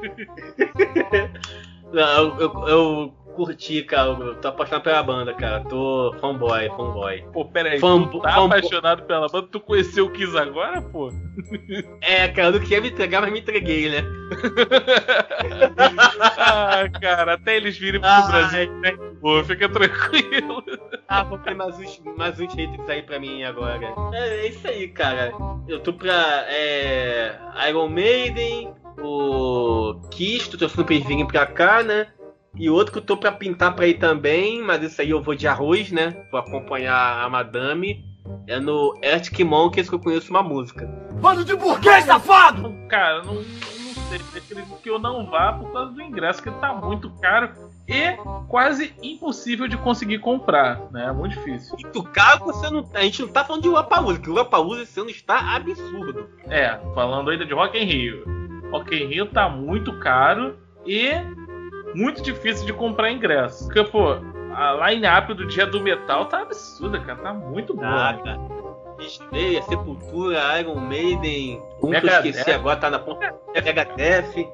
Não, 1.92 2.38
eu, 2.38 2.40
eu, 2.40 2.68
eu 2.68 3.14
curti, 3.38 3.82
cara. 3.84 4.08
Eu 4.10 4.34
tô 4.36 4.48
apaixonado 4.48 4.82
pela 4.82 5.02
banda, 5.02 5.32
cara. 5.34 5.60
Tô 5.64 6.12
fanboy, 6.20 6.68
fanboy. 6.70 7.24
Pô, 7.32 7.44
peraí, 7.44 7.78
Fam- 7.78 8.08
tu 8.08 8.18
tá 8.20 8.32
fam- 8.32 8.46
apaixonado 8.46 9.02
pela 9.04 9.28
banda, 9.28 9.46
tu 9.50 9.60
conheceu 9.60 10.06
o 10.06 10.10
Kiss 10.10 10.36
agora, 10.36 10.82
pô? 10.82 11.12
É, 12.00 12.26
cara, 12.28 12.48
eu 12.48 12.52
não 12.52 12.58
queria 12.60 12.80
me 12.80 12.88
entregar, 12.88 13.20
mas 13.20 13.32
me 13.32 13.38
entreguei, 13.38 13.88
né? 13.90 14.02
Ah, 16.36 16.84
cara, 17.00 17.34
até 17.34 17.56
eles 17.56 17.78
virem 17.78 18.00
pro 18.00 18.08
Ai. 18.10 18.26
Brasil, 18.28 18.72
né? 18.80 18.92
Pô, 19.20 19.42
fica 19.44 19.68
tranquilo. 19.68 20.62
Ah, 21.08 21.22
vou 21.22 21.38
ter 21.38 21.54
mais 21.54 21.78
uns, 21.78 22.02
mais 22.16 22.38
uns 22.40 22.52
haters 22.54 22.88
aí 22.88 23.02
pra 23.02 23.18
mim 23.18 23.42
agora. 23.44 23.94
É, 24.12 24.46
é 24.46 24.48
isso 24.48 24.66
aí, 24.66 24.88
cara. 24.88 25.32
Eu 25.66 25.80
tô 25.80 25.92
pra 25.92 26.44
é, 26.48 27.36
Iron 27.68 27.88
Maiden, 27.88 28.72
o 29.00 30.00
Kiss, 30.10 30.50
tô 30.50 30.58
torcendo 30.58 30.84
pra 30.84 30.94
eles 30.94 31.06
virem 31.06 31.26
pra 31.26 31.46
cá, 31.46 31.82
né? 31.82 32.08
E 32.58 32.68
outro 32.68 32.92
que 32.92 32.98
eu 32.98 33.02
tô 33.02 33.16
pra 33.16 33.30
pintar 33.30 33.74
pra 33.74 33.86
ir 33.86 33.94
também, 33.94 34.62
mas 34.62 34.82
isso 34.82 35.00
aí 35.00 35.10
eu 35.10 35.22
vou 35.22 35.34
de 35.34 35.46
arroz, 35.46 35.92
né? 35.92 36.26
Vou 36.30 36.40
acompanhar 36.40 37.24
a 37.24 37.28
Madame. 37.28 38.04
É 38.46 38.58
no 38.58 38.98
Arctic 39.02 39.40
Monkeys 39.40 39.88
que 39.88 39.94
eu 39.94 40.00
conheço 40.00 40.30
uma 40.30 40.42
música. 40.42 40.86
Bando 41.20 41.44
de 41.44 41.54
burguês, 41.56 42.04
safado! 42.04 42.74
Cara, 42.88 43.22
não, 43.22 43.34
não 43.34 43.44
sei, 44.08 44.20
acredito 44.36 44.76
que 44.82 44.90
eu 44.90 44.98
não 44.98 45.30
vá 45.30 45.52
por 45.52 45.72
causa 45.72 45.92
do 45.92 46.02
ingresso, 46.02 46.42
que 46.42 46.50
tá 46.50 46.74
muito 46.74 47.10
caro 47.20 47.50
e 47.86 48.16
quase 48.48 48.94
impossível 49.02 49.66
de 49.66 49.78
conseguir 49.78 50.18
comprar, 50.18 50.80
né? 50.90 51.06
É 51.06 51.12
muito 51.12 51.36
difícil. 51.36 51.76
Muito 51.80 52.02
caro, 52.02 52.44
você 52.44 52.68
não, 52.68 52.86
a 52.92 53.00
gente 53.00 53.22
não 53.22 53.28
tá 53.28 53.44
falando 53.44 53.62
de 53.62 53.68
Lollapalooza, 53.68 54.20
que 54.20 54.28
o 54.28 54.32
Lollapalooza 54.32 54.82
esse 54.82 55.00
ano 55.00 55.10
está 55.10 55.54
absurdo. 55.54 56.28
É, 56.48 56.78
falando 56.94 57.30
ainda 57.30 57.46
de 57.46 57.54
Rock 57.54 57.78
in 57.78 57.84
Rio. 57.84 58.24
Rock 58.70 58.94
in 58.94 59.06
Rio 59.06 59.26
tá 59.26 59.48
muito 59.48 59.98
caro 60.00 60.58
e 60.86 61.12
muito 61.94 62.22
difícil 62.22 62.66
de 62.66 62.72
comprar 62.72 63.10
ingresso. 63.10 63.64
Porque, 63.64 63.84
pô, 63.84 64.16
a 64.54 64.90
line-up 64.90 65.34
do 65.34 65.46
dia 65.46 65.66
do 65.66 65.80
metal 65.80 66.26
tá 66.26 66.42
absurda, 66.42 67.00
cara. 67.00 67.18
Tá 67.18 67.34
muito 67.34 67.74
boa. 67.74 68.14
Tá, 68.14 68.14
cara. 68.24 68.58
Disney, 68.98 69.62
Sepultura, 69.62 70.60
Iron 70.60 70.80
Maiden, 70.80 71.62
um 71.80 71.90
que 71.90 71.96
eu 71.96 72.08
esqueci 72.08 72.50
agora, 72.50 72.76
tá 72.76 72.90
na 72.90 72.98
ponta. 72.98 73.32
Megadeth. 73.54 74.48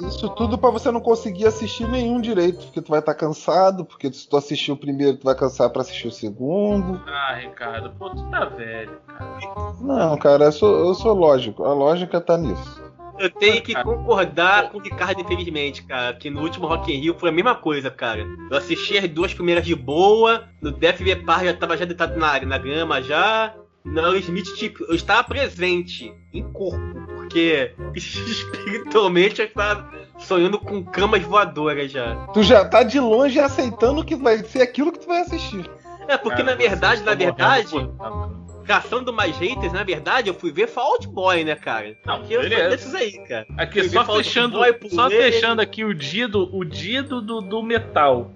Isso 0.00 0.28
tudo 0.30 0.56
pra 0.56 0.70
você 0.70 0.92
não 0.92 1.00
conseguir 1.00 1.46
assistir 1.46 1.88
nenhum 1.88 2.20
direito, 2.20 2.64
porque 2.66 2.80
tu 2.80 2.88
vai 2.88 3.00
estar 3.00 3.14
cansado, 3.14 3.84
porque 3.84 4.12
se 4.12 4.28
tu 4.28 4.36
assistir 4.36 4.70
o 4.70 4.76
primeiro, 4.76 5.16
tu 5.16 5.24
vai 5.24 5.34
cansar 5.34 5.70
pra 5.70 5.82
assistir 5.82 6.06
o 6.06 6.12
segundo. 6.12 7.00
Ah, 7.06 7.34
Ricardo, 7.34 7.90
pô, 7.98 8.10
tu 8.10 8.22
tá 8.30 8.44
velho, 8.44 8.96
cara. 9.06 9.38
Não, 9.80 10.16
cara, 10.16 10.44
eu 10.44 10.52
sou, 10.52 10.86
eu 10.86 10.94
sou 10.94 11.14
lógico. 11.14 11.64
A 11.64 11.72
lógica 11.72 12.20
tá 12.20 12.38
nisso. 12.38 12.87
Eu 13.18 13.30
tenho 13.30 13.62
que 13.62 13.74
concordar 13.82 14.70
com 14.70 14.78
o 14.78 14.80
Ricardo, 14.80 15.20
infelizmente, 15.20 15.82
cara, 15.82 16.14
que 16.14 16.30
no 16.30 16.40
último 16.42 16.66
Rock 16.66 16.92
in 16.92 17.00
Rio 17.00 17.14
foi 17.18 17.30
a 17.30 17.32
mesma 17.32 17.54
coisa, 17.54 17.90
cara. 17.90 18.26
Eu 18.50 18.56
assisti 18.56 18.96
as 18.98 19.08
duas 19.08 19.34
primeiras 19.34 19.64
de 19.64 19.74
boa, 19.74 20.44
no 20.60 20.70
Death 20.70 21.00
Leppard 21.00 21.44
já 21.46 21.54
tava 21.54 21.76
já 21.76 21.84
deitado 21.84 22.18
na, 22.18 22.40
na 22.40 22.58
grama 22.58 23.02
já. 23.02 23.54
No 23.84 24.14
Smith, 24.16 24.54
tipo, 24.56 24.84
eu 24.84 24.94
estava 24.94 25.24
presente 25.24 26.12
em 26.32 26.42
corpo, 26.52 26.78
porque 27.16 27.72
espiritualmente 27.94 29.40
eu 29.40 29.46
estava 29.46 29.90
sonhando 30.18 30.58
com 30.58 30.82
camas 30.84 31.22
voadoras 31.22 31.90
já. 31.90 32.14
Tu 32.34 32.42
já 32.42 32.64
tá 32.64 32.82
de 32.82 32.98
longe 33.00 33.38
aceitando 33.38 34.04
que 34.04 34.16
vai 34.16 34.38
ser 34.38 34.62
aquilo 34.62 34.92
que 34.92 34.98
tu 35.00 35.06
vai 35.06 35.22
assistir. 35.22 35.68
É, 36.06 36.16
porque 36.16 36.42
Cara, 36.42 36.50
na 36.50 36.56
verdade, 36.56 37.02
na 37.02 37.14
verdade, 37.14 37.72
morrendo 37.74 37.92
por- 37.94 38.37
caçando 38.68 39.14
mais 39.14 39.34
haters, 39.38 39.72
na 39.72 39.82
verdade, 39.82 40.28
eu 40.28 40.34
fui 40.34 40.52
ver 40.52 40.68
Fall 40.68 40.92
Out 40.92 41.08
Boy, 41.08 41.42
né, 41.42 41.56
cara? 41.56 41.96
Não, 42.04 42.18
sou 42.18 42.28
beleza. 42.28 42.68
desses 42.68 42.94
aí, 42.94 43.18
cara. 43.26 43.46
Aqui, 43.56 43.80
Fui 43.80 43.88
só 43.88 44.04
fechando, 44.04 44.58
Boy, 44.58 44.78
só 44.90 45.08
fechando 45.08 45.62
aqui 45.62 45.82
o 45.82 45.94
dia 45.94 46.28
do, 46.28 46.54
o 46.54 46.62
dia 46.66 47.02
do, 47.02 47.22
do, 47.40 47.62
metal. 47.62 48.30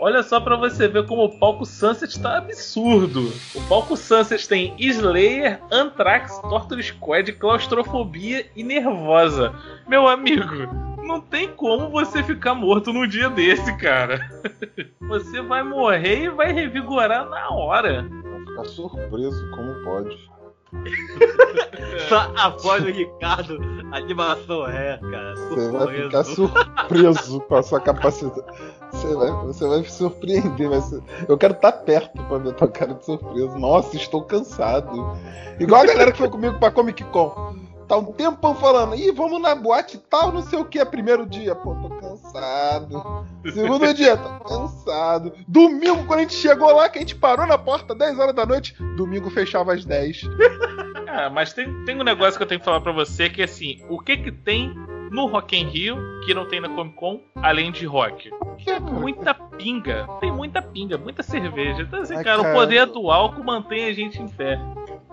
Olha 0.00 0.22
só 0.22 0.40
pra 0.40 0.56
você 0.56 0.88
ver 0.88 1.06
como 1.06 1.24
o 1.24 1.38
palco 1.38 1.66
Sunset 1.66 2.18
tá 2.18 2.38
absurdo. 2.38 3.30
O 3.54 3.60
palco 3.68 3.94
Sunset 3.94 4.48
tem 4.48 4.74
Slayer, 4.78 5.60
Anthrax, 5.70 6.36
Torture 6.40 6.82
Squad, 6.82 7.32
Claustrofobia 7.34 8.46
e 8.56 8.64
Nervosa. 8.64 9.54
Meu 9.86 10.08
amigo, 10.08 10.66
não 11.04 11.20
tem 11.20 11.48
como 11.48 11.90
você 11.90 12.22
ficar 12.22 12.54
morto 12.54 12.92
num 12.92 13.06
dia 13.06 13.28
desse, 13.28 13.76
cara. 13.76 14.28
Você 15.00 15.42
vai 15.42 15.62
morrer 15.62 16.24
e 16.24 16.28
vai 16.30 16.50
revigorar 16.50 17.28
na 17.28 17.50
hora. 17.50 18.08
Ficar 18.54 18.64
surpreso 18.66 19.50
como 19.50 19.84
pode. 19.84 20.34
Só 22.08 22.32
a 22.36 22.48
voz 22.50 22.82
do 22.82 22.90
Ricardo, 22.90 23.58
a 23.92 23.96
animação 23.96 24.66
é, 24.66 24.98
cara. 24.98 25.34
Você 25.36 25.70
vai 25.70 25.80
surpreso. 25.80 26.04
ficar 26.08 26.24
surpreso 26.24 27.40
com 27.42 27.54
a 27.56 27.62
sua 27.62 27.80
capacidade. 27.80 28.46
Você 28.90 29.14
vai, 29.14 29.30
você 29.46 29.68
vai 29.68 29.78
me 29.80 29.90
surpreender. 29.90 30.68
Vai 30.68 30.80
ser- 30.80 31.02
Eu 31.28 31.38
quero 31.38 31.54
estar 31.54 31.72
perto 31.72 32.22
pra 32.24 32.38
ver 32.38 32.54
tua 32.54 32.68
cara 32.68 32.94
de 32.94 33.04
surpresa. 33.04 33.56
Nossa, 33.58 33.96
estou 33.96 34.22
cansado. 34.24 35.16
Igual 35.60 35.82
a 35.82 35.86
galera 35.86 36.10
que 36.12 36.18
foi 36.18 36.28
comigo 36.28 36.58
pra 36.58 36.70
Comic 36.70 37.04
Con. 37.04 37.56
Tá 37.88 37.96
um 37.96 38.12
tempão 38.12 38.54
falando, 38.54 38.94
ih, 38.94 39.12
vamos 39.12 39.40
na 39.40 39.54
boate 39.54 39.98
tal, 39.98 40.32
não 40.32 40.42
sei 40.42 40.58
o 40.58 40.64
que, 40.64 40.84
primeiro 40.84 41.26
dia. 41.26 41.54
Pô, 41.54 41.74
tô 41.74 41.88
cansado. 41.90 43.26
Segundo 43.52 43.92
dia, 43.92 44.16
tô 44.16 44.28
cansado. 44.44 45.32
Domingo, 45.46 46.04
quando 46.06 46.20
a 46.20 46.22
gente 46.22 46.34
chegou 46.34 46.74
lá, 46.74 46.88
que 46.88 46.98
a 46.98 47.00
gente 47.00 47.14
parou 47.16 47.46
na 47.46 47.58
porta 47.58 47.94
10 47.94 48.18
horas 48.18 48.34
da 48.34 48.46
noite, 48.46 48.74
domingo 48.96 49.30
fechava 49.30 49.74
às 49.74 49.84
10. 49.84 50.22
Ah, 51.16 51.30
mas 51.30 51.52
tem, 51.52 51.72
tem 51.84 51.96
um 51.96 52.02
negócio 52.02 52.36
que 52.36 52.42
eu 52.42 52.46
tenho 52.46 52.58
que 52.58 52.64
falar 52.64 52.80
pra 52.80 52.90
você 52.90 53.30
que 53.30 53.40
é 53.40 53.44
assim, 53.44 53.80
o 53.88 54.00
que 54.00 54.16
que 54.16 54.32
tem 54.32 54.74
no 55.12 55.26
Rock 55.26 55.56
in 55.56 55.68
Rio 55.68 55.96
que 56.26 56.34
não 56.34 56.44
tem 56.48 56.60
na 56.60 56.68
Comic 56.68 56.96
Con, 56.96 57.20
além 57.36 57.70
de 57.70 57.86
rock? 57.86 58.30
Que, 58.58 58.80
Muita 58.80 59.32
pinga. 59.32 60.08
Tem 60.18 60.32
muita 60.32 60.60
pinga, 60.60 60.98
muita 60.98 61.22
cerveja. 61.22 61.82
Então 61.82 62.00
assim, 62.00 62.16
Ai, 62.16 62.24
cara, 62.24 62.42
cara. 62.42 62.52
o 62.52 62.58
poder 62.58 62.86
do 62.86 63.12
álcool 63.12 63.44
mantém 63.44 63.84
a 63.84 63.92
gente 63.92 64.20
em 64.20 64.26
pé. 64.26 64.58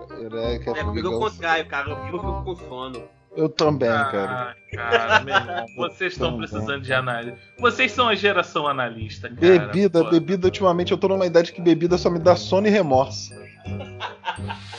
Caraca, 0.07 0.39
É, 0.43 0.59
comigo 0.59 0.77
é 0.77 0.83
o 0.83 0.89
amigo, 0.89 1.19
contrário, 1.19 1.65
cara. 1.67 1.89
Eu 1.89 2.05
fico 2.05 2.43
com 2.43 2.55
sono. 2.55 3.03
eu 3.35 3.49
também, 3.49 3.89
cara. 3.89 4.55
Ah, 4.73 4.75
cara, 4.75 5.19
meu 5.21 5.35
irmão, 5.35 5.65
vocês 5.77 6.13
estão 6.13 6.31
Também. 6.31 6.47
precisando 6.47 6.81
de 6.81 6.93
análise. 6.93 7.37
Vocês 7.59 7.91
são 7.91 8.07
a 8.09 8.15
geração 8.15 8.67
analista, 8.67 9.29
cara. 9.29 9.39
Bebida, 9.39 10.03
Pô, 10.03 10.09
bebida, 10.09 10.47
ultimamente 10.47 10.91
eu 10.91 10.97
tô 10.97 11.07
numa 11.07 11.25
idade 11.25 11.51
que 11.53 11.61
bebida 11.61 11.97
só 11.97 12.09
me 12.09 12.19
dá 12.19 12.35
sono 12.35 12.67
e 12.67 12.69
remorso. 12.69 13.31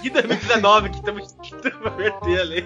Que 0.00 0.10
2019 0.10 0.90
que 0.90 0.96
estamos 0.98 1.36
meter 1.96 2.40
ali. 2.40 2.62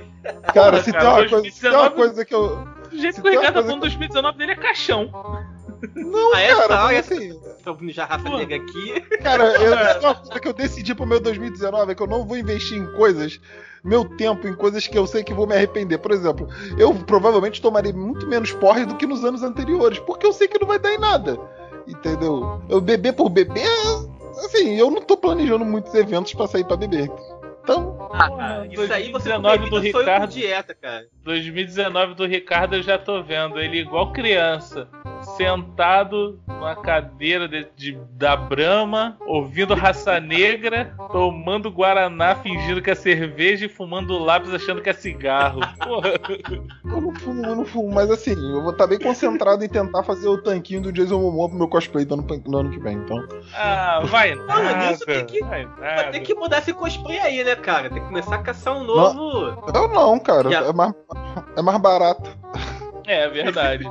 Cara, 0.52 0.72
Porra, 0.72 0.82
se 0.82 0.92
cara, 0.92 1.02
tem 1.02 1.08
uma, 1.08 1.28
coisa, 1.28 1.50
se 1.50 1.62
2019 1.62 1.62
tem 1.62 1.70
uma 1.70 1.90
coisa 1.90 2.24
que 2.26 2.34
eu. 2.34 2.64
Do 2.90 2.98
jeito 2.98 3.22
que 3.22 3.28
o 3.28 3.30
Ricardo 3.30 3.54
tá 3.54 3.62
falando, 3.62 3.80
2019 3.80 4.38
dele 4.38 4.52
é 4.52 4.56
caixão. 4.56 5.10
Não, 5.94 6.34
Ah, 6.34 6.40
é? 6.40 6.54
cara, 6.54 6.68
Tá, 6.68 6.82
mas 6.84 6.96
é- 6.96 7.14
assim. 7.14 7.40
Tô 7.64 7.76
raça 8.04 8.28
negra 8.28 8.56
aqui. 8.56 9.00
Cara, 9.22 9.44
eu, 9.56 9.72
uma 10.00 10.14
coisa 10.14 10.40
que 10.40 10.48
eu 10.48 10.52
decidi 10.52 10.94
pro 10.94 11.06
meu 11.06 11.20
2019 11.20 11.92
é 11.92 11.94
que 11.94 12.02
eu 12.02 12.06
não 12.06 12.24
vou 12.26 12.36
investir 12.36 12.76
em 12.78 12.86
coisas, 12.94 13.40
meu 13.84 14.04
tempo 14.16 14.46
em 14.48 14.54
coisas 14.54 14.86
que 14.86 14.96
eu 14.98 15.06
sei 15.06 15.22
que 15.24 15.34
vou 15.34 15.46
me 15.46 15.54
arrepender. 15.54 15.98
Por 15.98 16.10
exemplo, 16.12 16.48
eu 16.78 16.92
provavelmente 16.94 17.60
tomarei 17.62 17.92
muito 17.92 18.26
menos 18.26 18.52
porre 18.52 18.84
do 18.84 18.96
que 18.96 19.06
nos 19.06 19.24
anos 19.24 19.42
anteriores, 19.42 19.98
porque 20.00 20.26
eu 20.26 20.32
sei 20.32 20.48
que 20.48 20.58
não 20.60 20.66
vai 20.68 20.78
dar 20.78 20.92
em 20.92 20.98
nada. 20.98 21.38
Entendeu? 21.86 22.62
Eu 22.68 22.80
beber 22.80 23.12
por 23.12 23.28
beber, 23.28 23.66
assim, 24.44 24.76
eu 24.76 24.90
não 24.90 25.02
tô 25.02 25.16
planejando 25.16 25.64
muitos 25.64 25.92
eventos 25.94 26.32
pra 26.34 26.46
sair 26.46 26.64
pra 26.64 26.76
beber. 26.76 27.10
Então, 27.64 28.08
Ah, 28.12 28.66
isso 28.68 28.92
aí 28.92 29.10
você 29.12 29.28
2019 29.30 29.70
do 29.70 29.78
Ricardo. 29.78 30.32
dieta, 30.32 30.74
cara. 30.74 31.06
2019 31.22 32.14
do 32.14 32.26
Ricardo 32.26 32.74
eu 32.76 32.82
já 32.82 32.98
tô 32.98 33.22
vendo. 33.22 33.58
Ele 33.60 33.78
igual 33.78 34.12
criança. 34.12 34.88
Sentado 35.36 36.38
numa 36.46 36.76
cadeira 36.76 37.48
de, 37.48 37.66
de- 37.76 37.98
da 38.12 38.36
Brama, 38.36 39.16
ouvindo 39.26 39.74
raça 39.74 40.20
negra, 40.20 40.94
tomando 41.10 41.70
Guaraná, 41.70 42.34
fingindo 42.36 42.80
que 42.82 42.90
é 42.90 42.94
cerveja 42.94 43.66
e 43.66 43.68
fumando 43.68 44.18
lápis 44.18 44.52
achando 44.54 44.80
que 44.80 44.90
é 44.90 44.92
cigarro. 44.92 45.60
Porra. 45.78 46.12
eu 46.84 47.00
não 47.00 47.14
fumo, 47.14 47.44
eu 47.46 47.56
não 47.56 47.64
fumo, 47.64 47.92
mas 47.92 48.10
assim, 48.10 48.32
eu 48.32 48.62
vou 48.62 48.72
estar 48.72 48.86
bem 48.86 48.98
concentrado 48.98 49.64
em 49.64 49.68
tentar 49.68 50.02
fazer 50.02 50.28
o 50.28 50.38
tanquinho 50.40 50.80
do 50.82 50.92
Jason 50.92 51.18
Momoa 51.20 51.48
pro 51.48 51.58
meu 51.58 51.68
cosplay 51.68 52.04
do 52.04 52.14
ano, 52.14 52.26
no 52.46 52.58
ano 52.58 52.70
que 52.70 52.78
vem, 52.78 52.96
então. 52.96 53.26
Ah, 53.54 54.00
vai 54.04 54.34
Falando 54.36 54.46
nada. 54.46 54.90
nisso, 54.90 55.04
tem 55.06 55.24
que- 55.26 55.40
vai 55.44 56.10
ter 56.12 56.20
que 56.20 56.34
mudar 56.34 56.58
esse 56.58 56.72
cosplay 56.72 57.18
aí, 57.18 57.42
né, 57.44 57.56
cara? 57.56 57.88
Tem 57.90 58.00
que 58.00 58.06
começar 58.08 58.36
a 58.36 58.42
caçar 58.42 58.76
um 58.76 58.84
novo. 58.84 59.56
Eu 59.74 59.88
não, 59.88 60.18
cara, 60.18 60.52
é 60.52 60.72
mais, 60.72 60.92
é 61.56 61.62
mais 61.62 61.78
barato. 61.80 62.30
É 63.06 63.28
verdade. 63.28 63.84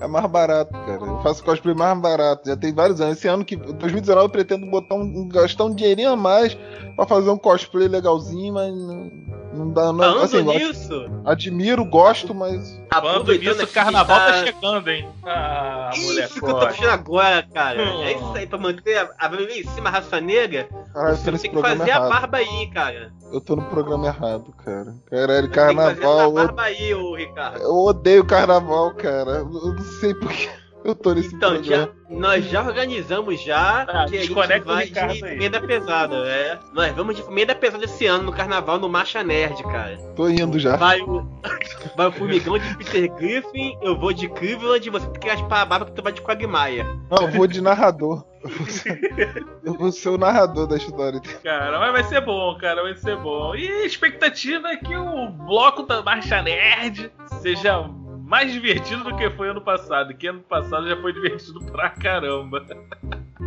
É 0.00 0.06
mais 0.06 0.26
barato, 0.26 0.72
cara. 0.72 1.04
Eu 1.04 1.20
faço 1.22 1.44
cosplay 1.44 1.74
mais 1.74 1.98
barato. 2.00 2.48
Já 2.48 2.56
tem 2.56 2.72
vários 2.72 3.00
anos. 3.00 3.18
Esse 3.18 3.28
ano 3.28 3.44
que 3.44 3.56
2019 3.56 4.26
eu 4.26 4.30
pretendo 4.30 4.66
botar 4.66 4.94
um, 4.94 5.28
gastar 5.28 5.64
um 5.64 5.74
dinheirinho 5.74 6.10
a 6.10 6.16
mais 6.16 6.56
pra 6.96 7.06
fazer 7.06 7.30
um 7.30 7.38
cosplay 7.38 7.88
legalzinho, 7.88 8.54
mas 8.54 8.72
não, 8.72 9.10
não 9.58 9.70
dá 9.72 9.92
não. 9.92 9.98
Falando 9.98 10.22
Assim, 10.24 10.44
gosto- 10.44 10.58
nisso, 10.58 11.10
admiro, 11.24 11.84
gosto, 11.84 12.34
mas 12.34 12.80
Falando 12.92 13.20
aproveitando 13.22 13.54
nisso, 13.58 13.64
o 13.64 13.74
carnaval 13.74 14.20
que 14.20 14.26
tá 14.26 14.44
chegando, 14.46 14.88
hein? 14.90 15.08
Ah, 15.24 15.90
mulher 15.96 16.24
Isso 16.26 16.40
que 16.40 16.44
eu 16.50 16.54
tô 16.54 16.66
puxando 16.66 16.88
agora, 16.90 17.42
cara. 17.52 17.82
Hum. 17.82 18.02
É 18.02 18.12
isso 18.12 18.32
aí, 18.34 18.46
pra 18.46 18.58
manter 18.58 18.96
a, 18.98 19.10
a 19.18 19.28
em 19.58 19.64
cima 19.74 19.88
a 19.88 19.92
raça 19.92 20.20
negra, 20.20 20.68
caralho, 20.94 21.12
eu 21.12 21.16
você 21.16 21.30
tem 21.30 21.50
que 21.50 21.60
fazer 21.60 21.82
a 21.82 21.86
errado. 21.96 22.08
barba 22.08 22.38
aí, 22.38 22.70
cara. 22.72 23.12
Eu 23.32 23.40
tô 23.40 23.56
no 23.56 23.62
programa 23.64 24.06
errado, 24.06 24.54
cara. 24.64 24.94
Caralho, 25.10 25.42
Tem 25.42 25.50
que 25.50 25.56
fazer 25.56 25.72
essa 25.72 26.00
carnaval. 26.00 26.20
Eu, 26.22 26.32
barba 26.32 26.62
aí, 26.62 26.94
ô 26.94 27.14
Ricardo. 27.14 27.58
eu 27.60 27.74
odeio 27.76 28.24
carnaval, 28.24 28.94
cara. 28.94 29.30
Eu 29.32 29.44
não 29.74 29.78
sei 30.00 30.14
porque 30.14 30.48
eu 30.90 30.94
tô 30.94 31.12
nesse 31.14 31.34
Então, 31.34 31.54
programa. 31.54 31.92
já, 32.10 32.16
nós 32.16 32.44
já 32.46 32.62
organizamos 32.62 33.40
já 33.42 33.82
Ah, 33.82 34.06
que 34.08 34.16
a 34.16 34.20
gente 34.22 34.32
vai 34.64 34.86
de 34.86 35.20
comida 35.20 35.60
pesada, 35.60 36.16
é. 36.28 36.58
Nós 36.72 36.92
vamos 36.94 37.16
de 37.16 37.22
comida 37.22 37.54
pesada 37.54 37.84
esse 37.84 38.06
ano 38.06 38.24
no 38.24 38.32
carnaval 38.32 38.78
no 38.78 38.88
Marcha 38.88 39.22
Nerd, 39.22 39.62
cara. 39.64 39.96
Tô 40.16 40.28
indo 40.28 40.58
já. 40.58 40.76
Vai 40.76 41.00
o, 41.00 41.26
vai 41.96 42.06
o 42.08 42.12
formigão 42.12 42.58
de 42.58 42.76
Peter 42.76 43.12
Griffin, 43.14 43.76
eu 43.82 43.98
vou 43.98 44.12
de 44.12 44.28
Cleveland, 44.28 44.90
você 44.90 45.06
tem 45.08 45.20
que 45.20 45.28
raspar 45.28 45.62
a 45.62 45.64
barba 45.66 45.86
que 45.86 45.92
tu 45.92 46.02
vai 46.02 46.12
de 46.12 46.20
Quagmire. 46.22 46.84
Não, 47.10 47.22
eu 47.22 47.28
vou 47.32 47.46
de 47.46 47.60
narrador. 47.60 48.24
Eu 48.42 48.50
vou 48.50 48.66
ser- 48.68 49.46
Eu 49.64 49.74
vou 49.74 49.90
ser 49.92 50.08
o 50.10 50.16
narrador 50.18 50.66
da 50.68 50.76
história. 50.76 51.20
Cara, 51.42 51.78
mas 51.80 51.92
vai 51.92 52.04
ser 52.04 52.20
bom, 52.20 52.56
cara, 52.56 52.82
vai 52.82 52.94
ser 52.94 53.16
bom. 53.16 53.54
E 53.54 53.66
a 53.68 53.84
expectativa 53.84 54.68
é 54.68 54.76
que 54.76 54.96
o 54.96 55.28
bloco 55.30 55.82
da 55.82 56.02
Marcha 56.02 56.40
Nerd 56.40 57.10
seja 57.42 57.80
mais 58.28 58.52
divertido 58.52 59.02
do 59.04 59.16
que 59.16 59.28
foi 59.30 59.48
ano 59.48 59.60
passado. 59.60 60.14
Que 60.14 60.26
ano 60.28 60.40
passado 60.40 60.86
já 60.88 60.96
foi 61.00 61.12
divertido 61.12 61.60
pra 61.72 61.88
caramba. 61.90 62.64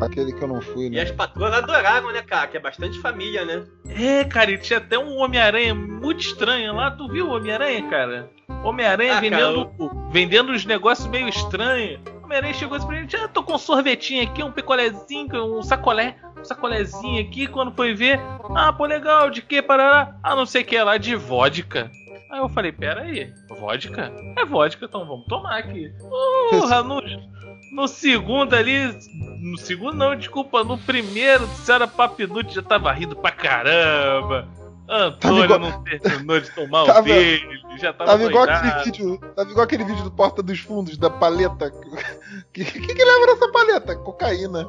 Aquele 0.01 0.33
que 0.33 0.41
eu 0.43 0.47
não 0.47 0.59
fui, 0.61 0.87
E 0.87 0.89
né? 0.89 1.01
as 1.01 1.11
patroas 1.11 1.53
adoraram, 1.53 2.11
né, 2.11 2.21
cara? 2.23 2.47
Que 2.47 2.57
é 2.57 2.59
bastante 2.59 2.99
família, 2.99 3.45
né? 3.45 3.63
É, 3.87 4.23
cara, 4.23 4.49
e 4.49 4.57
tinha 4.57 4.79
até 4.79 4.97
um 4.97 5.17
Homem-Aranha 5.17 5.75
muito 5.75 6.21
estranho 6.21 6.73
lá. 6.73 6.89
Tu 6.89 7.07
viu 7.07 7.27
o 7.27 7.35
Homem-Aranha, 7.35 7.87
cara? 7.89 8.29
Homem-Aranha 8.63 9.17
Ah, 9.17 9.19
vendendo, 9.21 9.71
vendendo 10.11 10.51
uns 10.51 10.65
negócios 10.65 11.07
meio 11.07 11.27
estranhos. 11.29 11.99
Homem-Aranha 12.23 12.53
chegou 12.53 12.77
assim 12.77 12.87
pra 12.87 12.95
gente: 12.95 13.15
Ah, 13.15 13.27
tô 13.27 13.43
com 13.43 13.53
um 13.53 13.57
sorvetinho 13.59 14.23
aqui, 14.23 14.41
um 14.43 14.51
picolézinho, 14.51 15.57
um 15.59 15.61
sacolé. 15.61 16.15
Um 16.39 16.43
sacolézinho 16.43 17.21
aqui. 17.21 17.45
Quando 17.45 17.71
foi 17.75 17.93
ver, 17.93 18.19
ah, 18.55 18.73
pô, 18.73 18.85
legal, 18.85 19.29
de 19.29 19.41
que 19.43 19.61
parará? 19.61 20.15
Ah, 20.23 20.35
não 20.35 20.45
sei 20.47 20.63
o 20.63 20.65
que 20.65 20.81
lá, 20.81 20.97
de 20.97 21.15
vodka. 21.15 21.91
Aí 22.31 22.39
eu 22.39 22.49
falei: 22.49 22.71
Pera 22.71 23.01
aí, 23.01 23.33
vodka? 23.49 24.11
É 24.37 24.45
vodka, 24.45 24.85
então 24.85 25.05
vamos 25.05 25.25
tomar 25.25 25.57
aqui. 25.57 25.91
Porra, 26.49 26.81
no, 26.81 27.01
no 27.73 27.87
segundo 27.87 28.55
ali. 28.55 28.97
No 29.41 29.57
segundo 29.57 29.97
não, 29.97 30.15
desculpa, 30.15 30.63
no 30.63 30.77
primeiro, 30.77 31.45
Senhora 31.47 31.87
Papinute 31.87 32.55
já 32.55 32.61
tava 32.61 32.91
rindo 32.91 33.15
pra 33.15 33.31
caramba. 33.31 34.47
Antônio 34.91 35.43
igual- 35.45 35.59
não 35.59 35.83
terminou 35.83 36.39
de 36.41 36.51
tomar 36.51 36.85
Tava- 36.85 36.99
o 36.99 37.03
dele, 37.03 37.61
já 37.79 37.93
tava, 37.93 38.11
Tava 38.11 38.23
igual 38.25 38.43
aquele 38.43 38.83
vídeo. 38.83 39.17
Tava 39.35 39.49
igual 39.49 39.63
aquele 39.63 39.83
vídeo 39.85 40.03
do 40.03 40.11
Porta 40.11 40.43
dos 40.43 40.59
Fundos, 40.59 40.97
da 40.97 41.09
paleta. 41.09 41.71
Que 42.53 42.65
que, 42.65 42.79
que 42.81 43.03
leva 43.05 43.25
nessa 43.27 43.49
paleta? 43.51 43.95
Cocaína. 43.95 44.67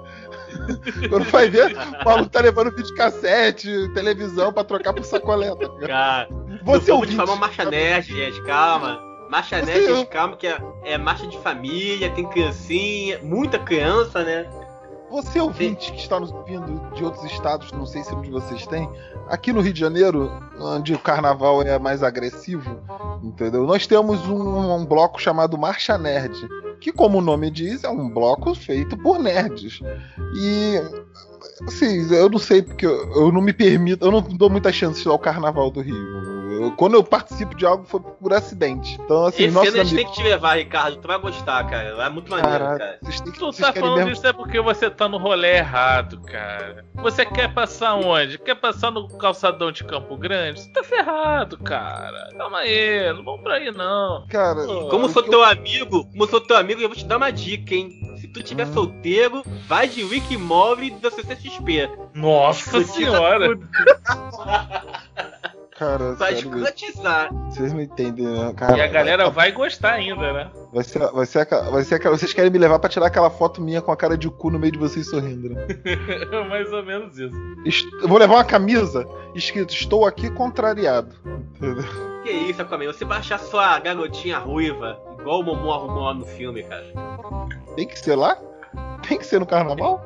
Quando 1.10 1.24
vai 1.30 1.48
ver, 1.48 1.74
o 1.76 2.04
maluco 2.04 2.30
tá 2.30 2.40
levando 2.40 2.74
vídeo 2.74 2.94
cassete, 2.94 3.68
televisão 3.94 4.52
pra 4.52 4.62
trocar 4.62 4.92
por 4.92 5.04
sacoleta. 5.04 5.68
Cara, 5.86 6.28
Você 6.62 6.90
não 6.90 6.98
ouvinte. 6.98 7.16
difamar 7.16 7.36
Marcha 7.38 7.64
Nerd, 7.64 8.06
gente, 8.14 8.40
calma. 8.42 9.00
Marcha 9.28 9.60
Nerd, 9.62 9.84
eu- 9.84 9.96
gente, 9.96 10.08
calma, 10.08 10.36
que 10.36 10.46
é, 10.46 10.58
é 10.84 10.98
marcha 10.98 11.26
de 11.26 11.38
família, 11.38 12.10
tem 12.10 12.28
criancinha, 12.28 13.18
muita 13.22 13.58
criança, 13.58 14.22
né? 14.22 14.48
Você 15.12 15.38
ouvinte 15.38 15.92
que 15.92 15.98
está 15.98 16.18
nos 16.18 16.32
vindo 16.46 16.90
de 16.94 17.04
outros 17.04 17.30
estados, 17.30 17.70
não 17.72 17.84
sei 17.84 18.02
se 18.02 18.14
um 18.14 18.22
de 18.22 18.30
vocês 18.30 18.66
tem, 18.66 18.88
aqui 19.28 19.52
no 19.52 19.60
Rio 19.60 19.74
de 19.74 19.78
Janeiro, 19.78 20.32
onde 20.58 20.94
o 20.94 20.98
carnaval 20.98 21.60
é 21.60 21.78
mais 21.78 22.02
agressivo, 22.02 22.80
entendeu? 23.22 23.66
Nós 23.66 23.86
temos 23.86 24.26
um, 24.26 24.74
um 24.74 24.86
bloco 24.86 25.20
chamado 25.20 25.58
Marcha 25.58 25.98
Nerd, 25.98 26.34
que 26.80 26.90
como 26.90 27.18
o 27.18 27.20
nome 27.20 27.50
diz, 27.50 27.84
é 27.84 27.90
um 27.90 28.08
bloco 28.08 28.54
feito 28.54 28.96
por 28.96 29.18
nerds. 29.18 29.80
E 30.34 30.80
assim, 31.66 32.12
eu 32.14 32.28
não 32.28 32.38
sei 32.38 32.62
porque 32.62 32.86
eu, 32.86 33.12
eu 33.14 33.32
não 33.32 33.40
me 33.42 33.52
permito, 33.52 34.04
eu 34.04 34.10
não 34.10 34.20
dou 34.20 34.48
muita 34.50 34.72
chance 34.72 35.06
ao 35.08 35.18
carnaval 35.18 35.70
do 35.70 35.80
Rio. 35.80 35.96
Eu- 35.96 36.72
quando 36.76 36.94
eu 36.94 37.02
participo 37.02 37.56
de 37.56 37.66
algo 37.66 37.84
foi 37.84 37.98
por 37.98 38.32
acidente. 38.32 38.96
Então 39.02 39.24
assim, 39.26 39.44
Esse 39.44 39.54
nossos 39.54 39.72
ano 39.72 39.80
a 39.80 39.84
gente 39.84 39.96
tem 39.96 40.06
que 40.06 40.12
te 40.12 40.22
levar, 40.22 40.58
Ricardo, 40.58 40.96
tu 40.98 41.08
vai 41.08 41.18
gostar, 41.18 41.66
cara. 41.68 41.88
É 42.04 42.08
muito 42.08 42.30
maneiro, 42.30 42.50
Caralho, 42.58 42.78
cara. 42.78 42.98
vocês 43.02 43.20
têm 43.20 43.32
que 43.32 43.38
Tu 43.38 43.52
tá 43.52 43.72
falando 43.72 43.96
mesmo- 43.96 44.12
isso 44.12 44.26
é 44.26 44.32
porque 44.32 44.60
você 44.60 44.88
tá 44.90 45.08
no 45.08 45.16
rolê 45.18 45.56
errado, 45.56 46.20
cara. 46.20 46.84
Você 46.94 47.26
quer 47.26 47.52
passar 47.52 47.94
onde? 47.94 48.38
Quer 48.38 48.54
passar 48.54 48.92
no 48.92 49.08
calçadão 49.08 49.72
de 49.72 49.82
Campo 49.82 50.16
Grande? 50.16 50.60
Você 50.60 50.70
tá 50.72 50.84
ferrado, 50.84 51.58
cara. 51.58 52.28
Calma 52.36 52.58
aí, 52.58 53.12
não 53.12 53.24
vamos 53.24 53.42
pra 53.42 53.54
aí 53.54 53.72
não. 53.72 54.24
Cara, 54.28 54.64
Pô, 54.64 54.88
Como 54.88 55.08
sou 55.08 55.22
teu 55.22 55.42
amigo, 55.42 56.04
como 56.12 56.26
sou 56.28 56.40
teu 56.40 56.56
amigo, 56.56 56.80
eu 56.80 56.88
vou 56.88 56.96
te 56.96 57.04
dar 57.04 57.16
uma 57.16 57.30
dica, 57.32 57.74
hein? 57.74 57.90
Se 58.32 58.40
tu 58.40 58.42
tiver 58.42 58.66
solteiro, 58.68 59.42
vai 59.68 59.86
de 59.86 60.02
Wikimove 60.04 60.90
da 60.92 61.10
CCXP. 61.10 61.90
Nossa 62.14 62.78
Notícia 62.78 62.94
senhora. 63.10 63.58
Cara, 65.78 66.12
Vai 66.14 66.34
escrotizar. 66.34 67.30
vocês 67.50 67.72
não 67.72 67.80
entendem, 67.80 68.24
né? 68.24 68.52
cara. 68.56 68.76
E 68.76 68.80
a 68.80 68.86
galera 68.86 69.28
vai 69.30 69.50
gostar 69.50 69.94
ainda, 69.94 70.32
né? 70.32 70.50
Vai 70.72 70.84
ser, 70.84 70.98
vai 71.10 71.26
ser, 71.26 71.40
aquela- 71.40 71.70
vai 71.70 71.82
ser 71.82 71.94
aquela. 71.96 72.16
Vocês 72.16 72.32
querem 72.32 72.50
me 72.52 72.58
levar 72.58 72.78
pra 72.78 72.88
tirar 72.88 73.06
aquela 73.06 73.30
foto 73.30 73.60
minha 73.60 73.82
com 73.82 73.90
a 73.90 73.96
cara 73.96 74.16
de 74.16 74.30
cu 74.30 74.50
no 74.50 74.58
meio 74.60 74.72
de 74.72 74.78
vocês 74.78 75.08
sorrindo, 75.10 75.48
né? 75.48 75.66
Mais 76.48 76.72
ou 76.72 76.84
menos 76.84 77.18
isso. 77.18 77.34
Est- 77.66 77.92
Eu 78.00 78.06
vou 78.08 78.18
levar 78.18 78.34
uma 78.34 78.44
camisa 78.44 79.04
escrito 79.34 79.74
Estou 79.74 80.06
aqui 80.06 80.30
contrariado. 80.30 81.16
Entendeu? 81.56 81.84
Que 82.22 82.30
isso, 82.30 82.62
Aquaman? 82.62 82.86
Você 82.86 83.04
vai 83.04 83.18
achar 83.18 83.38
sua 83.40 83.76
garotinha 83.80 84.38
ruiva, 84.38 85.00
igual 85.22 85.40
o 85.40 85.42
Momo 85.42 85.72
arrumou 85.72 86.04
lá 86.04 86.14
no 86.14 86.26
filme, 86.26 86.62
cara. 86.64 86.84
Tem 87.76 87.86
que 87.86 87.98
ser 87.98 88.16
lá? 88.16 88.36
Tem 89.08 89.18
que 89.18 89.24
ser 89.26 89.40
no 89.40 89.46
carnaval? 89.46 89.98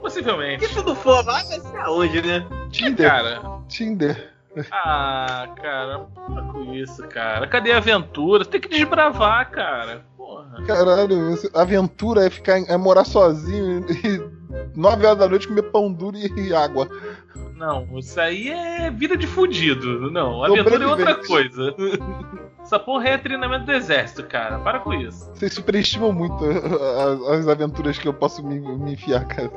Possivelmente. 0.00 0.66
Se 0.66 0.82
não 0.82 0.94
for 0.94 1.24
lá, 1.26 1.42
vai 1.42 1.42
ser 1.60 1.76
aonde, 1.78 2.22
né? 2.22 2.46
Tinder. 2.70 3.08
Cara. 3.10 3.42
Tinder. 3.68 4.30
Ah, 4.72 5.48
cara, 5.62 5.98
para 6.26 6.42
com 6.52 6.72
isso, 6.74 7.06
cara. 7.08 7.46
Cadê 7.46 7.72
a 7.72 7.76
aventura? 7.76 8.44
Tem 8.44 8.60
que 8.60 8.68
desbravar, 8.68 9.48
cara. 9.50 10.04
Porra. 10.16 10.64
Caralho, 10.66 11.36
aventura 11.54 12.26
é 12.26 12.30
ficar 12.30 12.58
em- 12.58 12.66
é 12.68 12.76
morar 12.76 13.04
sozinho 13.04 13.86
e 13.88 14.20
9 14.76 15.06
horas 15.06 15.18
da 15.18 15.28
noite 15.28 15.46
comer 15.46 15.62
pão 15.70 15.92
duro 15.92 16.16
e, 16.16 16.48
e 16.48 16.54
água. 16.54 16.88
Não, 17.60 17.86
isso 17.98 18.18
aí 18.18 18.48
é 18.48 18.90
vida 18.90 19.18
de 19.18 19.26
fudido. 19.26 20.10
Não, 20.10 20.42
aventura 20.42 20.82
é 20.82 20.86
outra 20.86 21.14
coisa. 21.16 21.74
Essa 22.62 22.78
porra 22.78 23.06
é 23.10 23.18
treinamento 23.18 23.66
do 23.66 23.72
exército, 23.72 24.22
cara. 24.24 24.58
Para 24.60 24.80
com 24.80 24.94
isso. 24.94 25.26
Vocês 25.34 25.52
superestimam 25.52 26.10
muito 26.10 26.42
as, 26.42 27.40
as 27.40 27.48
aventuras 27.48 27.98
que 27.98 28.08
eu 28.08 28.14
posso 28.14 28.42
me, 28.42 28.58
me 28.60 28.94
enfiar, 28.94 29.26
cara. 29.26 29.50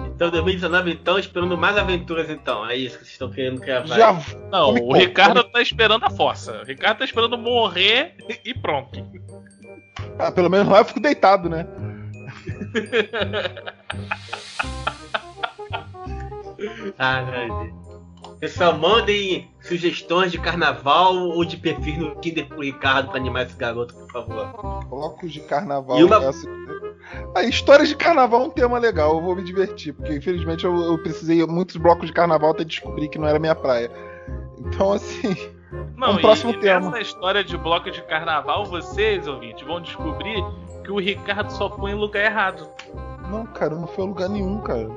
Então 0.00 0.32
2019, 0.32 0.90
então, 0.90 1.16
esperando 1.16 1.56
mais 1.56 1.76
aventuras, 1.76 2.28
então. 2.28 2.66
É 2.66 2.74
isso 2.74 2.98
que 2.98 3.04
vocês 3.04 3.12
estão 3.12 3.30
querendo 3.30 3.60
gravar. 3.60 3.94
Já. 3.94 4.12
Não, 4.50 4.74
Come- 4.74 4.80
o 4.80 4.92
Ricardo 4.94 5.44
tá 5.44 5.62
esperando 5.62 6.06
a 6.06 6.10
força. 6.10 6.62
O 6.62 6.64
Ricardo 6.64 6.98
tá 6.98 7.04
esperando 7.04 7.38
morrer 7.38 8.16
e 8.44 8.52
pronto. 8.52 9.00
Ah, 10.18 10.32
pelo 10.32 10.50
menos 10.50 10.66
lá 10.66 10.78
eu 10.78 10.84
fico 10.84 10.98
deitado, 10.98 11.48
né? 11.48 11.64
Ah. 16.98 17.24
Pessoal, 18.40 18.76
mandem 18.76 19.50
sugestões 19.60 20.30
de 20.32 20.38
carnaval 20.38 21.14
ou 21.14 21.44
de 21.44 21.56
perfil 21.56 21.96
no 22.00 22.14
Tinder 22.20 22.46
pro 22.46 22.60
Ricardo 22.62 23.08
pra 23.10 23.16
animar 23.18 23.46
esse 23.46 23.56
garoto, 23.56 23.94
por 23.94 24.10
favor. 24.10 24.84
Blocos 24.88 25.32
de 25.32 25.40
carnaval. 25.40 25.98
E 25.98 26.04
uma- 26.04 26.20
Ah, 27.34 27.42
histórias 27.42 27.88
de 27.88 27.96
carnaval 27.96 28.42
é 28.42 28.44
um 28.44 28.50
tema 28.50 28.78
legal, 28.78 29.14
eu 29.16 29.22
vou 29.22 29.34
me 29.34 29.42
divertir, 29.42 29.94
porque 29.94 30.14
infelizmente 30.16 30.64
eu, 30.64 30.74
eu 30.76 30.98
precisei 31.02 31.44
muitos 31.46 31.76
blocos 31.76 32.06
de 32.08 32.12
carnaval 32.12 32.50
até 32.50 32.64
descobrir 32.64 33.08
que 33.08 33.18
não 33.18 33.26
era 33.28 33.38
minha 33.38 33.54
praia. 33.54 33.90
Então, 34.58 34.92
assim. 34.92 35.34
Não, 35.96 36.12
Um 36.12 36.18
próximo 36.18 36.52
e 36.52 36.58
tema. 36.60 36.90
nessa 36.90 37.00
história 37.02 37.42
de 37.44 37.56
bloco 37.56 37.90
de 37.90 38.02
carnaval, 38.02 38.64
vocês, 38.66 39.26
ouvintes, 39.26 39.66
vão 39.66 39.80
descobrir 39.80 40.42
que 40.84 40.90
o 40.90 40.98
Ricardo 40.98 41.50
só 41.50 41.70
foi 41.70 41.90
em 41.92 41.94
lugar 41.94 42.24
errado. 42.24 42.68
Não, 43.30 43.46
cara, 43.46 43.74
não 43.74 43.86
foi 43.86 44.06
lugar 44.06 44.28
nenhum, 44.28 44.60
cara. 44.60 44.88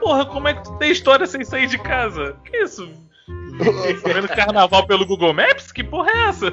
Porra, 0.00 0.24
como 0.26 0.48
é 0.48 0.54
que 0.54 0.64
tu 0.64 0.76
tem 0.78 0.90
história 0.90 1.26
sem 1.26 1.44
sair 1.44 1.66
de 1.66 1.78
casa? 1.78 2.36
Que 2.44 2.56
isso? 2.58 2.88
Vendo 4.04 4.26
carnaval 4.28 4.86
pelo 4.86 5.04
Google 5.06 5.34
Maps? 5.34 5.70
Que 5.70 5.84
porra 5.84 6.10
é 6.10 6.28
essa? 6.28 6.46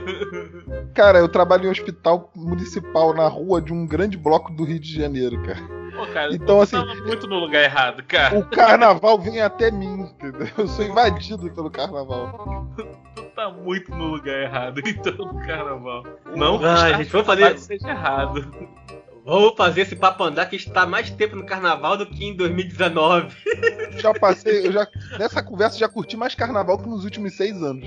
Cara, 0.94 1.20
eu 1.20 1.30
trabalho 1.30 1.66
em 1.66 1.68
um 1.68 1.72
hospital 1.72 2.30
municipal 2.36 3.14
na 3.14 3.28
rua 3.28 3.62
de 3.62 3.72
um 3.72 3.86
grande 3.88 4.18
bloco 4.18 4.52
do 4.52 4.64
Rio 4.66 4.80
de 4.80 4.94
Janeiro, 4.94 5.42
cara. 5.44 5.62
Pô, 5.96 6.06
cara, 6.08 6.34
Então, 6.36 6.58
tu 6.58 6.62
assim, 6.62 6.76
tava 6.78 6.94
muito 6.96 7.26
no 7.28 7.40
lugar 7.40 7.64
errado, 7.64 8.04
cara. 8.04 8.38
O 8.38 8.46
carnaval 8.46 9.18
vem 9.20 9.42
até 9.42 9.72
mim, 9.72 10.02
entendeu? 10.02 10.48
Eu 10.58 10.68
sou 10.68 10.86
invadido 10.86 11.50
pelo 11.52 11.72
carnaval. 11.72 12.68
Tu 13.16 13.24
tá 13.36 13.50
muito 13.50 13.90
no 13.96 14.08
lugar 14.08 14.42
errado, 14.44 14.82
então, 14.86 15.14
no 15.14 15.40
carnaval. 15.48 16.04
Não, 16.36 16.56
Ah, 16.64 16.74
está- 16.90 16.98
gente, 16.98 17.10
vamos 17.12 17.28
fazer- 17.28 17.54
que 17.54 17.60
seja 17.62 17.90
errado. 17.90 18.52
Vamos 19.28 19.56
fazer 19.58 19.82
esse 19.82 19.96
papo 19.96 20.24
andar 20.24 20.46
que 20.46 20.56
está 20.56 20.86
mais 20.86 21.10
tempo 21.12 21.36
no 21.36 21.46
carnaval 21.46 21.98
do 21.98 22.06
que 22.06 22.24
em 22.26 22.34
2019. 22.36 23.28
Já 24.00 24.14
passei, 24.14 24.66
eu 24.68 24.72
já. 24.72 24.88
Nessa 25.20 25.44
conversa 25.44 25.78
já 25.78 25.90
curti 25.90 26.16
mais 26.16 26.34
carnaval 26.34 26.78
que 26.78 26.88
nos 26.88 27.04
últimos 27.04 27.34
seis 27.34 27.62
anos. 27.62 27.86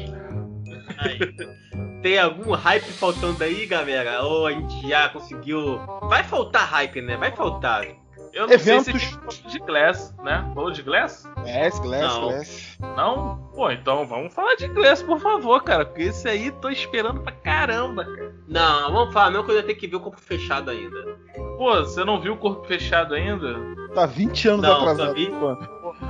Tem 2.02 2.18
algum 2.18 2.52
hype 2.52 2.84
faltando 2.92 3.42
aí, 3.42 3.66
galera? 3.66 4.22
Ou 4.22 4.46
a 4.46 4.52
gente 4.52 4.88
já 4.88 5.08
conseguiu. 5.08 5.78
Vai 6.08 6.24
faltar 6.24 6.66
hype, 6.68 7.00
né? 7.00 7.16
Vai 7.16 7.34
faltar. 7.34 7.86
Eu 8.32 8.46
não 8.46 8.52
Eventos- 8.54 8.84
sei 8.84 8.98
se 9.00 9.18
tem 9.42 9.50
de 9.50 9.58
Glass, 9.60 10.14
né? 10.22 10.48
Falou 10.54 10.70
de 10.70 10.82
Glass? 10.82 11.26
Glass, 11.42 11.78
Glass, 11.80 12.14
Não. 12.14 12.20
Glass. 12.28 12.78
Não? 12.96 13.50
Pô, 13.54 13.70
então 13.70 14.06
vamos 14.06 14.32
falar 14.32 14.54
de 14.54 14.68
Glass, 14.68 15.02
por 15.02 15.18
favor, 15.18 15.62
cara. 15.64 15.84
Porque 15.84 16.02
esse 16.02 16.28
aí 16.28 16.50
tô 16.52 16.68
esperando 16.68 17.20
pra 17.22 17.32
caramba, 17.32 18.04
cara. 18.04 18.29
Não, 18.50 18.92
vamos 18.92 19.14
falar 19.14 19.30
não 19.30 19.44
que 19.44 19.50
eu 19.50 19.54
ainda 19.54 19.66
tenho 19.68 19.78
que 19.78 19.86
ver 19.86 19.96
o 19.96 20.00
corpo 20.00 20.20
fechado 20.20 20.70
ainda. 20.70 21.16
Pô, 21.56 21.72
você 21.76 22.04
não 22.04 22.20
viu 22.20 22.32
o 22.32 22.36
corpo 22.36 22.66
fechado 22.66 23.14
ainda? 23.14 23.54
Tá 23.94 24.06
20 24.06 24.48
anos 24.48 24.62
Não, 24.62 24.76
atrasado. 24.80 25.06
só 25.08 25.14
vi- 25.14 25.30
pô. 25.30 25.56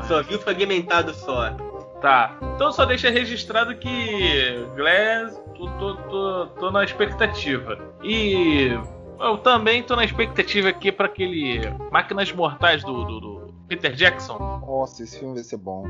Só 0.05 0.23
vi 0.23 0.35
o 0.37 0.39
fragmentado 0.39 1.13
só. 1.13 1.51
Tá. 2.01 2.35
Então 2.55 2.73
só 2.73 2.87
deixa 2.87 3.11
registrado 3.11 3.77
que 3.77 4.67
Glass, 4.75 5.39
tô, 5.55 5.69
tô, 5.79 5.95
tô, 5.97 6.47
tô 6.59 6.71
na 6.71 6.83
expectativa. 6.83 7.79
E 8.03 8.71
eu 9.21 9.37
também 9.39 9.83
tô 9.83 9.95
na 9.95 10.05
expectativa 10.05 10.71
aqui 10.71 10.91
pra 10.91 11.07
aquele 11.07 11.61
Máquinas 11.93 12.33
Mortais 12.33 12.83
do, 12.83 13.05
do, 13.05 13.21
do 13.21 13.55
Peter 13.69 13.93
Jackson. 13.93 14.39
Nossa, 14.67 15.03
esse 15.03 15.19
filme 15.19 15.35
vai 15.35 15.45
ser 15.45 15.59
bom. 15.59 15.85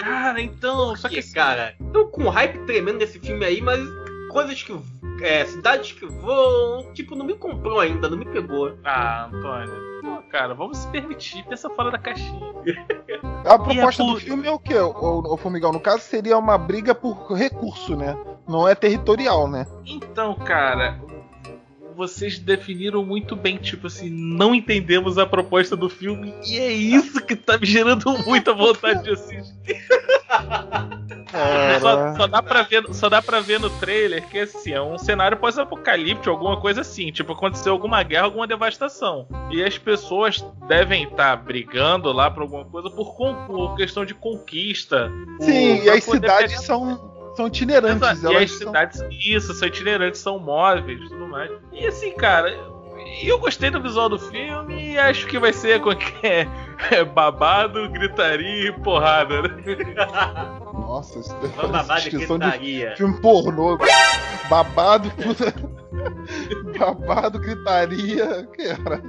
Cara, 0.00 0.38
então, 0.40 0.94
só 0.96 1.08
que 1.08 1.22
Que, 1.22 1.32
cara, 1.34 1.74
tô 1.94 2.08
com 2.08 2.28
hype 2.28 2.58
tremendo 2.66 2.98
desse 2.98 3.18
filme 3.18 3.44
aí, 3.44 3.62
mas 3.62 3.80
coisas 4.28 4.62
que. 4.62 4.78
É, 5.20 5.44
cidades 5.46 5.90
que 5.92 6.06
voam, 6.06 6.92
tipo, 6.94 7.16
não 7.16 7.26
me 7.26 7.34
comprou 7.34 7.80
ainda, 7.80 8.08
não 8.08 8.16
me 8.16 8.24
pegou. 8.24 8.72
Ah, 8.84 9.26
Antônio. 9.26 9.88
Pô, 10.00 10.22
cara, 10.30 10.54
vamos 10.54 10.78
se 10.78 10.88
permitir, 10.88 11.44
pensa 11.48 11.68
fora 11.70 11.90
da 11.90 11.98
caixinha. 11.98 12.40
A 13.44 13.58
proposta 13.58 14.04
por- 14.04 14.14
do 14.14 14.20
filme 14.20 14.46
é 14.46 14.50
o 14.52 14.58
quê, 14.58 14.78
o, 14.78 15.32
o 15.32 15.36
Formigão? 15.36 15.72
No 15.72 15.80
caso, 15.80 16.02
seria 16.02 16.38
uma 16.38 16.56
briga 16.56 16.94
por 16.94 17.32
recurso, 17.32 17.96
né? 17.96 18.16
Não 18.46 18.68
é 18.68 18.74
territorial, 18.76 19.48
né? 19.48 19.66
Então, 19.84 20.34
cara, 20.36 21.00
vocês 21.98 22.38
definiram 22.38 23.04
muito 23.04 23.34
bem, 23.34 23.56
tipo 23.56 23.88
assim, 23.88 24.08
não 24.08 24.54
entendemos 24.54 25.18
a 25.18 25.26
proposta 25.26 25.74
do 25.74 25.88
filme 25.88 26.32
e 26.46 26.56
é 26.56 26.70
isso 26.72 27.20
que 27.26 27.34
tá 27.34 27.58
me 27.58 27.66
gerando 27.66 28.16
muita 28.24 28.54
vontade 28.54 29.02
de 29.02 29.10
assistir. 29.10 29.52
Só, 31.80 32.16
só 32.16 32.26
dá 32.26 32.42
pra 32.42 32.62
ver, 32.62 32.84
só 32.94 33.08
dá 33.08 33.20
pra 33.20 33.40
ver 33.40 33.58
no 33.60 33.68
trailer 33.68 34.26
que 34.28 34.38
assim, 34.38 34.72
é 34.72 34.80
um 34.80 34.96
cenário 34.96 35.36
pós-apocalíptico, 35.36 36.30
alguma 36.30 36.60
coisa 36.60 36.80
assim, 36.82 37.10
tipo, 37.10 37.32
aconteceu 37.32 37.72
alguma 37.72 38.02
guerra, 38.02 38.24
alguma 38.24 38.46
devastação. 38.46 39.26
E 39.50 39.62
as 39.62 39.76
pessoas 39.76 40.44
devem 40.68 41.02
estar 41.04 41.36
brigando 41.36 42.12
lá 42.12 42.30
por 42.30 42.42
alguma 42.42 42.64
coisa 42.64 42.88
por, 42.90 43.14
por 43.46 43.76
questão 43.76 44.04
de 44.04 44.14
conquista. 44.14 45.10
Sim, 45.40 45.78
por- 45.78 45.84
e 45.84 45.90
as 45.90 46.04
cidades 46.04 46.60
são, 46.64 47.17
são 47.38 47.46
itinerantes. 47.46 47.96
Exato, 48.08 48.20
e 48.32 48.36
elas 48.36 48.42
as 48.44 48.58
são- 48.58 48.66
cidades, 48.68 49.00
isso, 49.10 49.54
são 49.54 49.68
itinerantes, 49.68 50.20
são 50.20 50.38
móveis 50.38 51.00
e 51.00 51.08
tudo 51.08 51.26
mais. 51.28 51.50
E 51.72 51.86
assim, 51.86 52.12
cara, 52.12 52.50
eu 53.22 53.38
gostei 53.38 53.70
do 53.70 53.80
visual 53.80 54.08
do 54.08 54.18
filme 54.18 54.92
e 54.92 54.98
acho 54.98 55.26
que 55.26 55.38
vai 55.38 55.52
ser 55.52 55.80
qualquer 55.80 56.46
é, 56.90 57.02
babado, 57.06 57.88
gritaria 57.90 58.68
e 58.68 58.72
porrada, 58.80 59.42
né? 59.42 59.48
Nossa, 60.74 61.18
isso 61.20 61.34
babada 61.56 61.94
de 62.00 62.10
descrição 62.10 62.38
de 62.38 62.44
gritaria. 62.46 62.94
filme 62.96 63.20
pornô. 63.20 63.78
Babado, 64.48 65.10
puta. 65.12 65.54
Babado, 66.78 67.38
gritaria. 67.38 68.46
Cara. 68.56 69.02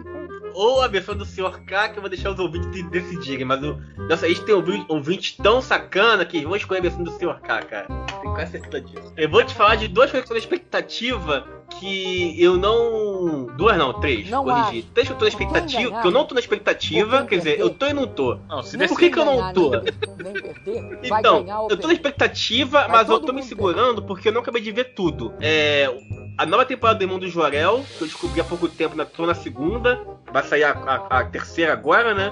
Ou 0.53 0.81
a 0.81 0.87
versão 0.87 1.15
do 1.15 1.25
Sr. 1.25 1.61
K, 1.65 1.89
que 1.89 1.97
eu 1.97 2.01
vou 2.01 2.09
deixar 2.09 2.31
os 2.31 2.39
ouvintes 2.39 2.69
de- 2.71 2.83
decidirem, 2.89 3.45
mas 3.45 3.63
o. 3.63 3.79
Nossa, 4.09 4.25
a 4.25 4.29
gente 4.29 4.41
tem 4.43 4.53
ouvi- 4.55 4.83
ouvintes 4.89 5.37
tão 5.37 5.61
sacana 5.61 6.25
que 6.25 6.43
vão 6.43 6.55
escolher 6.55 6.79
a 6.79 6.83
versão 6.83 7.03
do 7.03 7.11
Sr. 7.11 7.39
K, 7.41 7.61
cara. 7.63 7.87
Tenho 8.21 8.33
quase 8.33 8.51
certeza 8.51 8.81
disso. 8.81 9.13
Eu 9.17 9.29
vou 9.29 9.43
te 9.43 9.53
falar 9.53 9.75
de 9.75 9.87
duas 9.87 10.09
coisas 10.11 10.27
que 10.27 10.33
eu 10.33 10.35
na 10.35 10.39
expectativa 10.39 11.47
que 11.79 12.41
eu 12.41 12.57
não. 12.57 13.45
Duas 13.55 13.77
não, 13.77 13.93
três. 13.99 14.29
Não 14.29 14.43
corrigi. 14.43 14.83
Três 14.93 15.07
que 15.07 15.13
eu 15.13 15.17
tô 15.17 15.25
na 15.25 15.29
expectativa, 15.29 16.01
que 16.01 16.07
eu 16.07 16.11
não 16.11 16.25
tô 16.25 16.33
na 16.33 16.39
expectativa, 16.39 17.25
quer 17.25 17.37
dizer, 17.37 17.59
eu 17.59 17.69
tô 17.69 17.85
e 17.85 17.93
não 17.93 18.07
tô. 18.07 18.37
Não, 18.47 18.63
se 18.63 18.77
Por 18.87 18.97
que, 18.97 19.09
que 19.09 19.19
eu 19.19 19.25
não 19.25 19.53
tô? 19.53 19.69
Nem 19.71 20.33
perder, 20.33 20.99
vai 21.09 21.19
Então, 21.19 21.67
eu 21.69 21.77
tô 21.77 21.87
na 21.87 21.93
expectativa, 21.93 22.87
mas 22.89 23.07
eu 23.09 23.19
tô 23.19 23.31
me 23.31 23.43
segurando 23.43 24.01
porque 24.03 24.29
eu 24.29 24.33
não 24.33 24.41
acabei 24.41 24.61
de 24.61 24.71
ver 24.71 24.93
tudo. 24.95 25.33
É. 25.39 25.89
A 26.37 26.45
nova 26.45 26.65
temporada 26.65 26.97
do 26.99 27.03
Irmão 27.03 27.19
do 27.19 27.27
Jorel, 27.27 27.83
que 27.97 28.03
eu 28.03 28.07
descobri 28.07 28.39
há 28.39 28.45
pouco 28.45 28.67
tempo, 28.69 28.95
na, 28.95 29.03
tô 29.05 29.25
na 29.25 29.33
segunda. 29.33 29.99
Vai 30.31 30.41
sair 30.43 30.63
a, 30.63 30.71
a- 30.71 31.19
a 31.19 31.25
terceira 31.25 31.73
agora, 31.73 32.13
né? 32.13 32.31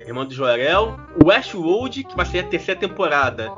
Irmão 0.00 0.24
do 0.26 0.34
Jorel. 0.34 0.96
O 1.22 1.28
Westworld, 1.28 2.04
que 2.04 2.14
vai 2.14 2.26
sair 2.26 2.40
a 2.40 2.44
terceira 2.44 2.78
temporada. 2.78 3.50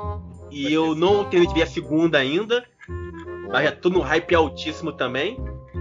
E 0.51 0.71
eu 0.73 0.95
não 0.95 1.23
terminei 1.25 1.47
de 1.53 1.59
ver 1.59 1.63
a 1.65 1.67
segunda 1.67 2.17
ainda. 2.17 2.63
Mas 3.51 3.63
já 3.63 3.71
tô 3.71 3.89
no 3.89 3.99
hype 4.01 4.33
altíssimo 4.35 4.91
também. 4.91 5.37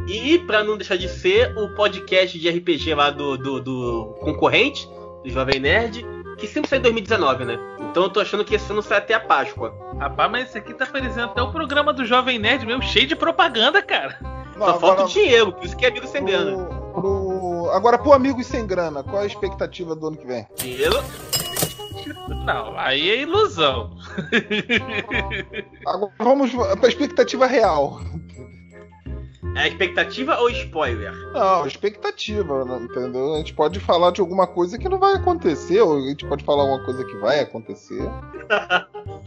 E 0.07 0.39
pra 0.41 0.65
não 0.65 0.77
deixar 0.77 0.97
de 0.97 1.09
ser, 1.09 1.57
o 1.57 1.75
podcast 1.75 2.39
de 2.39 2.49
RPG 2.49 2.95
lá 2.95 3.11
do, 3.11 3.37
do, 3.37 3.61
do 3.61 4.15
concorrente, 4.21 4.89
do 5.23 5.29
Jovem 5.31 5.61
Nerd, 5.61 6.07
que 6.39 6.47
sempre 6.47 6.69
sai 6.71 6.79
em 6.79 6.83
2019, 6.83 7.45
né? 7.45 7.59
Então 7.91 8.05
eu 8.05 8.09
tô 8.11 8.21
achando 8.21 8.45
que 8.45 8.55
esse 8.55 8.71
ano 8.73 8.81
sai 8.83 8.99
até 8.99 9.13
a 9.15 9.21
Páscoa. 9.21 9.75
Rapaz, 9.99 10.31
mas 10.31 10.49
esse 10.49 10.59
aqui 10.59 10.73
tá 10.73 10.87
parecendo 10.87 11.27
até 11.27 11.43
o 11.43 11.51
programa 11.53 11.93
do 11.93 12.05
Jovem 12.07 12.39
Nerd 12.39 12.65
mesmo, 12.65 12.83
cheio 12.83 13.07
de 13.07 13.17
propaganda, 13.17 13.83
cara. 13.83 14.19
Não, 14.57 14.67
Só 14.67 14.81
falta 14.81 15.05
o 15.05 15.09
dinheiro, 15.09 15.53
por 15.53 15.65
isso 15.65 15.77
que 15.77 15.85
é 15.85 15.89
amigo 15.89 16.07
sem 16.07 16.25
grana. 16.25 16.65
pro, 16.65 17.01
pro- 17.03 17.71
Agora, 17.73 17.99
pro 17.99 18.13
Amigos 18.15 18.47
Sem 18.47 18.67
Grana, 18.67 19.03
qual 19.05 19.23
a 19.23 19.27
expectativa 19.27 19.95
do 19.95 20.07
ano 20.09 20.17
que 20.17 20.27
vem? 20.27 20.47
Dinheiro? 20.57 20.97
Não, 22.47 22.79
aí 22.79 23.11
é 23.11 23.21
ilusão. 23.23 23.91
Agora 25.87 26.13
vamos 26.19 26.51
pra 26.81 26.89
expectativa 26.89 27.47
real. 27.47 28.01
É 29.55 29.69
expectativa 29.69 30.37
ou 30.39 30.51
spoiler? 30.51 31.13
Não, 31.33 31.67
expectativa, 31.67 32.65
né, 32.65 32.79
entendeu? 32.83 33.35
A 33.35 33.39
gente 33.39 33.55
pode 33.55 33.79
falar 33.79 34.11
de 34.11 34.21
alguma 34.21 34.47
coisa 34.47 34.77
que 34.77 34.89
não 34.89 34.99
vai 34.99 35.15
acontecer, 35.15 35.81
ou 35.81 35.97
a 35.97 36.09
gente 36.09 36.27
pode 36.27 36.45
falar 36.45 36.65
uma 36.65 36.85
coisa 36.85 37.05
que 37.05 37.17
vai 37.19 37.41
acontecer. 37.41 38.03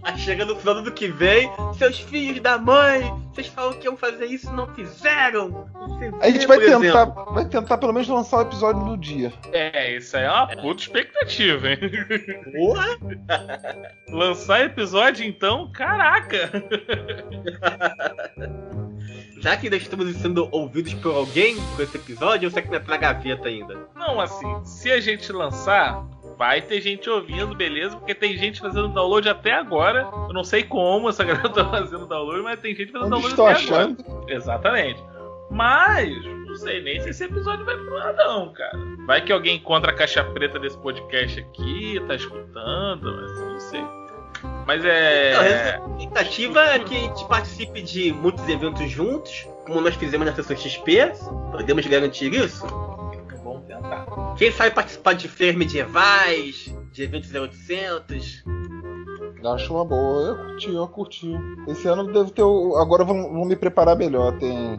Aí 0.04 0.18
chega 0.18 0.46
no 0.46 0.56
final 0.56 0.76
do 0.76 0.80
ano 0.82 0.92
que 0.92 1.08
vem, 1.08 1.50
seus 1.78 2.00
filhos 2.00 2.40
da 2.42 2.58
mãe, 2.58 3.02
vocês 3.32 3.48
falam 3.48 3.74
que 3.74 3.86
iam 3.86 3.96
fazer 3.96 4.26
isso 4.26 4.50
e 4.50 4.54
não 4.54 4.68
fizeram. 4.74 5.70
Você 5.74 6.12
A 6.20 6.30
gente 6.30 6.48
vai 6.48 6.60
tentar, 6.60 7.04
exemplo. 7.04 7.34
vai 7.34 7.46
tentar 7.46 7.78
pelo 7.78 7.94
menos 7.94 8.08
lançar 8.08 8.40
o 8.40 8.42
episódio 8.42 8.84
no 8.84 8.98
dia. 8.98 9.32
É, 9.52 9.96
isso 9.96 10.18
aí 10.18 10.24
é 10.24 10.32
uma 10.32 10.48
puta 10.48 10.82
expectativa, 10.82 11.70
hein? 11.70 11.78
Porra! 12.58 12.98
Lançar 14.10 14.66
episódio 14.66 15.26
então, 15.26 15.72
caraca! 15.72 16.52
Já 19.42 19.58
que 19.58 19.66
ainda 19.66 19.76
estamos 19.78 20.08
sendo 20.18 20.48
ouvidos 20.52 20.94
por 20.94 21.16
alguém 21.16 21.56
com 21.76 21.82
esse 21.82 21.98
episódio, 21.98 22.48
ou 22.48 22.52
será 22.52 22.62
que 22.62 22.70
não 22.70 22.78
é 22.78 22.80
pra 22.80 22.96
gaveta 22.96 23.48
ainda? 23.48 23.88
Não, 23.96 24.22
assim, 24.22 24.64
se 24.64 24.92
a 24.92 25.00
gente 25.00 25.32
lançar, 25.34 26.06
vai 26.38 26.62
ter 26.62 26.80
gente 26.80 27.10
ouvindo, 27.10 27.56
beleza? 27.56 27.98
Porque 27.98 28.14
tem 28.14 28.38
gente 28.38 28.60
fazendo 28.60 28.90
download 28.90 29.28
até 29.28 29.54
agora. 29.54 30.08
Eu 30.28 30.34
não 30.34 30.44
sei 30.44 30.62
como 30.64 31.10
essa 31.10 31.24
galera 31.26 31.50
tá 31.50 31.66
fazendo 31.68 32.06
download, 32.06 32.44
mas 32.44 32.60
tem 32.60 32.76
gente 32.76 32.92
fazendo 32.92 33.16
Onde 33.16 33.34
download 33.34 33.34
estou 33.34 33.48
até 33.48 33.60
achando? 33.60 34.06
agora. 34.08 34.34
Exatamente. 34.34 35.04
Mas, 35.50 36.24
não 36.48 36.56
sei 36.56 36.82
nem 36.82 37.02
se 37.02 37.10
esse 37.10 37.24
episódio 37.26 37.66
vai 37.66 37.76
pro 37.76 37.98
ar, 37.98 38.14
não, 38.14 38.54
cara. 38.54 38.78
Vai 39.06 39.22
que 39.22 39.34
alguém 39.34 39.58
encontra 39.58 39.92
a 39.92 39.96
caixa 39.96 40.24
preta 40.24 40.58
desse 40.60 40.78
podcast 40.78 41.40
aqui, 41.42 42.00
tá 42.08 42.16
escutando, 42.16 43.14
mas 43.14 43.40
não 43.40 43.60
sei. 43.60 43.84
Mas 44.66 44.84
é. 44.86 45.76
A 45.78 45.88
expectativa 45.98 46.60
é 46.66 46.80
que 46.80 46.96
a 46.96 47.00
gente 47.00 47.26
participe 47.28 47.82
de 47.82 48.12
muitos 48.14 48.48
eventos 48.48 48.90
juntos, 48.90 49.48
como 49.66 49.82
nós 49.82 49.96
fizemos 49.96 50.26
na 50.28 50.34
CCXP. 50.34 51.12
Podemos 51.52 51.86
garantir 51.86 52.34
isso? 52.34 52.66
Vamos 53.44 53.64
tentar. 53.66 54.06
Quem 54.38 54.52
sabe 54.52 54.72
participar 54.72 55.14
de 55.14 55.28
feiras 55.28 55.56
medievais, 55.56 56.74
de 56.92 57.04
eventos 57.04 57.30
0800. 57.34 58.44
Acho 59.44 59.74
uma 59.74 59.84
boa. 59.86 60.22
Eu 60.30 60.36
curti, 60.46 60.74
eu 60.74 60.88
curti. 60.88 61.32
Esse 61.68 61.88
ano 61.88 62.12
deve 62.14 62.30
ter. 62.32 62.44
o- 62.44 62.78
Agora 62.78 63.04
vão, 63.04 63.34
vão 63.34 63.44
me 63.46 63.56
preparar 63.56 63.96
melhor. 63.98 64.38
Tem. 64.38 64.78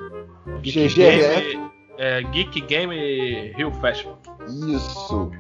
GGRF. 0.63 0.95
Game, 0.95 1.71
é, 1.99 2.23
Geek 2.23 2.61
Game 2.63 3.53
Rio 3.57 3.73
Festival. 3.81 4.19
Isso. 4.69 5.31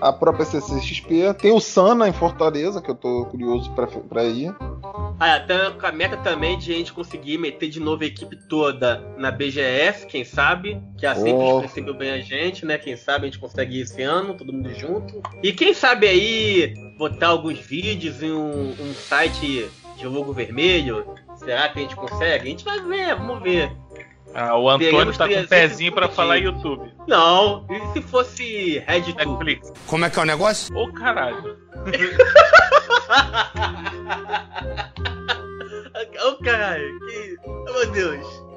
A 0.00 0.12
própria 0.12 0.44
CCXP. 0.44 1.34
Tem 1.34 1.52
o 1.52 1.60
Sana 1.60 2.08
em 2.08 2.12
Fortaleza, 2.12 2.80
que 2.80 2.90
eu 2.90 2.94
tô 2.94 3.26
curioso 3.26 3.70
pra, 3.72 3.86
pra 3.86 4.24
ir. 4.24 4.54
Ah, 5.20 5.34
até 5.34 5.70
com 5.70 5.86
a 5.86 5.90
meta 5.92 6.16
também 6.18 6.56
de 6.56 6.72
a 6.72 6.76
gente 6.76 6.92
conseguir 6.92 7.38
meter 7.38 7.68
de 7.68 7.80
novo 7.80 8.04
a 8.04 8.06
equipe 8.06 8.36
toda 8.48 9.02
na 9.16 9.30
BGS, 9.32 10.06
quem 10.06 10.24
sabe? 10.24 10.80
Que 10.96 11.04
a 11.06 11.14
sempre 11.14 11.32
Oh. 11.42 11.58
recebeu 11.58 11.94
bem 11.94 12.10
a 12.10 12.18
gente, 12.20 12.64
né? 12.64 12.78
Quem 12.78 12.96
sabe 12.96 13.24
a 13.24 13.26
gente 13.26 13.38
consegue 13.38 13.78
ir 13.78 13.82
esse 13.82 14.00
ano, 14.02 14.34
todo 14.34 14.52
mundo 14.52 14.72
junto. 14.74 15.20
E 15.42 15.52
quem 15.52 15.74
sabe 15.74 16.06
aí 16.06 16.74
botar 16.96 17.28
alguns 17.28 17.58
vídeos 17.58 18.22
em 18.22 18.30
um, 18.32 18.70
um 18.70 18.94
site 18.94 19.68
de 19.96 20.06
logo 20.06 20.32
vermelho. 20.32 21.04
Será 21.36 21.68
que 21.68 21.78
a 21.78 21.82
gente 21.82 21.96
consegue? 21.96 22.46
A 22.46 22.50
gente 22.50 22.64
vai 22.64 22.80
ver, 22.80 23.16
vamos 23.16 23.42
ver. 23.42 23.72
Ah, 24.34 24.56
o 24.56 24.68
Antônio 24.68 25.16
tá 25.16 25.26
com 25.26 25.32
um 25.32 25.46
300 25.46 25.48
pezinho 25.48 25.92
pra 25.92 26.08
falar 26.08 26.36
YouTube. 26.36 26.92
Não, 27.06 27.64
e 27.70 27.92
se 27.92 28.02
fosse 28.02 28.78
RedTube? 28.86 29.26
Netflix. 29.26 29.72
Como 29.86 30.04
é 30.04 30.10
que 30.10 30.18
é 30.18 30.22
o 30.22 30.26
negócio? 30.26 30.76
Ô 30.76 30.92
caralho. 30.92 31.56
Ô 36.26 36.36
caralho, 36.42 36.98
que. 37.00 37.36
Oh, 37.44 37.64
meu 37.72 37.90
Deus. 37.90 38.48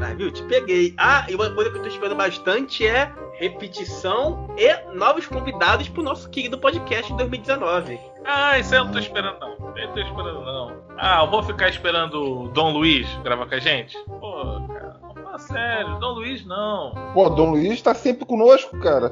Ah, 0.00 0.14
viu? 0.14 0.30
Te 0.30 0.42
peguei. 0.44 0.94
Ah, 0.96 1.26
e 1.28 1.34
uma 1.34 1.50
coisa 1.50 1.70
que 1.70 1.78
eu 1.78 1.82
tô 1.82 1.88
esperando 1.88 2.16
bastante 2.16 2.86
é 2.86 3.10
repetição 3.38 4.48
e 4.56 4.94
novos 4.94 5.26
convidados 5.26 5.88
pro 5.88 6.02
nosso 6.02 6.28
querido 6.30 6.58
podcast 6.58 7.12
em 7.12 7.16
2019. 7.16 7.98
Ah, 8.24 8.58
isso 8.58 8.74
aí 8.74 8.80
eu 8.80 8.84
não 8.84 8.92
tô 8.92 8.98
esperando 8.98 9.38
não. 9.40 9.76
Eu 9.76 9.86
não 9.88 9.94
tô 9.94 10.00
esperando 10.00 10.40
não. 10.44 10.76
Ah, 10.96 11.22
eu 11.22 11.30
vou 11.30 11.42
ficar 11.42 11.68
esperando 11.68 12.42
o 12.42 12.48
Dom 12.48 12.72
Luiz 12.72 13.08
gravar 13.22 13.46
com 13.46 13.54
a 13.54 13.58
gente? 13.58 13.96
Pô, 14.04 14.57
sério. 15.48 15.98
Dom 15.98 16.12
Luiz 16.12 16.46
não. 16.46 16.94
Pô, 17.14 17.28
Dom 17.30 17.50
Luiz 17.50 17.82
tá 17.82 17.94
sempre 17.94 18.24
conosco, 18.24 18.78
cara. 18.78 19.10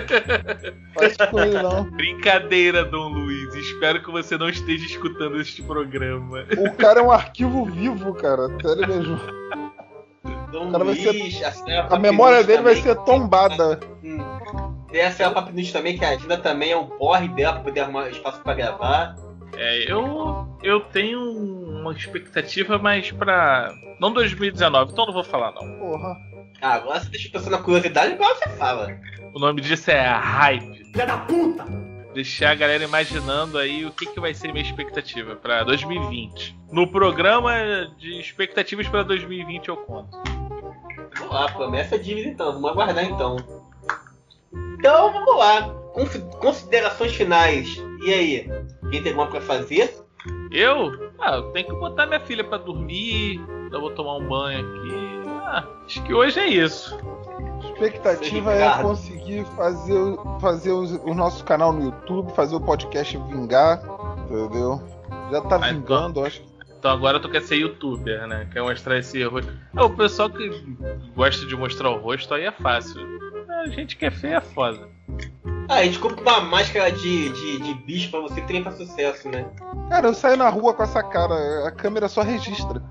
Faz 0.94 1.16
com 1.16 1.40
ele, 1.40 1.62
não. 1.62 1.84
Brincadeira, 1.90 2.84
Dom 2.84 3.08
Luiz. 3.08 3.54
Espero 3.54 4.02
que 4.02 4.10
você 4.10 4.36
não 4.38 4.48
esteja 4.48 4.86
escutando 4.86 5.40
este 5.40 5.62
programa. 5.62 6.44
O 6.58 6.72
cara 6.76 7.00
é 7.00 7.02
um 7.02 7.10
arquivo 7.10 7.64
vivo, 7.64 8.14
cara. 8.14 8.48
Sério 8.60 8.88
mesmo. 8.88 9.20
Dom 10.50 10.72
cara 10.72 10.84
vai 10.84 10.94
Luiz, 10.94 11.42
a, 11.42 11.94
A 11.94 11.98
memória 11.98 12.42
dele 12.42 12.62
vai 12.62 12.76
ser 12.76 12.94
tombada. 13.04 13.78
Hum. 14.02 14.18
Tem 14.90 15.02
a 15.02 15.12
Sarah 15.12 15.32
Papinucci 15.32 15.72
também, 15.72 15.98
que 15.98 16.04
a 16.04 16.10
agenda 16.10 16.38
também 16.38 16.70
é 16.72 16.76
um 16.76 16.86
porre 16.86 17.28
dela 17.28 17.54
pra 17.54 17.64
poder 17.64 17.80
arrumar 17.80 18.08
espaço 18.08 18.40
pra 18.40 18.54
gravar. 18.54 19.14
É, 19.60 19.90
eu, 19.90 20.46
eu 20.62 20.80
tenho 20.80 21.20
uma 21.20 21.92
expectativa 21.92 22.78
mais 22.78 23.10
pra. 23.10 23.72
Não 24.00 24.12
2019, 24.12 24.92
então 24.92 25.04
não 25.06 25.12
vou 25.12 25.24
falar 25.24 25.50
não. 25.52 25.78
Porra. 25.78 26.16
Ah, 26.62 26.74
agora 26.74 27.00
você 27.00 27.10
deixa 27.10 27.28
eu 27.28 27.32
pensar 27.32 27.50
na 27.50 27.58
curiosidade, 27.58 28.12
agora 28.14 28.34
você 28.36 28.48
fala. 28.50 28.88
O 29.34 29.38
nome 29.38 29.60
disso 29.60 29.90
é 29.90 30.00
Hype. 30.08 30.84
Filha 30.92 31.06
da 31.06 31.18
puta! 31.18 31.64
Deixar 32.14 32.50
a 32.50 32.54
galera 32.54 32.82
imaginando 32.84 33.58
aí 33.58 33.84
o 33.84 33.90
que, 33.92 34.06
que 34.06 34.18
vai 34.20 34.32
ser 34.34 34.52
minha 34.52 34.64
expectativa 34.64 35.36
pra 35.36 35.62
2020. 35.64 36.56
No 36.72 36.90
programa 36.90 37.52
de 37.98 38.18
expectativas 38.20 38.88
pra 38.88 39.02
2020 39.02 39.68
eu 39.68 39.76
conto. 39.76 40.16
Vamos 41.18 41.32
lá, 41.34 41.50
promessa 41.52 41.94
é 41.96 41.98
dívida 41.98 42.28
então, 42.28 42.52
vamos 42.54 42.70
aguardar 42.70 43.04
então. 43.04 43.36
Então 44.78 45.12
vamos 45.12 45.36
lá. 45.36 45.68
Consi- 45.92 46.20
Considerações 46.40 47.12
finais. 47.14 47.76
E 48.04 48.12
aí? 48.12 48.50
Quem 48.90 49.02
tem 49.02 49.12
alguma 49.12 49.28
pra 49.28 49.40
fazer? 49.40 49.94
Eu? 50.50 51.10
Ah, 51.18 51.36
eu 51.36 51.42
tenho 51.52 51.66
que 51.66 51.74
botar 51.74 52.06
minha 52.06 52.20
filha 52.20 52.42
pra 52.44 52.58
dormir. 52.58 53.40
Eu 53.70 53.80
vou 53.80 53.90
tomar 53.90 54.16
um 54.16 54.26
banho 54.28 54.60
aqui. 54.60 55.28
Ah, 55.44 55.64
acho 55.86 56.02
que 56.04 56.12
hoje 56.14 56.38
é 56.40 56.46
isso. 56.46 56.96
expectativa 57.72 58.52
é 58.52 58.82
conseguir 58.82 59.44
fazer, 59.56 59.94
o- 59.94 60.38
fazer 60.40 60.72
os- 60.72 60.92
o 61.04 61.14
nosso 61.14 61.44
canal 61.44 61.72
no 61.72 61.84
YouTube, 61.84 62.32
fazer 62.32 62.56
o 62.56 62.60
podcast 62.60 63.16
vingar, 63.16 63.80
entendeu? 64.24 64.82
Já 65.30 65.40
tá 65.42 65.56
Ah, 65.56 65.58
então. 65.70 65.80
vingando, 65.80 66.20
eu 66.20 66.26
acho. 66.26 66.42
Então 66.78 66.90
agora 66.90 67.20
tu 67.20 67.28
quer 67.28 67.42
ser 67.42 67.56
youtuber, 67.56 68.26
né? 68.26 68.48
Quer 68.52 68.62
mostrar 68.62 68.98
esse 68.98 69.22
rosto. 69.24 69.52
É, 69.76 69.82
o 69.82 69.90
pessoal 69.90 70.28
que 70.30 70.48
gosta 71.14 71.46
de 71.46 71.56
mostrar 71.56 71.90
o 71.90 71.98
rosto 72.00 72.34
aí 72.34 72.44
é 72.44 72.52
fácil. 72.52 73.00
A 73.48 73.68
gente 73.68 73.96
que 73.96 74.06
é 74.06 74.10
feio 74.10 74.34
é 74.36 74.40
foda. 74.40 74.88
Ah, 75.68 75.76
a 75.76 75.84
gente 75.84 75.98
compra 75.98 76.22
uma 76.22 76.40
máscara 76.40 76.90
de, 76.90 77.28
de, 77.28 77.58
de 77.60 77.74
bicho 77.74 78.10
pra 78.10 78.20
você 78.20 78.40
faz 78.62 78.76
sucesso, 78.76 79.28
né? 79.28 79.46
Cara, 79.90 80.08
eu 80.08 80.14
saio 80.14 80.36
na 80.36 80.48
rua 80.48 80.72
com 80.72 80.82
essa 80.82 81.02
cara, 81.02 81.68
a 81.68 81.70
câmera 81.70 82.08
só 82.08 82.22
registra. 82.22 82.82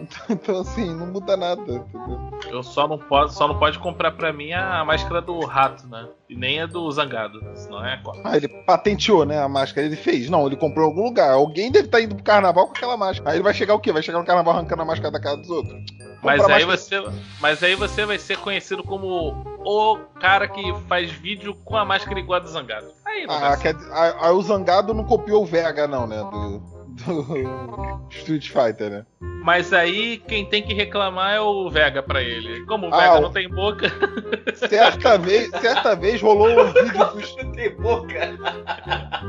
Então, 0.00 0.24
então, 0.30 0.60
assim, 0.60 0.94
não 0.94 1.06
muda 1.08 1.36
nada, 1.36 1.60
entendeu? 1.60 2.20
Eu 2.48 2.62
só 2.62 2.88
não 2.88 2.96
posso, 2.96 3.36
só 3.36 3.46
não 3.46 3.58
pode 3.58 3.78
comprar 3.78 4.12
pra 4.12 4.32
mim 4.32 4.52
a 4.52 4.82
máscara 4.84 5.20
do 5.20 5.38
rato, 5.44 5.86
né? 5.88 6.08
E 6.28 6.34
nem 6.34 6.60
a 6.60 6.66
do 6.66 6.90
zangado, 6.90 7.38
senão 7.54 7.84
é 7.84 7.98
cópia. 7.98 8.22
Ah, 8.24 8.36
ele 8.36 8.48
patenteou, 8.48 9.26
né, 9.26 9.38
a 9.42 9.48
máscara. 9.48 9.86
Ele 9.86 9.96
fez. 9.96 10.30
Não, 10.30 10.46
ele 10.46 10.56
comprou 10.56 10.86
em 10.86 10.88
algum 10.88 11.02
lugar. 11.04 11.32
Alguém 11.32 11.70
deve 11.70 11.86
estar 11.86 12.00
indo 12.00 12.14
pro 12.14 12.24
carnaval 12.24 12.66
com 12.66 12.72
aquela 12.72 12.96
máscara. 12.96 13.30
Aí 13.30 13.36
ele 13.36 13.42
vai 13.42 13.52
chegar 13.52 13.74
o 13.74 13.78
quê? 13.80 13.92
Vai 13.92 14.02
chegar 14.02 14.18
no 14.18 14.24
carnaval 14.24 14.54
arrancando 14.54 14.80
a 14.82 14.86
máscara 14.86 15.10
da 15.10 15.20
cara 15.20 15.36
dos 15.36 15.50
outros? 15.50 15.78
Mas 16.22 16.42
aí, 16.48 16.64
máscara- 16.64 17.10
você, 17.10 17.22
mas 17.40 17.62
aí 17.62 17.74
você 17.74 18.06
vai 18.06 18.18
ser 18.18 18.38
conhecido 18.38 18.82
como 18.82 19.44
o 19.64 19.96
cara 20.20 20.48
que 20.48 20.74
faz 20.88 21.10
vídeo 21.10 21.54
com 21.64 21.76
a 21.76 21.84
máscara 21.84 22.18
igual 22.18 22.38
a 22.40 22.42
do 22.42 22.48
zangado. 22.48 22.86
Aí 23.06 23.26
não 23.26 23.34
Ah, 23.34 23.56
quer 23.56 23.74
aí 23.92 24.14
aí 24.20 24.32
o 24.32 24.42
Zangado 24.42 24.94
não 24.94 25.04
copiou 25.04 25.42
o 25.42 25.46
Vega, 25.46 25.86
não, 25.86 26.06
né? 26.06 26.16
Do, 26.18 26.58
do 27.04 28.06
Street 28.10 28.48
Fighter, 28.48 28.90
né? 28.90 29.06
Mas 29.42 29.72
aí 29.72 30.18
quem 30.18 30.44
tem 30.44 30.62
que 30.62 30.74
reclamar 30.74 31.34
é 31.34 31.40
o 31.40 31.68
Vega 31.70 32.02
pra 32.02 32.22
ele. 32.22 32.64
Como 32.66 32.88
o 32.88 32.94
Ah, 32.94 32.98
Vega 32.98 33.20
não 33.20 33.32
tem 33.32 33.48
boca, 33.48 33.86
Certa 34.68 35.16
vez, 35.18 35.48
certa 35.60 35.96
vez 35.96 36.20
rolou 36.20 36.48
um 36.48 36.72
vídeo 36.72 37.06
dos. 37.12 37.36
Não 37.36 37.52
tem 37.52 37.74
boca. 37.76 38.38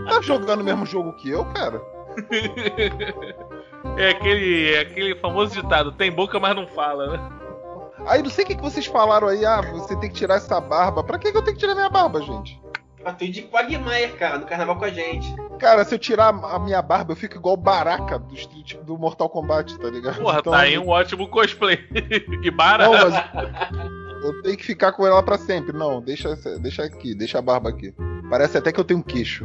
Tá 0.09 0.21
jogando 0.21 0.61
o 0.61 0.63
mesmo 0.65 0.85
jogo 0.85 1.13
que 1.13 1.29
eu, 1.29 1.45
cara? 1.53 1.81
é 3.97 4.09
aquele, 4.09 4.73
é 4.73 4.79
aquele 4.81 5.15
famoso 5.15 5.53
ditado: 5.53 5.91
tem 5.93 6.11
boca, 6.11 6.39
mas 6.39 6.55
não 6.55 6.67
fala, 6.67 7.07
né? 7.17 7.29
Aí 8.07 8.21
não 8.21 8.29
sei 8.29 8.43
o 8.43 8.47
que, 8.47 8.55
que 8.55 8.61
vocês 8.61 8.85
falaram 8.85 9.27
aí, 9.27 9.45
ah, 9.45 9.61
você 9.61 9.95
tem 9.97 10.09
que 10.09 10.15
tirar 10.15 10.35
essa 10.35 10.59
barba. 10.59 11.03
Pra 11.03 11.17
que, 11.17 11.31
que 11.31 11.37
eu 11.37 11.43
tenho 11.43 11.55
que 11.55 11.61
tirar 11.61 11.75
minha 11.75 11.89
barba, 11.89 12.21
gente? 12.21 12.59
Pra 13.01 13.13
tu 13.13 13.23
ir 13.23 13.29
de 13.29 13.41
Quagmire, 13.43 14.13
cara, 14.13 14.37
no 14.37 14.45
carnaval 14.45 14.75
com 14.77 14.85
a 14.85 14.89
gente. 14.89 15.33
Cara, 15.59 15.83
se 15.83 15.95
eu 15.95 15.99
tirar 15.99 16.27
a 16.29 16.59
minha 16.59 16.81
barba, 16.81 17.13
eu 17.13 17.15
fico 17.15 17.35
igual 17.35 17.55
o 17.55 17.57
Baraka 17.57 18.19
do, 18.19 18.35
Street, 18.35 18.75
do 18.83 18.97
Mortal 18.97 19.29
Kombat, 19.29 19.77
tá 19.79 19.89
ligado? 19.89 20.21
Porra, 20.21 20.39
Então, 20.39 20.53
tá 20.53 20.59
aí 20.59 20.77
um 20.77 20.87
ótimo 20.87 21.27
cosplay. 21.27 21.79
e 22.43 22.51
bara. 22.51 22.85
Não, 22.85 23.09
mas 23.09 24.23
eu 24.23 24.41
tenho 24.43 24.57
que 24.57 24.65
ficar 24.65 24.91
com 24.91 25.05
ela 25.05 25.23
pra 25.23 25.37
sempre. 25.37 25.75
Não, 25.75 25.99
deixa, 25.99 26.35
deixa 26.59 26.83
aqui, 26.83 27.15
deixa 27.15 27.39
a 27.39 27.41
barba 27.41 27.69
aqui. 27.69 27.93
Parece 28.29 28.57
até 28.57 28.71
que 28.71 28.79
eu 28.79 28.83
tenho 28.83 28.99
um 28.99 29.03
queixo. 29.03 29.43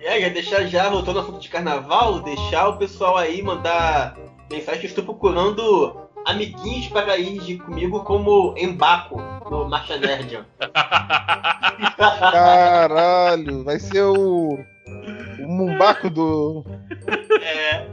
E 0.00 0.06
aí, 0.06 0.22
já 0.22 0.28
deixar 0.30 0.64
já, 0.64 0.88
voltando 0.88 1.18
ao 1.18 1.24
assunto 1.24 1.40
de 1.40 1.50
carnaval, 1.50 2.20
deixar 2.20 2.68
o 2.68 2.78
pessoal 2.78 3.16
aí 3.18 3.42
mandar 3.42 4.16
mensagem 4.50 4.80
que 4.80 4.86
eu 4.86 4.90
estou 4.90 5.04
procurando 5.04 6.07
amiguinhos 6.28 6.88
para 6.88 7.16
ir 7.18 7.40
de- 7.40 7.58
comigo 7.58 8.04
como 8.04 8.54
Embaco 8.56 9.20
no 9.50 9.68
Marcha 9.68 9.96
Nerd. 9.98 10.44
Caralho, 11.96 13.64
vai 13.64 13.78
ser 13.78 14.02
o. 14.02 14.58
O, 15.40 15.46
Mu- 15.46 15.72
subaco 15.72 16.10
do. 16.10 16.64
É. 17.42 17.86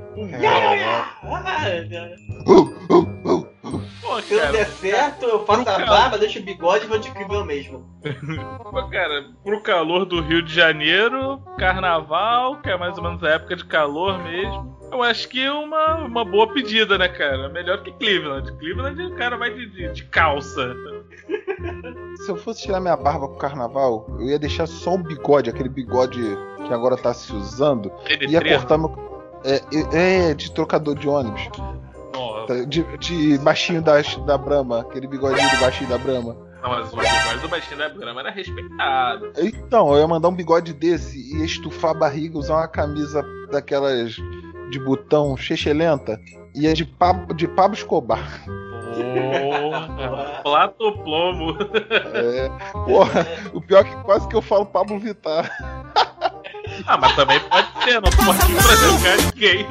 Pô, 4.01 4.21
Se 4.21 4.37
cara, 4.37 4.51
der 4.51 4.67
certo, 4.67 5.25
eu 5.25 5.45
faço 5.45 5.69
a 5.69 5.85
barba, 5.85 6.17
deixo 6.17 6.39
o 6.39 6.43
bigode 6.43 6.85
e 6.85 6.87
vou 6.87 6.97
de 6.97 7.09
incrível 7.09 7.45
mesmo. 7.45 7.85
pô, 8.71 8.87
cara, 8.89 9.25
pro 9.43 9.61
calor 9.61 10.05
do 10.05 10.21
Rio 10.21 10.41
de 10.41 10.53
Janeiro, 10.53 11.41
carnaval, 11.57 12.61
que 12.61 12.69
é 12.69 12.77
mais 12.77 12.97
ou 12.97 13.03
menos 13.03 13.23
a 13.23 13.29
época 13.29 13.55
de 13.55 13.65
calor 13.65 14.21
mesmo. 14.23 14.75
Eu 14.91 15.01
acho 15.03 15.27
que 15.27 15.43
é 15.43 15.51
uma, 15.51 15.95
uma 16.05 16.23
boa 16.23 16.51
pedida, 16.53 16.97
né, 16.97 17.07
cara? 17.07 17.49
Melhor 17.49 17.81
que 17.83 17.91
Cleveland. 17.93 18.51
Cleveland 18.57 19.01
o 19.01 19.15
cara 19.15 19.35
vai 19.35 19.53
de, 19.53 19.65
de, 19.71 19.91
de 19.91 20.03
calça. 20.05 20.73
Se 22.23 22.29
eu 22.29 22.37
fosse 22.37 22.63
tirar 22.63 22.79
minha 22.79 22.95
barba 22.95 23.27
pro 23.27 23.37
carnaval, 23.37 24.05
eu 24.19 24.27
ia 24.27 24.39
deixar 24.39 24.67
só 24.67 24.95
o 24.95 24.97
bigode, 24.97 25.49
aquele 25.49 25.69
bigode 25.69 26.21
que 26.65 26.73
agora 26.73 26.95
tá 26.95 27.13
se 27.13 27.33
usando. 27.33 27.91
Ia 28.09 28.17
Penetrento. 28.17 28.59
cortar 28.59 28.77
meu. 28.77 29.05
É, 29.43 29.55
é, 29.55 30.29
é, 30.29 30.33
de 30.33 30.51
trocador 30.51 30.95
de 30.95 31.07
ônibus. 31.07 31.49
Tá, 32.45 32.53
De, 32.65 32.83
de 32.97 33.37
baixinho 33.39 33.81
da, 33.81 34.01
da 34.01 34.37
Brahma, 34.37 34.81
aquele 34.81 35.07
bigodinho 35.07 35.49
do 35.49 35.57
baixinho 35.57 35.89
da 35.89 35.97
Brahma. 35.97 36.35
Não, 36.61 36.71
mas 36.71 36.91
o 36.91 36.97
bigode 36.97 37.39
do 37.41 37.47
baixinho 37.47 37.77
da 37.77 37.89
grama 37.89 38.21
era 38.21 38.31
respeitado. 38.31 39.31
Então, 39.37 39.93
eu 39.93 39.99
ia 39.99 40.07
mandar 40.07 40.29
um 40.29 40.35
bigode 40.35 40.73
desse 40.73 41.17
e 41.17 41.45
estufar 41.45 41.91
a 41.91 41.93
barriga, 41.93 42.39
usar 42.39 42.55
uma 42.55 42.67
camisa 42.67 43.23
daquelas 43.51 44.15
de 44.71 44.79
botão 44.79 45.37
chechelenta 45.37 46.19
e 46.55 46.65
é 46.65 46.73
de 46.73 46.83
Pablo, 46.83 47.35
de 47.35 47.47
Pablo 47.47 47.77
Escobar. 47.77 48.43
Porra, 48.95 50.41
plato 50.41 50.91
plomo. 51.03 51.55
É, 52.13 52.49
porra, 52.71 53.27
o 53.53 53.61
pior 53.61 53.81
é 53.81 53.83
que 53.83 53.95
quase 54.03 54.27
que 54.27 54.35
eu 54.35 54.41
falo 54.41 54.65
Pablo 54.65 54.97
Vittar. 54.97 55.51
Ah, 56.87 56.97
mas 56.97 57.15
também 57.15 57.39
pode 57.41 57.67
ser, 57.83 58.01
não 58.01 58.09
tô 58.09 58.31
aqui 58.31 58.53
pra 58.53 58.75
jogar 58.75 59.17
ninguém. 59.17 59.67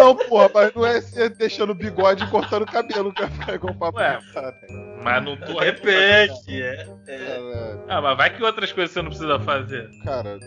Não, 0.00 0.16
porra, 0.16 0.50
mas 0.54 0.74
não 0.74 0.86
é 0.86 1.00
ser 1.00 1.30
deixando 1.30 1.70
o 1.70 1.74
bigode 1.74 2.24
e 2.24 2.26
cortando 2.28 2.62
o 2.62 2.66
cabelo 2.66 3.12
que 3.12 3.22
vai 3.22 3.30
ficar 3.30 3.54
igual 3.54 3.72
o 3.72 3.76
Pablo 3.76 4.00
Ué. 4.00 4.18
Né? 4.34 5.00
Mas 5.02 5.24
não 5.24 5.36
tô 5.36 5.58
Repete, 5.58 6.62
é. 6.62 6.86
É, 7.06 7.76
Ah, 7.88 8.00
mas 8.00 8.16
vai 8.16 8.30
que 8.34 8.42
outras 8.42 8.72
coisas 8.72 8.92
você 8.92 9.02
não 9.02 9.10
precisa 9.10 9.38
fazer. 9.40 9.90
Cara, 10.04 10.38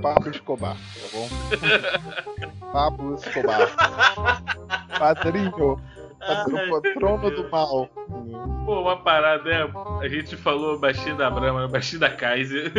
Pablo 0.00 0.30
Escobar, 0.30 0.76
tá 0.76 1.08
bom? 1.12 1.28
Pablo 2.72 3.14
Escobar. 3.14 3.68
Padrinho. 4.98 5.80
Padrinho, 6.20 6.82
patrono 6.82 7.30
do 7.30 7.50
mal. 7.50 7.88
Pô, 8.64 8.80
uma 8.80 8.96
parada, 9.02 9.50
é. 9.50 9.68
A 10.00 10.08
gente 10.08 10.36
falou 10.36 10.78
baixinho 10.78 11.16
da 11.16 11.28
Brahma, 11.30 11.66
baixinho 11.66 12.00
da 12.00 12.10
Kaiser. 12.10 12.72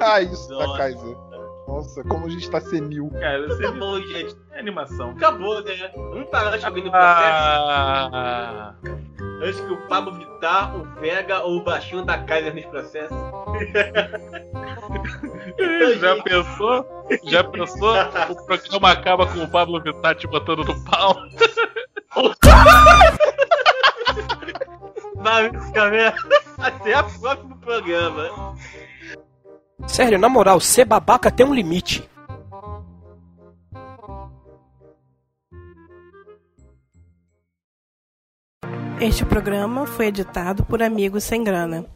Ah, 0.00 0.20
isso 0.20 0.48
da 0.48 0.66
Nossa. 0.66 0.78
Kaiser. 0.78 1.16
Nossa, 1.66 2.02
como 2.04 2.26
a 2.26 2.30
gente 2.30 2.48
tá 2.50 2.60
senil. 2.60 3.10
Cara, 3.18 3.46
você 3.48 3.66
Acabou, 3.66 4.00
gente. 4.00 4.36
é 4.52 4.58
animação. 4.60 5.10
Acabou, 5.10 5.62
né? 5.62 5.90
Vamos 5.94 6.30
parar 6.30 6.56
de 6.56 6.64
alguém 6.64 6.84
no 6.84 6.90
processo. 6.90 7.18
Ah, 7.22 8.74
Antes 9.42 9.60
que 9.60 9.72
o 9.72 9.88
Pablo 9.88 10.12
Vittar, 10.14 10.76
o 10.76 10.84
Vega 11.00 11.40
ou 11.42 11.58
o 11.58 11.64
baixinho 11.64 12.04
da 12.04 12.18
Kaiser 12.18 12.54
nesse 12.54 12.68
processo. 12.68 13.14
já 16.00 16.22
pensou? 16.22 16.86
Já 17.24 17.44
pensou? 17.44 17.94
O 18.30 18.46
programa 18.46 18.90
acaba 18.92 19.26
com 19.26 19.40
o 19.42 19.50
Pablo 19.50 19.80
Vittar 19.82 20.14
te 20.14 20.26
botando 20.26 20.64
no 20.64 20.84
pau. 20.84 21.16
Vai 25.16 25.50
vendo? 25.50 26.16
Até 26.58 27.00
o 27.00 27.20
próximo 27.20 27.56
programa. 27.58 28.54
Sério, 29.84 30.18
na 30.18 30.28
moral, 30.28 30.60
ser 30.60 30.84
babaca 30.84 31.30
tem 31.30 31.44
um 31.44 31.54
limite. 31.54 32.08
Este 38.98 39.26
programa 39.26 39.86
foi 39.86 40.06
editado 40.06 40.64
por 40.64 40.82
Amigos 40.82 41.24
Sem 41.24 41.44
Grana. 41.44 41.95